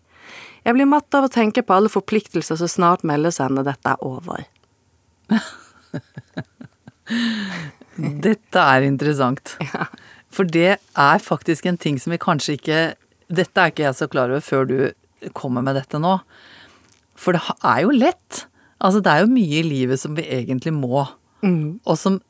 Jeg 0.62 0.78
blir 0.78 0.86
matt 0.94 1.10
av 1.18 1.26
å 1.26 1.34
tenke 1.42 1.66
på 1.66 1.74
alle 1.74 1.90
forpliktelser 1.90 2.62
så 2.62 2.70
snart 2.70 3.02
melder 3.02 3.34
seg 3.34 3.50
når 3.50 3.72
dette 3.74 3.96
er 3.98 4.06
over. 4.14 4.46
Dette 8.26 8.62
er 8.76 8.86
interessant. 8.86 9.56
For 10.34 10.48
det 10.48 10.76
er 10.76 11.22
faktisk 11.24 11.66
en 11.68 11.78
ting 11.80 12.00
som 12.02 12.12
vi 12.12 12.20
kanskje 12.20 12.58
ikke 12.58 12.80
Dette 13.32 13.58
er 13.58 13.72
ikke 13.72 13.86
jeg 13.86 13.96
så 13.98 14.06
klar 14.06 14.30
over 14.30 14.42
før 14.44 14.66
du 14.68 14.76
kommer 15.34 15.64
med 15.64 15.74
dette 15.74 15.98
nå. 15.98 16.12
For 17.18 17.34
det 17.34 17.40
er 17.66 17.80
jo 17.82 17.90
lett. 17.90 18.44
Altså 18.78 19.00
det 19.02 19.10
er 19.10 19.24
jo 19.24 19.32
mye 19.32 19.56
i 19.58 19.66
livet 19.66 19.98
som 19.98 20.14
vi 20.14 20.22
egentlig 20.30 20.70
må. 20.76 21.00
Og 21.82 21.98
som 21.98 22.20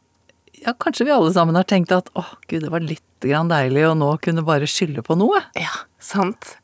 ja, 0.63 0.73
kanskje 0.73 1.05
vi 1.05 1.13
alle 1.13 1.33
sammen 1.35 1.59
har 1.59 1.67
tenkt 1.69 1.93
at 1.93 2.09
åh, 2.17 2.31
gud, 2.49 2.63
det 2.65 2.73
var 2.73 2.85
litt 2.85 3.03
grann 3.21 3.51
deilig 3.53 3.85
å 3.91 3.97
nå 3.99 4.15
kunne 4.25 4.45
bare 4.47 4.69
skylde 4.71 5.05
på 5.05 5.19
noe. 5.21 5.43
Ja, 5.59 5.73
sant. 6.01 6.57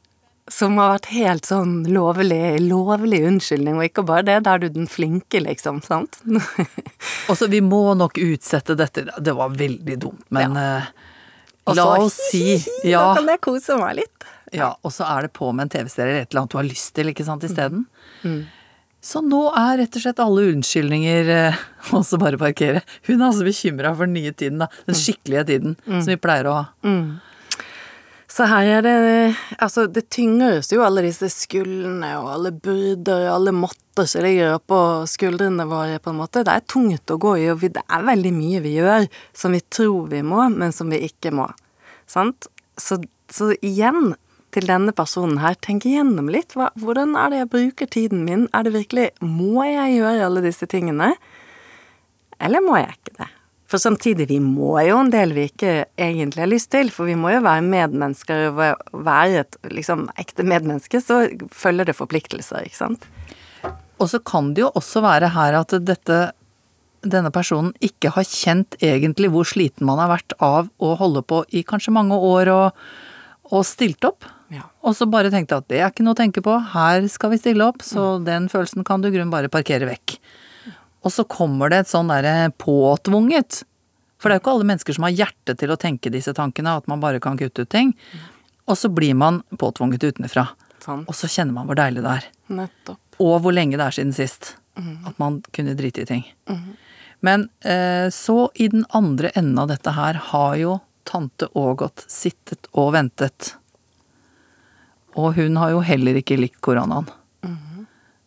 Som 0.50 0.74
har 0.80 0.96
vært 0.96 1.06
helt 1.14 1.46
sånn 1.46 1.84
lovlig, 1.86 2.58
lovlig 2.66 3.20
unnskyldning, 3.28 3.76
og 3.78 3.84
ikke 3.86 4.02
bare 4.08 4.24
det, 4.26 4.40
da 4.46 4.56
er 4.56 4.64
du 4.64 4.72
den 4.74 4.88
flinke, 4.90 5.38
liksom, 5.44 5.78
sant? 5.86 6.18
altså, 7.30 7.46
vi 7.52 7.60
må 7.62 7.94
nok 7.94 8.18
utsette 8.18 8.74
dette. 8.78 9.04
Det 9.22 9.34
var 9.38 9.54
veldig 9.54 9.98
dumt, 10.02 10.24
men 10.34 10.58
ja. 10.58 10.72
Og 11.70 11.76
la 11.78 11.84
oss 12.02 12.16
si 12.32 12.56
ja. 12.90 13.04
Da 13.12 13.20
kan 13.20 13.28
jeg 13.30 13.38
kose 13.46 13.76
meg 13.78 14.00
litt. 14.00 14.26
ja, 14.52 14.72
og 14.82 14.90
så 14.92 15.06
er 15.06 15.28
det 15.28 15.32
på 15.38 15.52
med 15.54 15.68
en 15.68 15.70
TV-serie 15.76 16.10
eller 16.10 16.24
et 16.26 16.32
eller 16.32 16.42
annet 16.42 16.56
du 16.56 16.58
har 16.58 16.66
lyst 16.66 16.90
til, 16.98 17.12
ikke 17.14 17.24
sant, 17.28 17.46
isteden. 17.46 17.86
Så 19.02 19.22
nå 19.22 19.44
er 19.58 19.78
rett 19.80 19.96
og 19.98 20.02
slett 20.04 20.20
alle 20.22 20.48
unnskyldninger 20.52 21.30
eh, 21.36 21.62
også 21.98 22.18
bare 22.22 22.38
parkere. 22.38 22.82
Hun 23.06 23.20
er 23.20 23.28
altså 23.30 23.46
bekymra 23.46 23.94
for 23.94 24.10
den 24.10 24.18
nye 24.18 24.34
tiden, 24.34 24.58
da. 24.62 24.68
Den 24.90 24.98
skikkelige 24.98 25.46
tiden 25.54 25.78
som 25.86 26.10
vi 26.10 26.18
pleier 26.22 26.50
å 26.50 26.56
ha. 26.58 26.66
Så 28.32 28.46
her 28.48 28.68
er 28.78 28.84
det 28.84 28.98
Altså, 29.58 29.86
det 29.86 30.08
tynger 30.10 30.58
oss 30.60 30.72
jo 30.72 30.82
alle 30.84 31.04
disse 31.04 31.28
skuldrene 31.32 32.14
og 32.20 32.30
alle 32.32 32.52
byrder 32.54 33.26
og 33.26 33.34
alle 33.34 33.52
måtter 33.56 34.08
som 34.08 34.24
ligger 34.24 34.56
oppå 34.56 34.78
skuldrene 35.10 35.66
våre, 35.68 35.98
på 36.00 36.12
en 36.12 36.20
måte. 36.22 36.44
Det 36.46 36.54
er 36.54 36.64
tungt 36.70 37.12
å 37.12 37.18
gå 37.20 37.34
i, 37.42 37.50
og 37.52 37.60
det 37.60 37.82
er 37.84 38.06
veldig 38.08 38.32
mye 38.32 38.62
vi 38.64 38.76
gjør 38.78 39.04
som 39.36 39.52
vi 39.52 39.60
tror 39.68 40.08
vi 40.14 40.22
må, 40.24 40.46
men 40.48 40.72
som 40.72 40.88
vi 40.92 41.02
ikke 41.04 41.34
må. 41.36 41.50
Sant? 42.08 42.48
Så, 42.80 43.02
så 43.28 43.50
igjen, 43.60 44.14
til 44.52 44.66
denne 44.68 44.96
personen 44.96 45.38
her, 45.42 45.58
tenk 45.60 45.84
igjennom 45.88 46.32
litt. 46.32 46.56
Hva, 46.56 46.70
hvordan 46.80 47.14
er 47.20 47.32
det 47.32 47.42
jeg 47.42 47.52
bruker 47.52 47.92
tiden 47.98 48.24
min? 48.24 48.48
Er 48.56 48.64
det 48.64 48.74
virkelig 48.74 49.10
Må 49.20 49.64
jeg 49.68 49.98
gjøre 49.98 50.26
alle 50.26 50.44
disse 50.44 50.68
tingene? 50.68 51.12
Eller 52.42 52.64
må 52.64 52.80
jeg 52.80 52.96
ikke 52.96 53.16
det? 53.20 53.30
For 53.72 53.80
samtidig, 53.80 54.26
vi 54.28 54.36
må 54.36 54.74
jo 54.84 54.98
en 55.00 55.08
del 55.08 55.30
vi 55.32 55.46
ikke 55.48 55.86
egentlig 55.96 56.42
har 56.42 56.50
lyst 56.50 56.68
til, 56.74 56.90
for 56.92 57.08
vi 57.08 57.14
må 57.16 57.30
jo 57.32 57.38
være 57.40 57.64
medmennesker, 57.64 58.50
og 58.50 58.98
være 59.06 59.46
et 59.46 59.56
liksom 59.72 60.10
ekte 60.20 60.44
medmenneske, 60.44 61.00
så 61.00 61.22
følger 61.56 61.88
det 61.88 61.96
forpliktelser, 61.96 62.66
ikke 62.68 62.76
sant? 62.82 63.06
Og 63.96 64.10
så 64.12 64.20
kan 64.20 64.50
det 64.52 64.66
jo 64.66 64.68
også 64.76 65.00
være 65.00 65.30
her 65.32 65.56
at 65.62 65.72
dette, 65.88 66.18
denne 67.00 67.32
personen 67.32 67.72
ikke 67.80 68.12
har 68.12 68.28
kjent 68.28 68.76
egentlig 68.84 69.32
hvor 69.32 69.48
sliten 69.48 69.88
man 69.88 70.02
har 70.02 70.12
vært 70.12 70.36
av 70.42 70.68
å 70.76 70.92
holde 71.00 71.24
på 71.24 71.40
i 71.56 71.64
kanskje 71.64 71.96
mange 71.96 72.18
år 72.18 72.52
og, 72.52 72.84
og 73.48 73.64
stilt 73.64 74.04
opp. 74.04 74.28
Ja. 74.52 74.66
Og 74.84 74.98
så 74.98 75.08
bare 75.08 75.32
tenkte 75.32 75.62
at 75.62 75.72
det 75.72 75.80
er 75.80 75.88
ikke 75.88 76.04
noe 76.04 76.12
å 76.12 76.20
tenke 76.20 76.44
på, 76.44 76.60
her 76.74 77.08
skal 77.08 77.32
vi 77.32 77.40
stille 77.40 77.72
opp, 77.72 77.80
så 77.80 78.18
den 78.20 78.52
følelsen 78.52 78.84
kan 78.84 79.00
du 79.00 79.08
i 79.08 79.16
grunnen 79.16 79.32
bare 79.32 79.48
parkere 79.48 79.88
vekk. 79.88 80.18
Og 81.02 81.12
så 81.12 81.24
kommer 81.26 81.72
det 81.72 81.82
et 81.82 81.90
sånn 81.90 82.10
derre 82.12 82.52
påtvunget. 82.62 83.62
For 84.22 84.30
det 84.30 84.36
er 84.36 84.38
jo 84.38 84.44
ikke 84.44 84.54
alle 84.54 84.68
mennesker 84.70 84.96
som 84.96 85.06
har 85.08 85.16
hjerte 85.18 85.56
til 85.58 85.74
å 85.74 85.78
tenke 85.80 86.12
disse 86.14 86.34
tankene, 86.36 86.76
at 86.78 86.86
man 86.90 87.02
bare 87.02 87.20
kan 87.22 87.38
kutte 87.40 87.66
ut 87.66 87.72
ting. 87.72 87.90
Og 88.70 88.78
så 88.78 88.90
blir 88.92 89.16
man 89.18 89.40
påtvunget 89.58 90.04
utenfra. 90.06 90.46
Sånn. 90.82 91.02
Og 91.10 91.14
så 91.18 91.30
kjenner 91.30 91.56
man 91.56 91.66
hvor 91.66 91.78
deilig 91.78 92.04
det 92.04 92.12
er. 92.20 92.28
Nettopp. 92.62 93.00
Og 93.22 93.34
hvor 93.42 93.54
lenge 93.54 93.78
det 93.78 93.86
er 93.86 93.98
siden 93.98 94.14
sist 94.16 94.56
at 95.06 95.18
man 95.20 95.42
kunne 95.52 95.74
drite 95.76 96.02
i 96.02 96.06
ting. 96.08 96.22
Men 97.20 97.48
eh, 97.60 98.08
så 98.10 98.50
i 98.54 98.68
den 98.72 98.86
andre 98.88 99.30
enden 99.36 99.58
av 99.58 99.68
dette 99.68 99.92
her 99.94 100.14
har 100.32 100.54
jo 100.56 100.78
tante 101.04 101.48
Ågot 101.58 102.04
sittet 102.08 102.66
og 102.72 102.92
ventet. 102.96 103.56
Og 105.14 105.36
hun 105.36 105.58
har 105.60 105.74
jo 105.74 105.82
heller 105.84 106.18
ikke 106.18 106.38
likt 106.40 106.60
koronaen. 106.64 107.10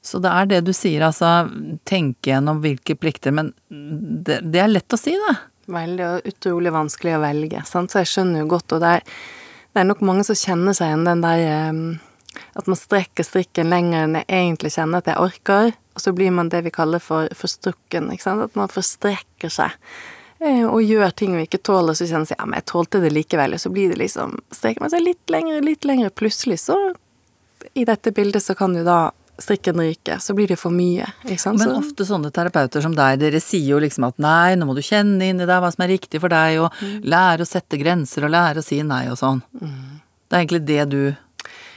Så 0.06 0.20
det 0.22 0.30
er 0.30 0.50
det 0.50 0.62
du 0.68 0.74
sier, 0.76 1.02
altså 1.08 1.48
tenke 1.90 2.30
gjennom 2.30 2.60
hvilke 2.62 2.94
plikter, 3.00 3.34
men 3.34 3.52
det, 3.70 4.44
det 4.54 4.62
er 4.62 4.70
lett 4.70 4.94
å 4.94 5.00
si, 5.02 5.16
det. 5.18 5.36
Veldig 5.74 6.04
og 6.06 6.28
utrolig 6.30 6.74
vanskelig 6.76 7.16
å 7.18 7.22
velge, 7.24 7.64
sant? 7.66 7.90
så 7.90 8.04
jeg 8.04 8.12
skjønner 8.12 8.44
jo 8.44 8.52
godt, 8.52 8.76
og 8.78 8.84
det 8.84 8.92
er, 9.00 9.16
det 9.74 9.82
er 9.82 9.88
nok 9.90 10.04
mange 10.06 10.26
som 10.28 10.38
kjenner 10.38 10.78
seg 10.78 10.92
igjen 10.92 11.08
den 11.08 11.24
der 11.26 11.42
eh, 11.48 11.80
at 12.60 12.70
man 12.70 12.78
strekker 12.78 13.26
strikken 13.26 13.72
lenger 13.74 14.06
enn 14.06 14.20
jeg 14.20 14.28
egentlig 14.30 14.76
kjenner 14.76 15.02
at 15.02 15.10
jeg 15.10 15.24
orker, 15.26 15.74
og 15.96 16.04
så 16.04 16.14
blir 16.14 16.36
man 16.36 16.52
det 16.54 16.62
vi 16.68 16.76
kaller 16.76 17.02
for 17.02 17.32
forstrukken, 17.34 18.12
ikke 18.14 18.28
sant, 18.28 18.46
at 18.46 18.60
man 18.60 18.70
forstrekker 18.70 19.58
seg. 19.58 19.74
eh, 20.44 20.64
Og 20.68 20.84
gjør 20.86 21.18
ting 21.18 21.34
vi 21.34 21.48
ikke 21.48 21.64
tåler, 21.66 21.98
så 21.98 22.06
kjenner 22.06 22.30
det 22.30 22.38
ja, 22.38 22.46
men 22.46 22.60
jeg 22.62 22.70
tålte 22.76 23.02
det 23.02 23.14
likevel, 23.16 23.58
og 23.58 23.66
så 23.66 23.74
blir 23.74 23.90
det 23.90 24.04
liksom 24.06 24.38
Strekker 24.54 24.86
man 24.86 24.94
seg 24.94 25.06
litt 25.08 25.34
lenger, 25.34 25.66
litt 25.66 25.90
lenger, 25.90 26.14
plutselig 26.14 26.62
så 26.68 26.78
I 27.74 27.90
dette 27.90 28.14
bildet 28.14 28.44
så 28.46 28.54
kan 28.54 28.76
jo 28.78 28.86
da 28.86 29.00
strikken 29.42 29.80
ryker, 29.82 30.18
så 30.24 30.34
blir 30.34 30.48
det 30.48 30.58
for 30.60 30.74
mye. 30.74 31.08
Men 31.26 31.76
ofte 31.76 32.08
sånne 32.08 32.32
terapeuter 32.36 32.84
som 32.86 32.96
deg, 32.96 33.20
dere 33.20 33.42
sier 33.44 33.76
jo 33.76 33.82
liksom 33.84 34.08
at 34.08 34.22
nei, 34.22 34.56
nå 34.56 34.68
må 34.70 34.78
du 34.78 34.84
kjenne 34.86 35.32
inn 35.32 35.42
i 35.42 35.48
deg 35.48 35.62
hva 35.64 35.72
som 35.74 35.86
er 35.86 35.94
riktig 35.96 36.22
for 36.24 36.32
deg, 36.32 36.62
og 36.64 37.04
lære 37.04 37.44
å 37.44 37.50
sette 37.50 37.80
grenser 37.82 38.28
og 38.28 38.36
lære 38.36 38.64
å 38.64 38.66
si 38.66 38.82
nei 38.86 39.06
og 39.12 39.20
sånn. 39.20 39.44
Det 39.60 40.34
er 40.34 40.42
egentlig 40.44 40.66
det 40.68 40.86
du 40.92 41.02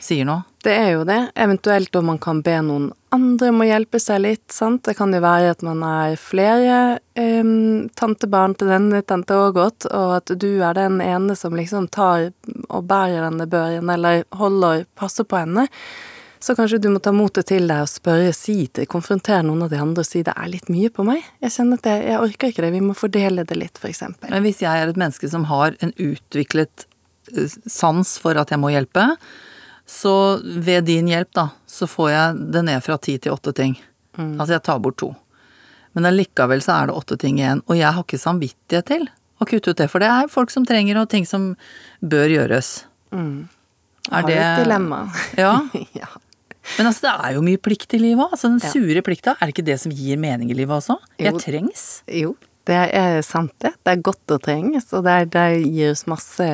sier 0.03 0.25
nå. 0.25 0.41
Det 0.63 0.75
er 0.75 0.91
jo 0.97 1.05
det. 1.07 1.19
Eventuelt 1.39 1.95
om 1.97 2.09
man 2.11 2.19
kan 2.19 2.41
be 2.43 2.57
noen 2.65 2.89
andre 3.15 3.51
om 3.53 3.63
å 3.63 3.69
hjelpe 3.69 4.01
seg 4.03 4.21
litt, 4.25 4.47
sant. 4.53 4.83
Det 4.85 4.97
kan 4.99 5.13
jo 5.15 5.21
være 5.23 5.53
at 5.55 5.63
man 5.65 5.83
er 5.87 6.19
flere 6.21 6.99
um, 7.17 7.89
tantebarn 7.97 8.57
til 8.59 8.73
denne 8.73 9.01
tante 9.07 9.37
Ågot, 9.39 9.89
og 9.93 10.15
at 10.19 10.35
du 10.41 10.51
er 10.65 10.77
den 10.77 11.01
ene 11.05 11.37
som 11.39 11.57
liksom 11.57 11.89
tar 11.95 12.31
og 12.69 12.89
bærer 12.91 13.25
denne 13.29 13.49
børen, 13.49 13.91
eller 13.95 14.27
holder, 14.37 14.85
passer 14.99 15.29
på 15.29 15.41
henne. 15.41 15.69
Så 16.41 16.55
kanskje 16.55 16.79
du 16.83 16.89
må 16.95 17.01
ta 17.03 17.13
motet 17.15 17.49
til 17.51 17.67
deg 17.71 17.83
og 17.83 17.91
spørre, 17.91 18.31
si 18.37 18.69
til, 18.71 18.87
konfrontere 18.91 19.43
noen 19.47 19.65
av 19.67 19.73
de 19.73 19.81
andre 19.83 20.05
og 20.05 20.09
si 20.09 20.23
det 20.27 20.35
er 20.37 20.51
litt 20.53 20.71
mye 20.71 20.91
på 20.95 21.07
meg. 21.07 21.27
Jeg 21.43 21.55
kjenner 21.57 21.81
at 21.81 21.89
jeg, 21.91 22.05
jeg 22.11 22.23
orker 22.29 22.53
ikke 22.53 22.65
det, 22.65 22.73
vi 22.77 22.85
må 22.85 22.97
fordele 22.99 23.45
det 23.49 23.59
litt, 23.59 23.81
eksempel. 23.83 24.31
Men 24.31 24.47
hvis 24.47 24.63
jeg 24.63 24.71
er 24.71 24.93
et 24.93 25.01
menneske 25.01 25.31
som 25.33 25.49
har 25.51 25.77
en 25.85 25.95
utviklet 25.99 26.87
eh, 27.35 27.59
sans 27.67 28.15
for 28.23 28.39
at 28.39 28.55
jeg 28.55 28.63
må 28.63 28.71
hjelpe, 28.75 29.09
så 29.89 30.15
ved 30.45 30.87
din 30.87 31.09
hjelp, 31.09 31.33
da, 31.35 31.49
så 31.67 31.89
får 31.89 32.11
jeg 32.13 32.43
det 32.55 32.65
ned 32.69 32.85
fra 32.85 32.99
ti 33.03 33.17
til 33.19 33.35
åtte 33.35 33.55
ting. 33.57 33.79
Altså 34.19 34.57
jeg 34.57 34.65
tar 34.67 34.81
bort 34.83 34.99
to. 34.99 35.13
Men 35.97 36.09
allikevel 36.11 36.63
så 36.63 36.75
er 36.75 36.91
det 36.91 36.97
åtte 36.99 37.17
ting 37.23 37.39
igjen, 37.39 37.63
og 37.67 37.79
jeg 37.79 37.95
har 37.95 38.05
ikke 38.05 38.21
samvittighet 38.21 38.89
til 38.91 39.07
å 39.39 39.47
kutte 39.47 39.73
ut 39.73 39.81
det, 39.81 39.87
for 39.91 40.03
det 40.03 40.11
er 40.11 40.31
folk 40.31 40.53
som 40.53 40.67
trenger 40.67 40.99
og 41.01 41.09
ting 41.13 41.27
som 41.27 41.53
bør 42.03 42.31
gjøres. 42.35 42.73
Har 44.11 44.27
du 44.27 44.33
et 44.35 44.65
dilemma? 44.65 45.05
Ja. 45.39 45.55
ja. 46.01 46.11
Men 46.77 46.91
altså, 46.91 47.07
det 47.07 47.15
er 47.15 47.39
jo 47.39 47.45
mye 47.47 47.61
plikt 47.63 47.97
i 47.97 48.03
livet 48.03 48.25
òg. 48.27 48.35
Altså, 48.37 48.53
den 48.53 48.61
sure 48.63 49.05
plikta, 49.07 49.37
er 49.39 49.49
det 49.49 49.57
ikke 49.57 49.69
det 49.71 49.79
som 49.83 49.95
gir 49.95 50.21
mening 50.21 50.53
i 50.53 50.59
livet 50.59 50.77
også? 50.81 50.99
Jeg 51.21 51.39
trengs. 51.43 51.87
Jo, 52.21 52.35
det 52.69 52.81
er 52.99 53.23
sant 53.27 53.55
det. 53.65 53.73
Det 53.81 53.95
er 53.95 54.05
godt 54.11 54.35
å 54.35 54.41
trenges, 54.43 54.91
og 54.93 55.07
det, 55.09 55.21
det 55.35 55.47
gir 55.65 55.95
oss 55.95 56.05
masse 56.11 56.49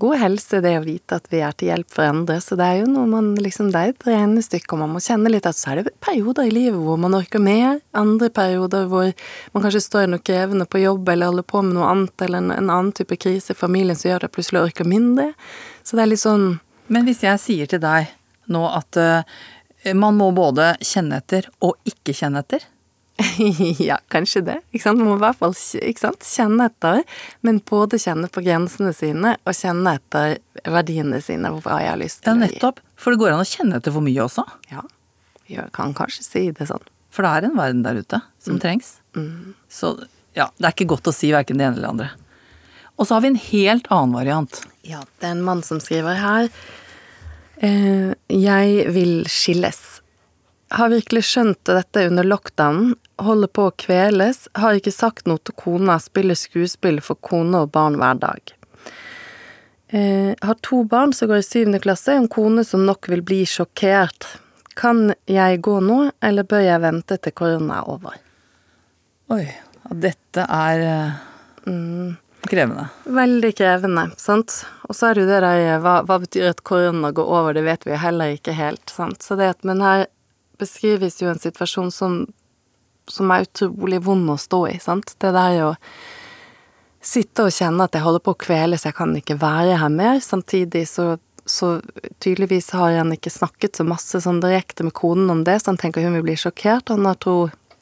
god 0.00 0.16
helse, 0.16 0.60
det 0.64 0.72
å 0.78 0.84
vite 0.84 1.18
at 1.20 1.26
vi 1.32 1.42
er 1.44 1.54
til 1.56 1.70
hjelp 1.70 1.90
for 1.92 2.08
andre. 2.08 2.38
Så 2.42 2.56
det 2.58 2.66
er 2.66 2.78
jo 2.80 2.88
noe 2.90 3.08
man 3.10 3.32
liksom, 3.40 3.70
det 3.74 3.80
er 3.80 3.92
et 3.92 4.06
regnestykke, 4.08 4.72
og 4.74 4.82
man 4.82 4.94
må 4.94 5.02
kjenne 5.04 5.32
litt 5.32 5.48
at 5.48 5.58
så 5.58 5.74
er 5.74 5.80
det 5.80 5.94
perioder 6.02 6.48
i 6.48 6.54
livet 6.54 6.80
hvor 6.80 7.00
man 7.00 7.16
orker 7.18 7.42
mer, 7.42 7.80
andre 7.96 8.30
perioder 8.34 8.88
hvor 8.90 9.10
man 9.54 9.64
kanskje 9.66 9.84
står 9.84 10.06
i 10.06 10.12
noe 10.14 10.24
krevende 10.24 10.66
på 10.70 10.82
jobb, 10.82 11.12
eller 11.12 11.32
holder 11.32 11.48
på 11.52 11.64
med 11.66 11.76
noe 11.76 11.90
annet, 11.90 12.16
eller 12.26 12.40
en, 12.42 12.54
en 12.54 12.72
annen 12.78 12.94
type 12.96 13.18
krise 13.20 13.52
i 13.52 13.60
familien 13.60 13.98
som 13.98 14.10
gjør 14.10 14.22
at 14.22 14.28
jeg 14.30 14.36
plutselig 14.38 14.64
orker 14.64 14.88
mindre. 14.88 15.30
Så 15.84 15.98
det 15.98 16.06
er 16.06 16.12
litt 16.14 16.24
sånn 16.24 16.48
Men 16.90 17.06
hvis 17.06 17.22
jeg 17.22 17.38
sier 17.42 17.70
til 17.70 17.82
deg 17.82 18.08
nå 18.52 18.66
at 18.68 18.98
eh, 19.00 19.94
man 19.96 20.18
må 20.18 20.30
både 20.36 20.74
kjenne 20.84 21.22
etter 21.22 21.48
og 21.64 21.78
ikke 21.88 22.14
kjenne 22.16 22.42
etter 22.44 22.66
ja, 23.78 23.98
kanskje 24.08 24.40
det. 24.40 24.58
Ikke 24.72 24.84
sant? 24.84 25.00
Man 25.00 25.10
må 25.10 25.16
i 25.18 25.22
hvert 25.24 25.38
fall 25.40 25.54
ikke 25.84 26.02
sant? 26.02 26.24
kjenne 26.24 26.68
etter, 26.70 27.02
men 27.46 27.60
både 27.68 27.98
kjenne 28.00 28.30
på 28.32 28.42
grensene 28.44 28.92
sine 28.96 29.34
og 29.44 29.56
kjenne 29.56 29.96
etter 29.98 30.38
verdiene 30.64 31.20
sine, 31.24 31.52
hva 31.60 31.80
jeg 31.82 31.92
har 31.92 32.00
lyst 32.00 32.22
til 32.24 32.32
å 32.32 32.38
gi. 32.38 32.46
nettopp. 32.46 32.80
For 33.00 33.12
det 33.12 33.22
går 33.22 33.34
an 33.34 33.42
å 33.44 33.48
kjenne 33.48 33.80
etter 33.80 33.94
for 33.94 34.06
mye 34.06 34.24
også. 34.24 34.46
Ja, 34.72 34.86
jeg 35.50 35.68
kan 35.76 35.94
kanskje 35.96 36.24
si 36.26 36.46
det 36.56 36.70
sånn. 36.70 36.84
For 37.10 37.26
det 37.26 37.34
er 37.34 37.48
en 37.48 37.58
verden 37.58 37.84
der 37.84 38.00
ute 38.00 38.22
som 38.40 38.60
trengs. 38.62 38.98
Så 39.68 39.96
ja, 40.36 40.46
det 40.56 40.68
er 40.68 40.74
ikke 40.76 40.92
godt 40.92 41.10
å 41.10 41.14
si 41.14 41.32
verken 41.34 41.58
det 41.58 41.66
ene 41.66 41.76
eller 41.76 41.88
det 41.88 41.94
andre. 41.94 42.10
Og 43.00 43.08
så 43.08 43.16
har 43.16 43.24
vi 43.24 43.32
en 43.32 43.40
helt 43.40 43.88
annen 43.90 44.14
variant. 44.14 44.60
Ja, 44.86 45.00
det 45.18 45.26
er 45.26 45.34
en 45.34 45.44
mann 45.46 45.64
som 45.66 45.80
skriver 45.82 46.20
her. 46.20 46.50
Eh, 47.60 48.12
jeg 48.32 48.92
vil 48.94 49.26
skilles. 49.28 49.80
Har 50.70 50.92
virkelig 50.92 51.26
skjønt 51.28 51.60
dette 51.68 52.06
under 52.08 52.24
lockdown. 52.24 52.94
Holder 53.20 53.50
på 53.52 53.66
å 53.68 53.74
kveles. 53.76 54.46
Har 54.56 54.78
ikke 54.78 54.94
sagt 54.94 55.28
noe 55.28 55.42
til 55.44 55.56
kona. 55.60 55.98
Spiller 56.00 56.38
skuespill 56.38 57.02
for 57.04 57.20
kone 57.20 57.66
og 57.66 57.72
barn 57.74 57.98
hver 58.00 58.20
dag. 58.22 58.54
Eh, 59.90 60.32
har 60.40 60.56
to 60.62 60.84
barn 60.84 61.12
som 61.12 61.28
går 61.28 61.42
i 61.42 61.48
syvende 61.48 61.82
klasse. 61.82 62.14
En 62.14 62.30
kone 62.30 62.64
som 62.64 62.86
nok 62.86 63.10
vil 63.10 63.24
bli 63.26 63.42
sjokkert. 63.44 64.28
Kan 64.78 65.10
jeg 65.28 65.60
gå 65.66 65.80
nå, 65.84 66.12
eller 66.22 66.46
bør 66.48 66.62
jeg 66.64 66.80
vente 66.80 67.18
til 67.18 67.34
korona 67.36 67.82
er 67.82 67.90
over? 67.90 68.14
Oi, 69.34 69.44
dette 69.90 70.46
er 70.46 70.84
eh, 70.86 71.18
krevende. 72.48 72.86
Veldig 73.04 73.50
krevende, 73.58 74.06
sant. 74.20 74.62
Og 74.88 74.96
så 74.96 75.10
er 75.10 75.16
det 75.16 75.24
jo 75.24 75.30
det 75.30 75.40
der 75.44 75.82
hva, 75.84 76.00
hva 76.06 76.20
betyr 76.22 76.50
at 76.50 76.62
korona 76.66 77.12
går 77.14 77.28
over, 77.28 77.56
det 77.56 77.66
vet 77.66 77.86
vi 77.86 77.94
jo 77.94 78.00
heller 78.00 78.36
ikke 78.36 78.54
helt, 78.56 78.86
sant. 78.90 79.22
Så 79.22 79.36
det 79.40 79.50
at, 79.56 79.64
men 79.68 79.82
her 79.84 80.06
beskrives 80.60 81.20
jo 81.22 81.30
en 81.30 81.40
situasjon 81.40 81.90
som, 81.94 82.22
som 83.08 83.30
er 83.32 83.46
utrolig 83.48 84.00
vond 84.04 84.32
å 84.32 84.38
stå 84.40 84.64
i, 84.72 84.78
sant. 84.82 85.14
Det 85.20 85.32
der 85.36 85.60
å 85.68 85.74
sitte 87.00 87.48
og 87.48 87.54
kjenne 87.54 87.86
at 87.86 87.96
jeg 87.96 88.04
holder 88.04 88.22
på 88.24 88.34
å 88.34 88.40
kveles, 88.44 88.84
jeg 88.84 88.96
kan 88.96 89.14
ikke 89.16 89.38
være 89.40 89.78
her 89.80 89.92
mer. 89.92 90.20
Samtidig 90.24 90.84
så, 90.90 91.14
så 91.48 91.78
tydeligvis 92.20 92.70
har 92.76 92.98
han 92.98 93.14
ikke 93.16 93.32
snakket 93.32 93.80
så 93.80 93.86
masse 93.88 94.20
sånn 94.20 94.42
direkte 94.44 94.84
med 94.86 94.96
konen 94.96 95.32
om 95.32 95.44
det, 95.46 95.60
så 95.60 95.72
han 95.72 95.80
tenker 95.80 96.04
hun 96.04 96.18
vil 96.18 96.28
bli 96.28 96.36
sjokkert. 96.40 96.92
Han 96.92 97.08
har 97.08 97.16
to, 97.24 97.38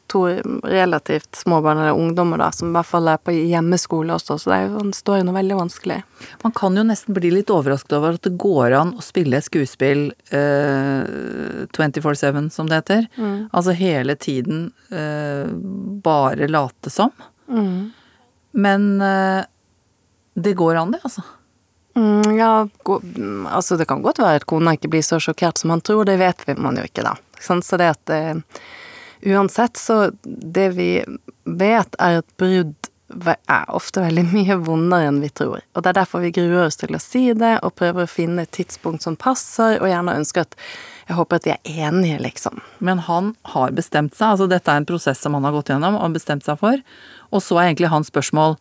to 0.09 0.25
relativt 0.65 1.37
små 1.37 1.61
barn, 1.65 1.79
eller 1.79 1.97
ungdommer, 1.97 2.41
da, 2.41 2.51
som 2.55 2.71
i 2.71 2.77
hvert 2.77 2.89
fall 2.89 3.11
er 3.13 3.21
på 3.23 3.35
hjemmeskole 3.35 4.15
også, 4.17 4.39
så 4.41 4.51
det 4.51 4.57
er 4.57 4.67
jo, 4.67 4.79
han 4.81 4.95
står 4.97 5.21
i 5.21 5.27
noe 5.29 5.37
veldig 5.37 5.59
vanskelig. 5.59 5.99
Man 6.43 6.55
kan 6.57 6.79
jo 6.79 6.87
nesten 6.89 7.17
bli 7.17 7.33
litt 7.35 7.53
overrasket 7.55 7.97
over 7.99 8.17
at 8.17 8.25
det 8.27 8.35
går 8.41 8.77
an 8.79 8.95
å 8.97 9.05
spille 9.05 9.43
skuespill 9.45 10.09
eh, 10.35 11.69
24-7, 11.77 12.49
som 12.55 12.71
det 12.71 12.83
heter. 12.83 13.07
Altså 13.53 13.77
hele 13.79 14.17
tiden 14.19 14.71
eh, 14.91 15.53
bare 16.05 16.51
late 16.51 16.93
som. 16.93 17.13
Men 18.59 18.89
eh, 19.01 19.45
det 20.35 20.55
går 20.59 20.81
an, 20.81 20.91
det, 20.97 21.01
altså. 21.03 21.23
Mm, 21.99 22.37
ja, 22.39 22.69
gå, 22.83 23.01
mm, 23.17 23.47
altså 23.47 23.77
det 23.77 23.89
kan 23.91 24.03
godt 24.03 24.21
være 24.23 24.39
at 24.39 24.47
kona 24.47 24.77
ikke 24.77 24.91
blir 24.93 25.03
så 25.03 25.19
sjokkert 25.23 25.59
som 25.59 25.73
han 25.75 25.83
tror, 25.83 26.05
det 26.07 26.19
vet 26.21 26.45
vi 26.47 26.55
man 26.55 26.79
jo 26.79 26.85
ikke, 26.87 27.03
da. 27.03 27.17
Så 27.43 27.79
det 27.81 27.89
at 27.91 28.13
eh, 28.15 28.39
Uansett, 29.27 29.77
så 29.77 30.11
det 30.25 30.69
vi 30.77 30.93
vet, 31.45 31.99
er 31.99 32.21
at 32.23 32.37
brudd 32.39 32.75
er 33.09 33.71
ofte 33.73 34.03
veldig 34.05 34.25
mye 34.37 34.59
vondere 34.61 35.09
enn 35.09 35.23
vi 35.23 35.31
tror. 35.33 35.63
Og 35.75 35.83
det 35.83 35.93
er 35.93 36.01
derfor 36.03 36.23
vi 36.25 36.35
gruer 36.35 36.67
oss 36.67 36.79
til 36.81 36.95
å 36.95 37.03
si 37.03 37.31
det, 37.33 37.59
og 37.65 37.77
prøver 37.79 38.05
å 38.05 38.11
finne 38.11 38.45
et 38.45 38.55
tidspunkt 38.55 39.07
som 39.07 39.17
passer, 39.17 39.79
og 39.81 39.89
gjerne 39.91 40.19
ønsker 40.21 40.47
at 40.47 40.57
Jeg 41.09 41.17
håper 41.17 41.39
at 41.39 41.47
vi 41.47 41.53
er 41.55 41.87
enige, 41.89 42.19
liksom. 42.21 42.59
Men 42.85 42.99
han 43.07 43.31
har 43.55 43.71
bestemt 43.73 44.13
seg, 44.13 44.35
altså 44.35 44.45
dette 44.45 44.69
er 44.69 44.83
en 44.83 44.85
prosess 44.85 45.23
som 45.25 45.33
han 45.33 45.47
har 45.49 45.55
gått 45.55 45.71
gjennom 45.73 45.97
og 45.97 46.13
bestemt 46.13 46.45
seg 46.45 46.59
for. 46.61 46.83
Og 47.33 47.41
så 47.41 47.57
er 47.57 47.71
egentlig 47.71 47.89
hans 47.89 48.11
spørsmål 48.13 48.59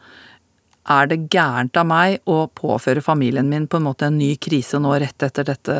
er 0.87 1.09
det 1.11 1.25
gærent 1.27 1.75
av 1.75 1.89
meg 1.89 2.21
å 2.23 2.45
påføre 2.47 3.03
familien 3.03 3.49
min 3.51 3.67
på 3.67 3.81
en 3.81 3.87
måte 3.89 4.07
en 4.07 4.15
ny 4.15 4.37
krise 4.39 4.79
nå 4.79 4.95
rett 4.95 5.27
etter 5.27 5.43
dette, 5.49 5.75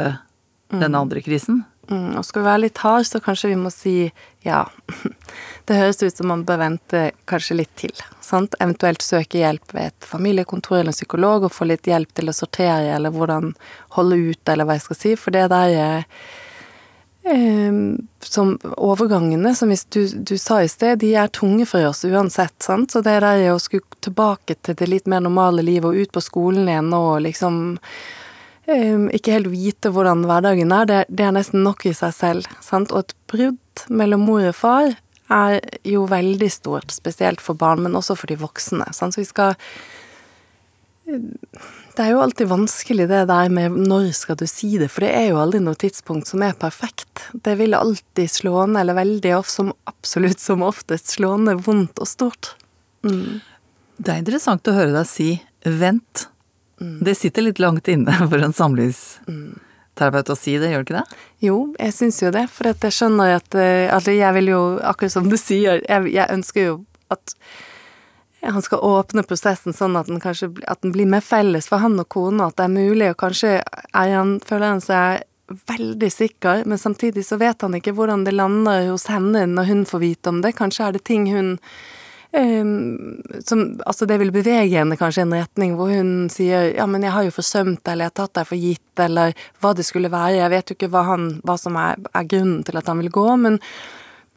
denne 0.73 0.99
andre 0.99 1.23
krisen? 1.23 1.63
Mm, 1.89 2.17
og 2.19 2.25
skal 2.27 2.41
vi 2.41 2.49
være 2.49 2.61
litt 2.65 2.79
hard, 2.83 3.05
så 3.07 3.21
kanskje 3.23 3.53
vi 3.53 3.59
må 3.59 3.71
si 3.71 3.95
ja. 4.43 4.65
Det 5.67 5.75
høres 5.75 6.01
ut 6.03 6.15
som 6.15 6.29
man 6.31 6.43
bør 6.47 6.59
vente 6.61 7.03
kanskje 7.27 7.59
litt 7.61 7.73
til. 7.79 7.93
Sant? 8.23 8.55
Eventuelt 8.63 9.03
søke 9.03 9.39
hjelp 9.41 9.73
ved 9.75 9.91
et 9.91 10.07
familiekontor 10.07 10.81
eller 10.81 10.93
en 10.93 10.97
psykolog 10.97 11.47
og 11.47 11.55
få 11.55 11.67
litt 11.67 11.87
hjelp 11.87 12.11
til 12.15 12.31
å 12.31 12.35
sortere 12.35 12.95
eller 12.95 13.11
hvordan 13.15 13.53
holde 13.95 14.19
ut, 14.31 14.43
eller 14.51 14.67
hva 14.67 14.77
jeg 14.77 14.85
skal 14.87 14.99
si. 14.99 15.15
For 15.19 15.35
det 15.35 15.47
der 15.51 15.75
er 15.75 16.05
eh, 17.27 17.81
som 18.23 18.53
overgangene, 18.75 19.55
som 19.55 19.71
du, 19.71 20.01
du 20.07 20.35
sa 20.39 20.61
i 20.63 20.71
sted, 20.71 20.99
de 21.03 21.13
er 21.15 21.31
tunge 21.35 21.67
for 21.67 21.87
oss 21.87 22.03
uansett, 22.07 22.55
sant. 22.63 22.91
Så 22.91 23.03
det 23.03 23.19
der 23.23 23.47
å 23.51 23.59
skulle 23.63 23.87
tilbake 24.03 24.59
til 24.59 24.79
det 24.79 24.91
litt 24.91 25.07
mer 25.11 25.23
normale 25.23 25.63
livet 25.63 25.91
og 25.91 25.99
ut 25.99 26.15
på 26.15 26.23
skolen 26.23 26.67
igjen 26.67 26.91
og 26.95 27.25
liksom 27.27 27.77
ikke 28.67 29.31
helt 29.31 29.47
vite 29.47 29.91
hvordan 29.95 30.25
hverdagen 30.27 30.73
er, 30.75 30.87
det, 30.89 31.03
det 31.07 31.23
er 31.23 31.35
nesten 31.35 31.63
nok 31.63 31.85
i 31.87 31.93
seg 31.95 32.15
selv. 32.15 32.55
Sant? 32.63 32.91
Og 32.91 33.05
et 33.05 33.13
brudd 33.31 33.85
mellom 33.87 34.25
mor 34.27 34.43
og 34.49 34.57
far 34.57 34.97
er 35.31 35.59
jo 35.87 36.05
veldig 36.07 36.49
stort, 36.51 36.91
spesielt 36.95 37.43
for 37.43 37.59
barn, 37.59 37.83
men 37.83 37.95
også 37.95 38.17
for 38.19 38.31
de 38.31 38.39
voksne. 38.39 38.89
Sant? 38.95 39.15
Så 39.15 39.23
vi 39.23 39.29
skal 39.29 39.55
Det 41.07 42.03
er 42.03 42.11
jo 42.11 42.19
alltid 42.19 42.49
vanskelig 42.51 43.07
det 43.07 43.23
der 43.29 43.49
med 43.49 43.75
når 43.87 44.11
skal 44.15 44.35
du 44.39 44.45
si 44.47 44.75
det, 44.77 44.89
for 44.91 45.05
det 45.05 45.13
er 45.15 45.29
jo 45.31 45.39
aldri 45.39 45.63
noe 45.63 45.79
tidspunkt 45.79 46.27
som 46.27 46.43
er 46.43 46.57
perfekt. 46.59 47.29
Det 47.33 47.55
vil 47.59 47.73
alltid 47.73 48.27
slående, 48.29 48.83
eller 48.83 48.99
veldig 48.99 49.35
ofte, 49.39 49.53
som 49.61 49.73
absolutt 49.87 50.43
som 50.43 50.65
oftest, 50.67 51.15
slående 51.15 51.55
vondt 51.55 52.03
og 52.03 52.07
stort. 52.11 52.55
Mm. 53.07 53.39
Det 53.97 54.11
er 54.11 54.19
interessant 54.21 54.67
å 54.67 54.75
høre 54.75 54.93
deg 54.93 55.07
si 55.07 55.29
'vent'. 55.63 56.27
Det 56.77 57.15
sitter 57.15 57.47
litt 57.47 57.59
langt 57.59 57.87
inne 57.87 58.13
for 58.29 58.43
en 58.43 58.53
samlivsterapeut 58.53 60.33
å 60.33 60.37
si 60.37 60.57
det, 60.61 60.71
gjør 60.73 60.83
det 60.83 60.89
ikke 60.89 60.99
det? 60.99 61.21
Jo, 61.47 61.55
jeg 61.79 61.95
syns 61.95 62.21
jo 62.21 62.33
det, 62.33 62.45
for 62.53 62.69
jeg 62.69 62.93
skjønner 62.93 63.37
at 63.39 63.57
eh, 63.57 63.87
Altså, 63.93 64.13
jeg 64.13 64.37
vil 64.37 64.53
jo, 64.53 64.61
akkurat 64.85 65.15
som 65.15 65.31
du 65.31 65.37
sier, 65.41 65.81
jeg, 65.87 66.13
jeg 66.13 66.33
ønsker 66.33 66.69
jo 66.69 66.77
at 67.13 67.37
han 68.47 68.61
skal 68.61 68.83
åpne 68.85 69.23
prosessen 69.27 69.73
sånn 69.73 69.97
at 69.97 70.07
den 70.07 70.21
kanskje 70.23 70.51
at 70.69 70.83
den 70.85 70.93
blir 70.93 71.09
mer 71.09 71.23
felles 71.25 71.67
for 71.67 71.81
han 71.81 71.97
og 71.99 72.07
kona, 72.13 72.47
at 72.47 72.59
det 72.59 72.67
er 72.67 72.75
mulig, 72.75 73.09
og 73.11 73.19
kanskje 73.19 73.57
han, 73.97 74.37
føler 74.45 74.75
han 74.75 74.83
seg 74.83 75.25
veldig 75.47 76.09
sikker, 76.11 76.63
men 76.67 76.77
samtidig 76.77 77.25
så 77.25 77.39
vet 77.41 77.63
han 77.63 77.75
ikke 77.77 77.95
hvordan 77.97 78.25
det 78.27 78.35
lander 78.35 78.89
hos 78.91 79.07
henne 79.11 79.45
når 79.49 79.69
hun 79.71 79.85
får 79.89 80.03
vite 80.03 80.31
om 80.31 80.41
det. 80.43 80.53
Kanskje 80.59 80.87
er 80.87 80.97
det 80.97 81.05
ting 81.07 81.27
hun 81.31 81.55
som, 82.31 83.61
altså 83.87 84.05
det 84.05 84.17
vil 84.19 84.33
bevege 84.35 84.75
henne 84.75 84.97
kanskje 84.99 85.23
i 85.23 85.25
en 85.25 85.35
retning 85.37 85.77
hvor 85.77 85.93
hun 85.93 86.27
sier 86.29 86.73
ja, 86.75 86.85
men 86.89 87.05
jeg 87.05 87.15
har 87.15 87.27
jo 87.27 87.35
forsømt 87.37 87.87
eller 87.87 88.07
jeg 88.07 88.11
har 88.11 88.17
tatt 88.19 88.35
deg 88.35 88.49
for 88.49 88.59
gitt, 88.59 88.99
eller 88.99 89.33
hva 89.61 89.71
det 89.77 89.85
skulle 89.87 90.11
være. 90.11 90.35
Jeg 90.41 90.53
vet 90.53 90.69
jo 90.69 90.77
ikke 90.77 90.91
hva, 90.93 91.05
han, 91.07 91.29
hva 91.47 91.55
som 91.61 91.79
er, 91.79 92.01
er 92.11 92.27
grunnen 92.27 92.65
til 92.67 92.79
at 92.79 92.91
han 92.91 92.99
vil 93.01 93.13
gå, 93.15 93.25
men 93.41 93.61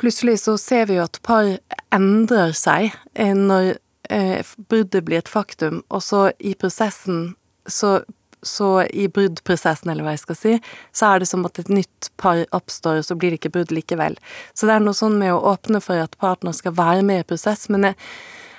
plutselig 0.01 0.39
så 0.45 0.57
ser 0.61 0.87
vi 0.89 1.01
jo 1.01 1.05
at 1.05 1.21
par 1.27 1.51
endrer 1.93 2.55
seg 2.57 2.93
eh, 3.15 3.35
når 3.37 3.75
eh, 4.09 4.55
bruddet 4.71 5.05
blir 5.05 5.21
et 5.21 5.31
faktum, 5.31 5.83
og 5.91 6.05
så 6.07 6.29
i 6.39 6.55
prosessen 6.59 7.35
så 7.71 8.01
så 8.43 8.83
i 8.85 9.07
bruddprosessen, 9.13 9.91
eller 9.91 10.07
hva 10.07 10.15
jeg 10.15 10.25
skal 10.25 10.39
si, 10.39 10.57
så 10.97 11.13
er 11.13 11.23
det 11.23 11.31
som 11.31 11.45
at 11.49 11.61
et 11.61 11.71
nytt 11.73 12.11
par 12.21 12.43
oppstår, 12.57 13.01
og 13.01 13.09
så 13.09 13.17
blir 13.19 13.33
det 13.33 13.41
ikke 13.41 13.55
brudd 13.59 13.75
likevel. 13.75 14.19
Så 14.55 14.69
det 14.69 14.77
er 14.77 14.85
noe 14.85 14.97
sånn 14.97 15.19
med 15.21 15.35
å 15.35 15.43
åpne 15.53 15.83
for 15.85 16.01
at 16.03 16.19
partner 16.21 16.57
skal 16.57 16.77
være 16.79 17.05
med 17.07 17.25
i 17.25 17.29
prosess, 17.33 17.69
men 17.73 17.91
jeg, 17.91 17.99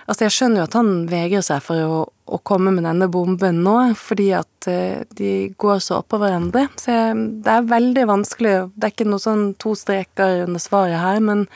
altså 0.06 0.28
jeg 0.28 0.36
skjønner 0.38 0.62
jo 0.62 0.68
at 0.70 0.78
han 0.80 0.92
vegrer 1.12 1.46
seg 1.46 1.64
for 1.66 1.86
å, 1.86 2.02
å 2.08 2.42
komme 2.48 2.74
med 2.76 2.86
denne 2.88 3.10
bomben 3.12 3.64
nå, 3.66 3.78
fordi 4.00 4.30
at 4.38 4.70
eh, 4.72 5.02
de 5.18 5.34
går 5.62 5.82
så 5.84 6.02
oppå 6.02 6.22
hverandre. 6.22 6.68
Så 6.80 6.94
jeg, 6.94 7.26
det 7.46 7.56
er 7.56 7.72
veldig 7.72 8.08
vanskelig, 8.12 8.56
det 8.76 8.88
er 8.88 8.96
ikke 8.96 9.10
noe 9.10 9.24
sånn 9.24 9.52
to 9.62 9.76
streker 9.80 10.46
under 10.46 10.62
svaret 10.62 11.02
her, 11.02 11.24
men 11.26 11.48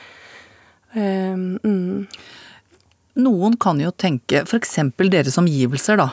øh, 0.96 1.46
mm, 1.62 2.08
Noen 3.16 3.54
kan 3.56 3.78
jo 3.80 3.88
tenke, 3.96 4.42
eksempel 4.58 5.08
deres 5.08 5.38
omgivelser, 5.40 5.96
da. 5.96 6.10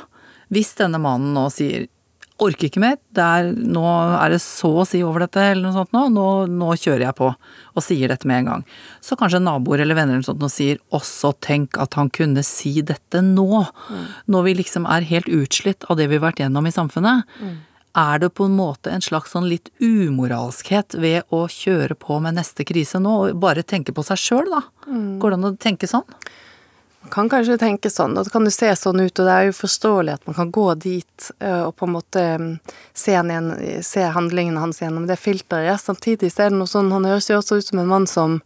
Hvis 0.53 0.71
denne 0.79 1.01
mannen 1.03 1.33
nå 1.35 1.49
sier 1.51 1.89
orker 2.43 2.67
ikke 2.69 2.81
mer, 2.83 2.97
er, 3.17 3.49
nå 3.55 3.83
er 4.19 4.33
det 4.33 4.39
så 4.43 4.69
å 4.83 4.85
si 4.87 5.01
over 5.05 5.25
dette, 5.25 5.41
eller 5.51 5.65
noe 5.65 5.75
sånt 5.75 5.93
nå, 5.95 6.05
nå, 6.13 6.27
nå 6.51 6.69
kjører 6.79 7.07
jeg 7.07 7.17
på, 7.17 7.31
og 7.73 7.85
sier 7.85 8.11
dette 8.11 8.29
med 8.29 8.43
en 8.43 8.49
gang. 8.51 8.63
Så 9.03 9.17
kanskje 9.19 9.41
naboer 9.43 9.83
eller 9.83 9.97
venner 9.97 10.17
eller 10.17 10.27
sånt 10.27 10.43
nå 10.43 10.49
sier 10.51 10.81
også 10.93 11.33
tenk 11.43 11.79
at 11.81 11.97
han 11.99 12.11
kunne 12.13 12.43
si 12.47 12.75
dette 12.85 13.21
nå, 13.25 13.63
når 14.31 14.47
vi 14.47 14.55
liksom 14.61 14.87
er 14.89 15.07
helt 15.09 15.29
utslitt 15.31 15.87
av 15.89 15.99
det 15.99 16.09
vi 16.11 16.19
har 16.19 16.27
vært 16.29 16.43
gjennom 16.43 16.67
i 16.69 16.75
samfunnet. 16.75 17.29
Er 17.93 18.23
det 18.23 18.31
på 18.33 18.47
en 18.49 18.55
måte 18.57 18.89
en 18.89 19.03
slags 19.05 19.35
sånn 19.35 19.45
litt 19.51 19.69
umoralskhet 19.77 20.95
ved 20.97 21.29
å 21.29 21.43
kjøre 21.51 21.93
på 22.01 22.17
med 22.25 22.39
neste 22.39 22.65
krise 22.65 22.97
nå, 22.97 23.11
og 23.27 23.41
bare 23.43 23.61
tenke 23.61 23.93
på 23.93 24.01
seg 24.07 24.17
sjøl, 24.17 24.49
da? 24.49 24.63
Går 25.21 25.29
det 25.35 25.37
an 25.37 25.51
å 25.51 25.57
tenke 25.61 25.89
sånn? 25.91 26.07
Kan 27.13 27.29
kanskje 27.29 27.59
tenke 27.61 27.91
sånn, 27.93 28.15
og 28.17 28.25
det 28.25 28.33
kan 28.33 28.47
jo 28.47 28.53
se 28.53 28.71
sånn 28.79 29.03
ut, 29.03 29.19
og 29.21 29.27
det 29.27 29.33
er 29.33 29.49
jo 29.49 29.55
forståelig 29.59 30.15
at 30.15 30.23
man 30.29 30.37
kan 30.39 30.53
gå 30.55 30.65
dit 30.81 31.29
eh, 31.37 31.61
og 31.67 31.75
på 31.77 31.85
en 31.85 31.93
måte 31.93 32.23
mm, 32.41 32.51
se, 32.89 33.13
han 33.13 33.29
igjen, 33.29 33.51
se 33.85 34.07
handlingene 34.15 34.63
hans 34.63 34.81
gjennom 34.81 35.05
det 35.09 35.19
filteret. 35.21 35.81
Samtidig 35.81 36.31
så 36.33 36.47
er 36.47 36.53
det 36.53 36.57
noe 36.57 36.71
sånn, 36.71 36.89
han 36.95 37.05
høres 37.05 37.29
jo 37.29 37.37
også 37.37 37.59
ut 37.61 37.69
som 37.69 37.83
en 37.83 37.91
mann 37.91 38.09
som 38.09 38.39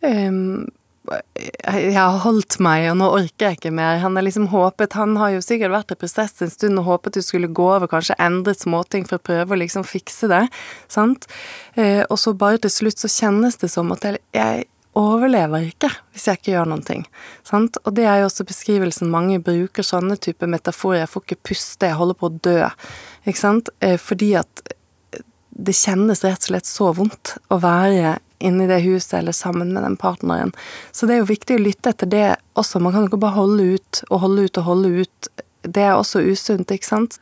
um, 0.00 0.64
jeg 1.08 1.94
har 1.96 2.18
holdt 2.22 2.58
meg, 2.64 2.86
og 2.90 2.98
nå 3.00 3.08
orker 3.16 3.48
jeg 3.48 3.58
ikke 3.58 3.72
mer. 3.74 4.00
Han 4.02 4.16
har 4.18 4.26
liksom 4.26 4.48
håpet 4.52 4.96
Han 4.98 5.16
har 5.20 5.32
jo 5.36 5.44
sikkert 5.44 5.72
vært 5.72 5.94
i 5.94 5.98
prosess 6.00 6.34
en 6.44 6.52
stund 6.52 6.80
og 6.80 6.88
håpet 6.88 7.16
du 7.16 7.22
skulle 7.24 7.48
gå 7.48 7.68
over, 7.76 7.88
kanskje 7.90 8.18
endret 8.20 8.64
småting 8.64 9.06
for 9.08 9.20
å 9.20 9.26
prøve 9.30 9.54
å 9.54 9.60
liksom 9.62 9.86
fikse 9.88 10.28
det, 10.30 10.44
sant. 10.92 11.28
Eh, 11.76 12.02
og 12.08 12.18
så 12.20 12.34
bare 12.36 12.60
til 12.64 12.74
slutt 12.74 13.00
så 13.00 13.12
kjennes 13.12 13.56
det 13.60 13.72
som 13.72 13.92
at 13.94 14.04
jeg 14.04 14.68
overlever 14.98 15.68
ikke 15.68 15.90
hvis 16.12 16.26
jeg 16.28 16.40
ikke 16.40 16.54
gjør 16.56 16.70
noen 16.72 16.84
ting. 16.86 17.04
Sant? 17.46 17.78
Og 17.84 17.94
det 17.96 18.06
er 18.08 18.22
jo 18.22 18.28
også 18.28 18.46
beskrivelsen 18.48 19.12
mange 19.12 19.38
bruker 19.44 19.86
sånne 19.86 20.18
type 20.20 20.48
metaforer. 20.50 21.04
Jeg 21.04 21.12
får 21.12 21.26
ikke 21.26 21.42
puste, 21.52 21.90
jeg 21.90 21.98
holder 21.98 22.18
på 22.18 22.30
å 22.30 22.38
dø. 22.48 22.58
Ikke 23.24 23.42
sant? 23.42 23.70
Eh, 23.80 23.98
Fordi 24.00 24.32
at 24.40 24.64
det 25.58 25.74
kjennes 25.74 26.22
rett 26.22 26.44
og 26.44 26.50
slett 26.52 26.68
så 26.70 26.92
vondt 26.94 27.36
å 27.50 27.58
være 27.62 28.18
inni 28.38 28.68
det 28.70 28.78
huset 28.84 29.16
eller 29.18 29.34
sammen 29.34 29.72
med 29.74 29.82
den 29.82 29.96
partneren. 29.98 30.52
Så 30.94 31.06
det 31.06 31.16
er 31.16 31.24
jo 31.24 31.32
viktig 31.32 31.56
å 31.58 31.62
lytte 31.62 31.90
etter 31.90 32.10
det 32.10 32.26
også. 32.58 32.78
Man 32.82 32.94
kan 32.94 33.02
jo 33.02 33.10
ikke 33.10 33.24
bare 33.24 33.38
holde 33.40 33.64
ut 33.74 34.02
og 34.10 34.20
holde 34.22 34.44
ut 34.46 34.60
og 34.60 34.68
holde 34.68 34.92
ut. 35.02 35.30
Det 35.66 35.82
er 35.82 35.96
også 35.96 36.22
usunt, 36.22 36.70
ikke 36.70 36.86
sant? 36.86 37.18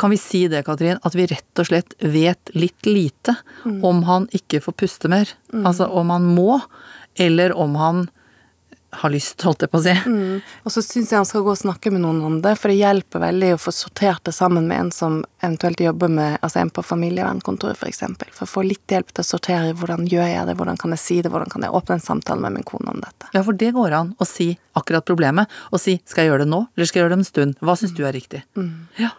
Kan 0.00 0.10
vi 0.10 0.18
si 0.18 0.40
det, 0.50 0.64
Katrin, 0.66 0.98
at 1.06 1.14
vi 1.14 1.28
rett 1.30 1.60
og 1.60 1.68
slett 1.68 1.92
vet 2.00 2.50
litt 2.56 2.88
lite 2.88 3.36
om 3.86 4.00
han 4.08 4.24
ikke 4.34 4.62
får 4.64 4.74
puste 4.80 5.10
mer? 5.12 5.28
Altså 5.68 5.86
om 5.86 6.10
han 6.10 6.24
må, 6.34 6.56
eller 7.16 7.52
om 7.52 7.74
han 7.80 8.06
har 8.94 9.10
lyst, 9.10 9.42
holdt 9.42 9.64
jeg 9.64 9.70
på 9.72 9.78
å 9.80 9.82
si. 9.84 9.94
Mm. 10.06 10.40
Og 10.64 10.72
så 10.72 10.82
syns 10.84 11.12
jeg 11.12 11.18
han 11.18 11.28
skal 11.28 11.44
gå 11.44 11.52
og 11.52 11.58
snakke 11.58 11.90
med 11.90 12.04
noen 12.04 12.20
om 12.26 12.36
det, 12.44 12.54
for 12.60 12.70
det 12.70 12.78
hjelper 12.78 13.22
veldig 13.24 13.48
å 13.56 13.60
få 13.60 13.72
sortert 13.74 14.22
det 14.26 14.34
sammen 14.36 14.68
med 14.70 14.84
en 14.84 14.92
som 14.94 15.16
eventuelt 15.42 15.82
jobber 15.82 16.12
med 16.14 16.38
Altså 16.44 16.60
en 16.60 16.70
på 16.74 16.84
familievernkontoret, 16.84 17.78
for 17.80 17.88
eksempel. 17.88 18.28
For 18.34 18.46
å 18.46 18.50
få 18.50 18.64
litt 18.66 18.90
hjelp 18.90 19.10
til 19.14 19.24
å 19.24 19.26
sortere 19.26 19.74
hvordan 19.78 20.06
gjør 20.10 20.28
jeg 20.28 20.46
det, 20.48 20.56
hvordan 20.60 20.78
kan 20.80 20.94
jeg 20.94 21.02
si 21.02 21.18
det, 21.24 21.32
hvordan 21.32 21.50
kan 21.52 21.64
jeg 21.64 21.74
åpne 21.74 21.98
en 21.98 22.04
samtale 22.04 22.44
med 22.44 22.58
min 22.58 22.66
kone 22.68 22.92
om 22.92 23.02
dette. 23.02 23.30
Ja, 23.34 23.42
for 23.46 23.56
det 23.58 23.72
går 23.76 23.98
an 23.98 24.14
å 24.20 24.28
si 24.28 24.52
akkurat 24.76 25.06
problemet, 25.08 25.52
og 25.72 25.80
si 25.82 25.96
skal 26.04 26.24
jeg 26.24 26.34
gjøre 26.34 26.44
det 26.44 26.52
nå, 26.52 26.64
eller 26.74 26.90
skal 26.90 27.00
jeg 27.00 27.04
gjøre 27.04 27.14
det 27.14 27.20
om 27.20 27.26
en 27.26 27.30
stund? 27.32 27.60
Hva 27.64 27.76
syns 27.80 27.94
du 27.96 28.02
er 28.04 28.16
riktig? 28.16 28.42
Ja. 29.00 29.14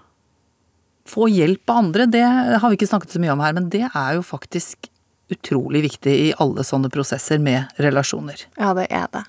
Få 1.09 1.27
hjelp 1.29 1.69
av 1.69 1.83
andre, 1.83 2.09
det 2.09 2.25
har 2.25 2.67
vi 2.69 2.77
ikke 2.77 2.89
snakket 2.89 3.15
så 3.15 3.21
mye 3.23 3.33
om 3.35 3.43
her, 3.43 3.55
men 3.57 3.71
det 3.73 3.87
er 3.87 4.17
jo 4.17 4.25
faktisk 4.25 4.89
utrolig 5.31 5.81
viktig 5.87 6.15
i 6.27 6.33
alle 6.41 6.63
sånne 6.63 6.91
prosesser 6.93 7.39
med 7.41 7.71
relasjoner. 7.81 8.45
Ja, 8.57 8.73
det 8.77 8.87
er 8.93 9.07
det. 9.13 9.23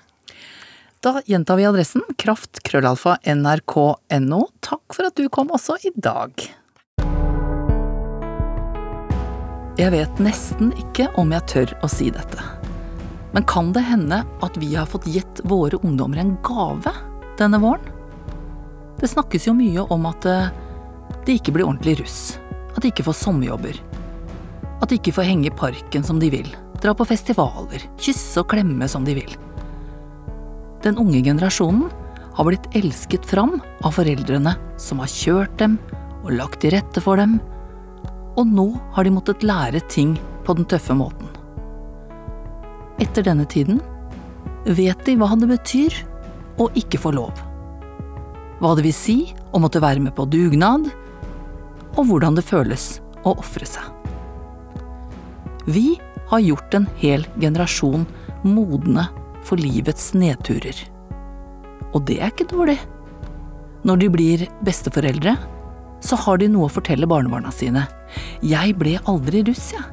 Da 1.05 1.21
gjentar 1.25 1.59
vi 1.59 1.65
adressen 1.69 2.01
kraft.krøllalfa.nrk.no. 2.17 3.99
nrk.no. 4.09 4.39
Takk 4.65 4.95
for 4.97 5.09
at 5.09 5.17
du 5.17 5.29
kom 5.29 5.51
også 5.53 5.77
i 5.85 5.93
dag. 5.95 6.33
Jeg 9.77 9.93
vet 9.93 10.21
nesten 10.25 10.71
ikke 10.73 11.05
om 11.21 11.29
jeg 11.35 11.45
tør 11.51 11.73
å 11.85 11.89
si 11.91 12.09
dette. 12.09 12.41
Men 13.35 13.45
kan 13.45 13.69
det 13.75 13.83
hende 13.85 14.23
at 14.41 14.57
vi 14.57 14.71
har 14.73 14.89
fått 14.89 15.05
gitt 15.05 15.43
våre 15.45 15.77
ungdommer 15.85 16.17
en 16.23 16.33
gave 16.41 16.93
denne 17.37 17.59
våren? 17.61 17.93
Det 18.97 19.11
snakkes 19.11 19.45
jo 19.45 19.53
mye 19.53 19.83
om 19.93 20.07
at 20.09 20.25
det, 20.25 21.35
ikke 21.35 21.53
blir 21.53 21.67
ordentlig 21.67 21.99
russ, 21.99 22.39
at 22.73 22.81
de 22.81 22.89
ikke 22.89 23.05
får 23.05 23.19
sommerjobber, 23.19 23.77
at 24.81 24.89
de 24.89 24.97
ikke 24.99 25.15
får 25.17 25.29
henge 25.29 25.49
i 25.49 25.57
parken 25.57 26.05
som 26.05 26.19
de 26.21 26.29
vil, 26.33 26.49
dra 26.81 26.93
på 26.97 27.07
festivaler, 27.09 27.83
kysse 28.01 28.41
og 28.41 28.49
klemme 28.51 28.87
som 28.91 29.05
de 29.07 29.15
vil. 29.17 29.33
Den 30.85 30.99
unge 31.01 31.23
generasjonen 31.25 31.87
har 32.37 32.45
blitt 32.45 32.69
elsket 32.77 33.25
fram 33.25 33.57
av 33.81 33.95
foreldrene 33.97 34.53
som 34.81 35.01
har 35.01 35.09
kjørt 35.09 35.55
dem 35.61 35.79
og 36.23 36.35
lagt 36.37 36.61
til 36.61 36.75
rette 36.75 37.01
for 37.01 37.17
dem, 37.17 37.39
og 38.37 38.45
nå 38.45 38.67
har 38.93 39.07
de 39.07 39.13
måttet 39.15 39.45
lære 39.45 39.81
ting 39.89 40.13
på 40.45 40.53
den 40.57 40.67
tøffe 40.69 40.93
måten. 40.97 41.31
Etter 43.01 43.25
denne 43.25 43.47
tiden 43.49 43.81
vet 44.77 45.01
de 45.05 45.17
hva 45.17 45.33
det 45.37 45.49
betyr 45.49 45.97
å 46.61 46.69
ikke 46.77 47.01
få 47.01 47.13
lov. 47.17 47.33
Hva 48.61 48.73
det 48.77 48.85
vil 48.85 48.95
si 48.95 49.17
å 49.53 49.61
måtte 49.61 49.81
være 49.81 50.01
med 50.03 50.15
på 50.17 50.25
dugnad, 50.29 50.89
og 51.97 52.03
hvordan 52.09 52.37
det 52.37 52.45
føles 52.45 52.97
å 53.25 53.33
ofre 53.37 53.65
seg. 53.69 53.96
Vi 55.67 55.99
har 56.27 56.39
gjort 56.39 56.73
en 56.73 56.87
hel 56.95 57.25
generasjon 57.35 58.05
modne 58.47 59.03
for 59.43 59.59
livets 59.59 60.13
nedturer. 60.15 60.79
Og 61.91 62.05
det 62.07 62.21
er 62.21 62.31
ikke 62.31 62.47
dårlig. 62.47 62.77
Når 63.83 63.99
de 63.99 64.09
blir 64.11 64.45
besteforeldre, 64.63 65.35
så 65.99 66.19
har 66.23 66.39
de 66.39 66.47
noe 66.51 66.69
å 66.69 66.71
fortelle 66.71 67.09
barnebarna 67.09 67.51
sine. 67.51 67.83
Jeg 68.39 68.77
ble 68.79 68.95
aldri 69.11 69.43
russ, 69.47 69.73
jeg. 69.75 69.83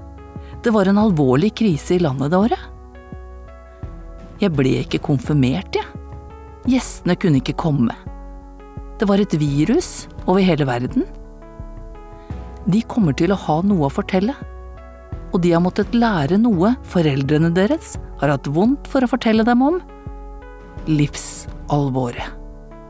Det 0.62 0.70
var 0.72 0.88
en 0.88 1.00
alvorlig 1.02 1.50
krise 1.58 1.96
i 1.96 2.02
landet 2.02 2.30
det 2.30 2.38
året. 2.38 2.70
Jeg 4.38 4.54
ble 4.54 4.78
ikke 4.84 5.02
konfirmert, 5.02 5.74
jeg. 5.74 5.86
Gjestene 6.70 7.18
kunne 7.18 7.42
ikke 7.42 7.58
komme. 7.58 7.98
Det 9.02 9.10
var 9.10 9.18
et 9.18 9.34
virus 9.42 10.06
over 10.24 10.38
hele 10.38 10.70
verden. 10.70 11.02
De 12.64 12.80
kommer 12.88 13.16
til 13.18 13.34
å 13.34 13.42
ha 13.42 13.62
noe 13.66 13.90
å 13.90 13.92
fortelle. 13.92 14.38
Og 15.34 15.42
de 15.42 15.50
har 15.50 15.62
måttet 15.62 15.94
lære 15.98 16.38
noe 16.38 16.76
foreldrene 16.86 17.50
deres 17.54 17.96
har 18.20 18.30
hatt 18.30 18.46
vondt 18.54 18.86
for 18.90 19.02
å 19.02 19.10
fortelle 19.10 19.44
dem 19.46 19.64
om. 19.66 19.80
Livsalvoret. 20.86 22.38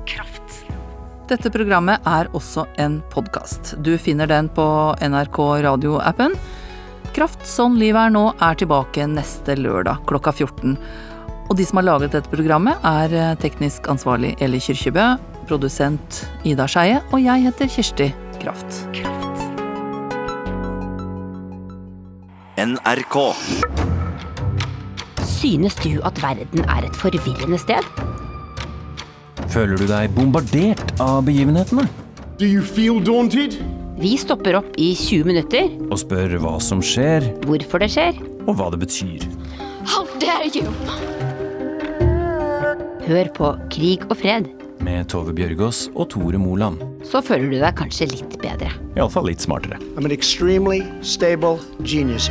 Kraft. 0.05 0.61
Dette 1.31 1.49
programmet 1.49 2.05
er 2.05 2.29
også 2.37 2.67
en 2.77 2.99
podkast. 3.15 3.73
Du 3.81 3.95
finner 3.97 4.29
den 4.29 4.51
på 4.53 4.67
NRK 5.01 5.41
radioappen. 5.65 6.37
Kraft 7.17 7.47
sånn 7.49 7.79
livet 7.81 8.11
er 8.11 8.13
nå 8.13 8.27
er 8.43 8.61
tilbake 8.61 9.07
neste 9.09 9.57
lørdag 9.57 10.05
klokka 10.11 10.35
14. 10.35 10.77
Og 11.49 11.57
de 11.57 11.65
som 11.69 11.81
har 11.81 11.89
laget 11.89 12.17
dette 12.17 12.33
programmet, 12.33 12.81
er 12.85 13.37
teknisk 13.41 13.89
ansvarlig 13.93 14.35
Eli 14.45 14.61
Kyrkjebø, 14.65 15.15
produsent 15.49 16.25
Ida 16.49 16.69
Skeie, 16.69 17.01
og 17.13 17.21
jeg 17.25 17.49
heter 17.49 17.73
Kirsti 17.77 18.11
Kraft. 18.41 18.85
NRK. 22.59 23.17
Synes 25.27 25.75
du 25.83 25.99
at 26.07 26.21
verden 26.23 26.63
er 26.71 26.87
et 26.87 26.97
forvirrende 26.97 27.59
sted? 27.59 27.87
Føler 29.51 29.79
du 29.79 29.87
deg 29.91 30.13
bombardert 30.15 30.95
av 31.03 31.25
begivenhetene? 31.27 31.87
Do 32.39 32.47
you 32.47 32.63
feel 32.63 33.01
daunted? 33.05 33.59
Vi 33.99 34.15
stopper 34.19 34.57
opp 34.59 34.71
i 34.81 34.93
20 34.99 35.27
minutter, 35.29 35.69
Og 35.91 35.99
spør 36.03 36.35
hva 36.43 36.57
som 36.63 36.81
skjer, 36.83 37.27
hvorfor 37.47 37.83
det 37.83 37.91
skjer. 37.95 38.19
og 38.47 38.57
hva 38.59 38.71
det 38.71 38.81
betyr. 38.83 39.27
How 39.87 40.05
dare 40.21 40.51
you? 40.55 40.71
Hør 43.07 43.29
på 43.37 43.51
Krig 43.71 44.05
og 44.11 44.17
fred, 44.17 44.49
Med 44.85 45.09
Tove 45.09 45.32
Bjørgaas 45.37 45.87
og 45.95 46.11
Tore 46.12 46.39
Moland. 46.39 46.82
så 47.05 47.22
føler 47.22 47.51
du 47.51 47.59
deg 47.61 47.76
kanskje 47.78 48.09
litt 48.11 48.37
bedre. 48.43 48.70
Iallfall 48.99 49.28
litt 49.30 49.41
smartere. 49.41 49.78
I'm 49.97 50.05
an 50.05 50.12
extremely 50.12 50.82
stable 51.03 51.59
genius. 51.80 52.28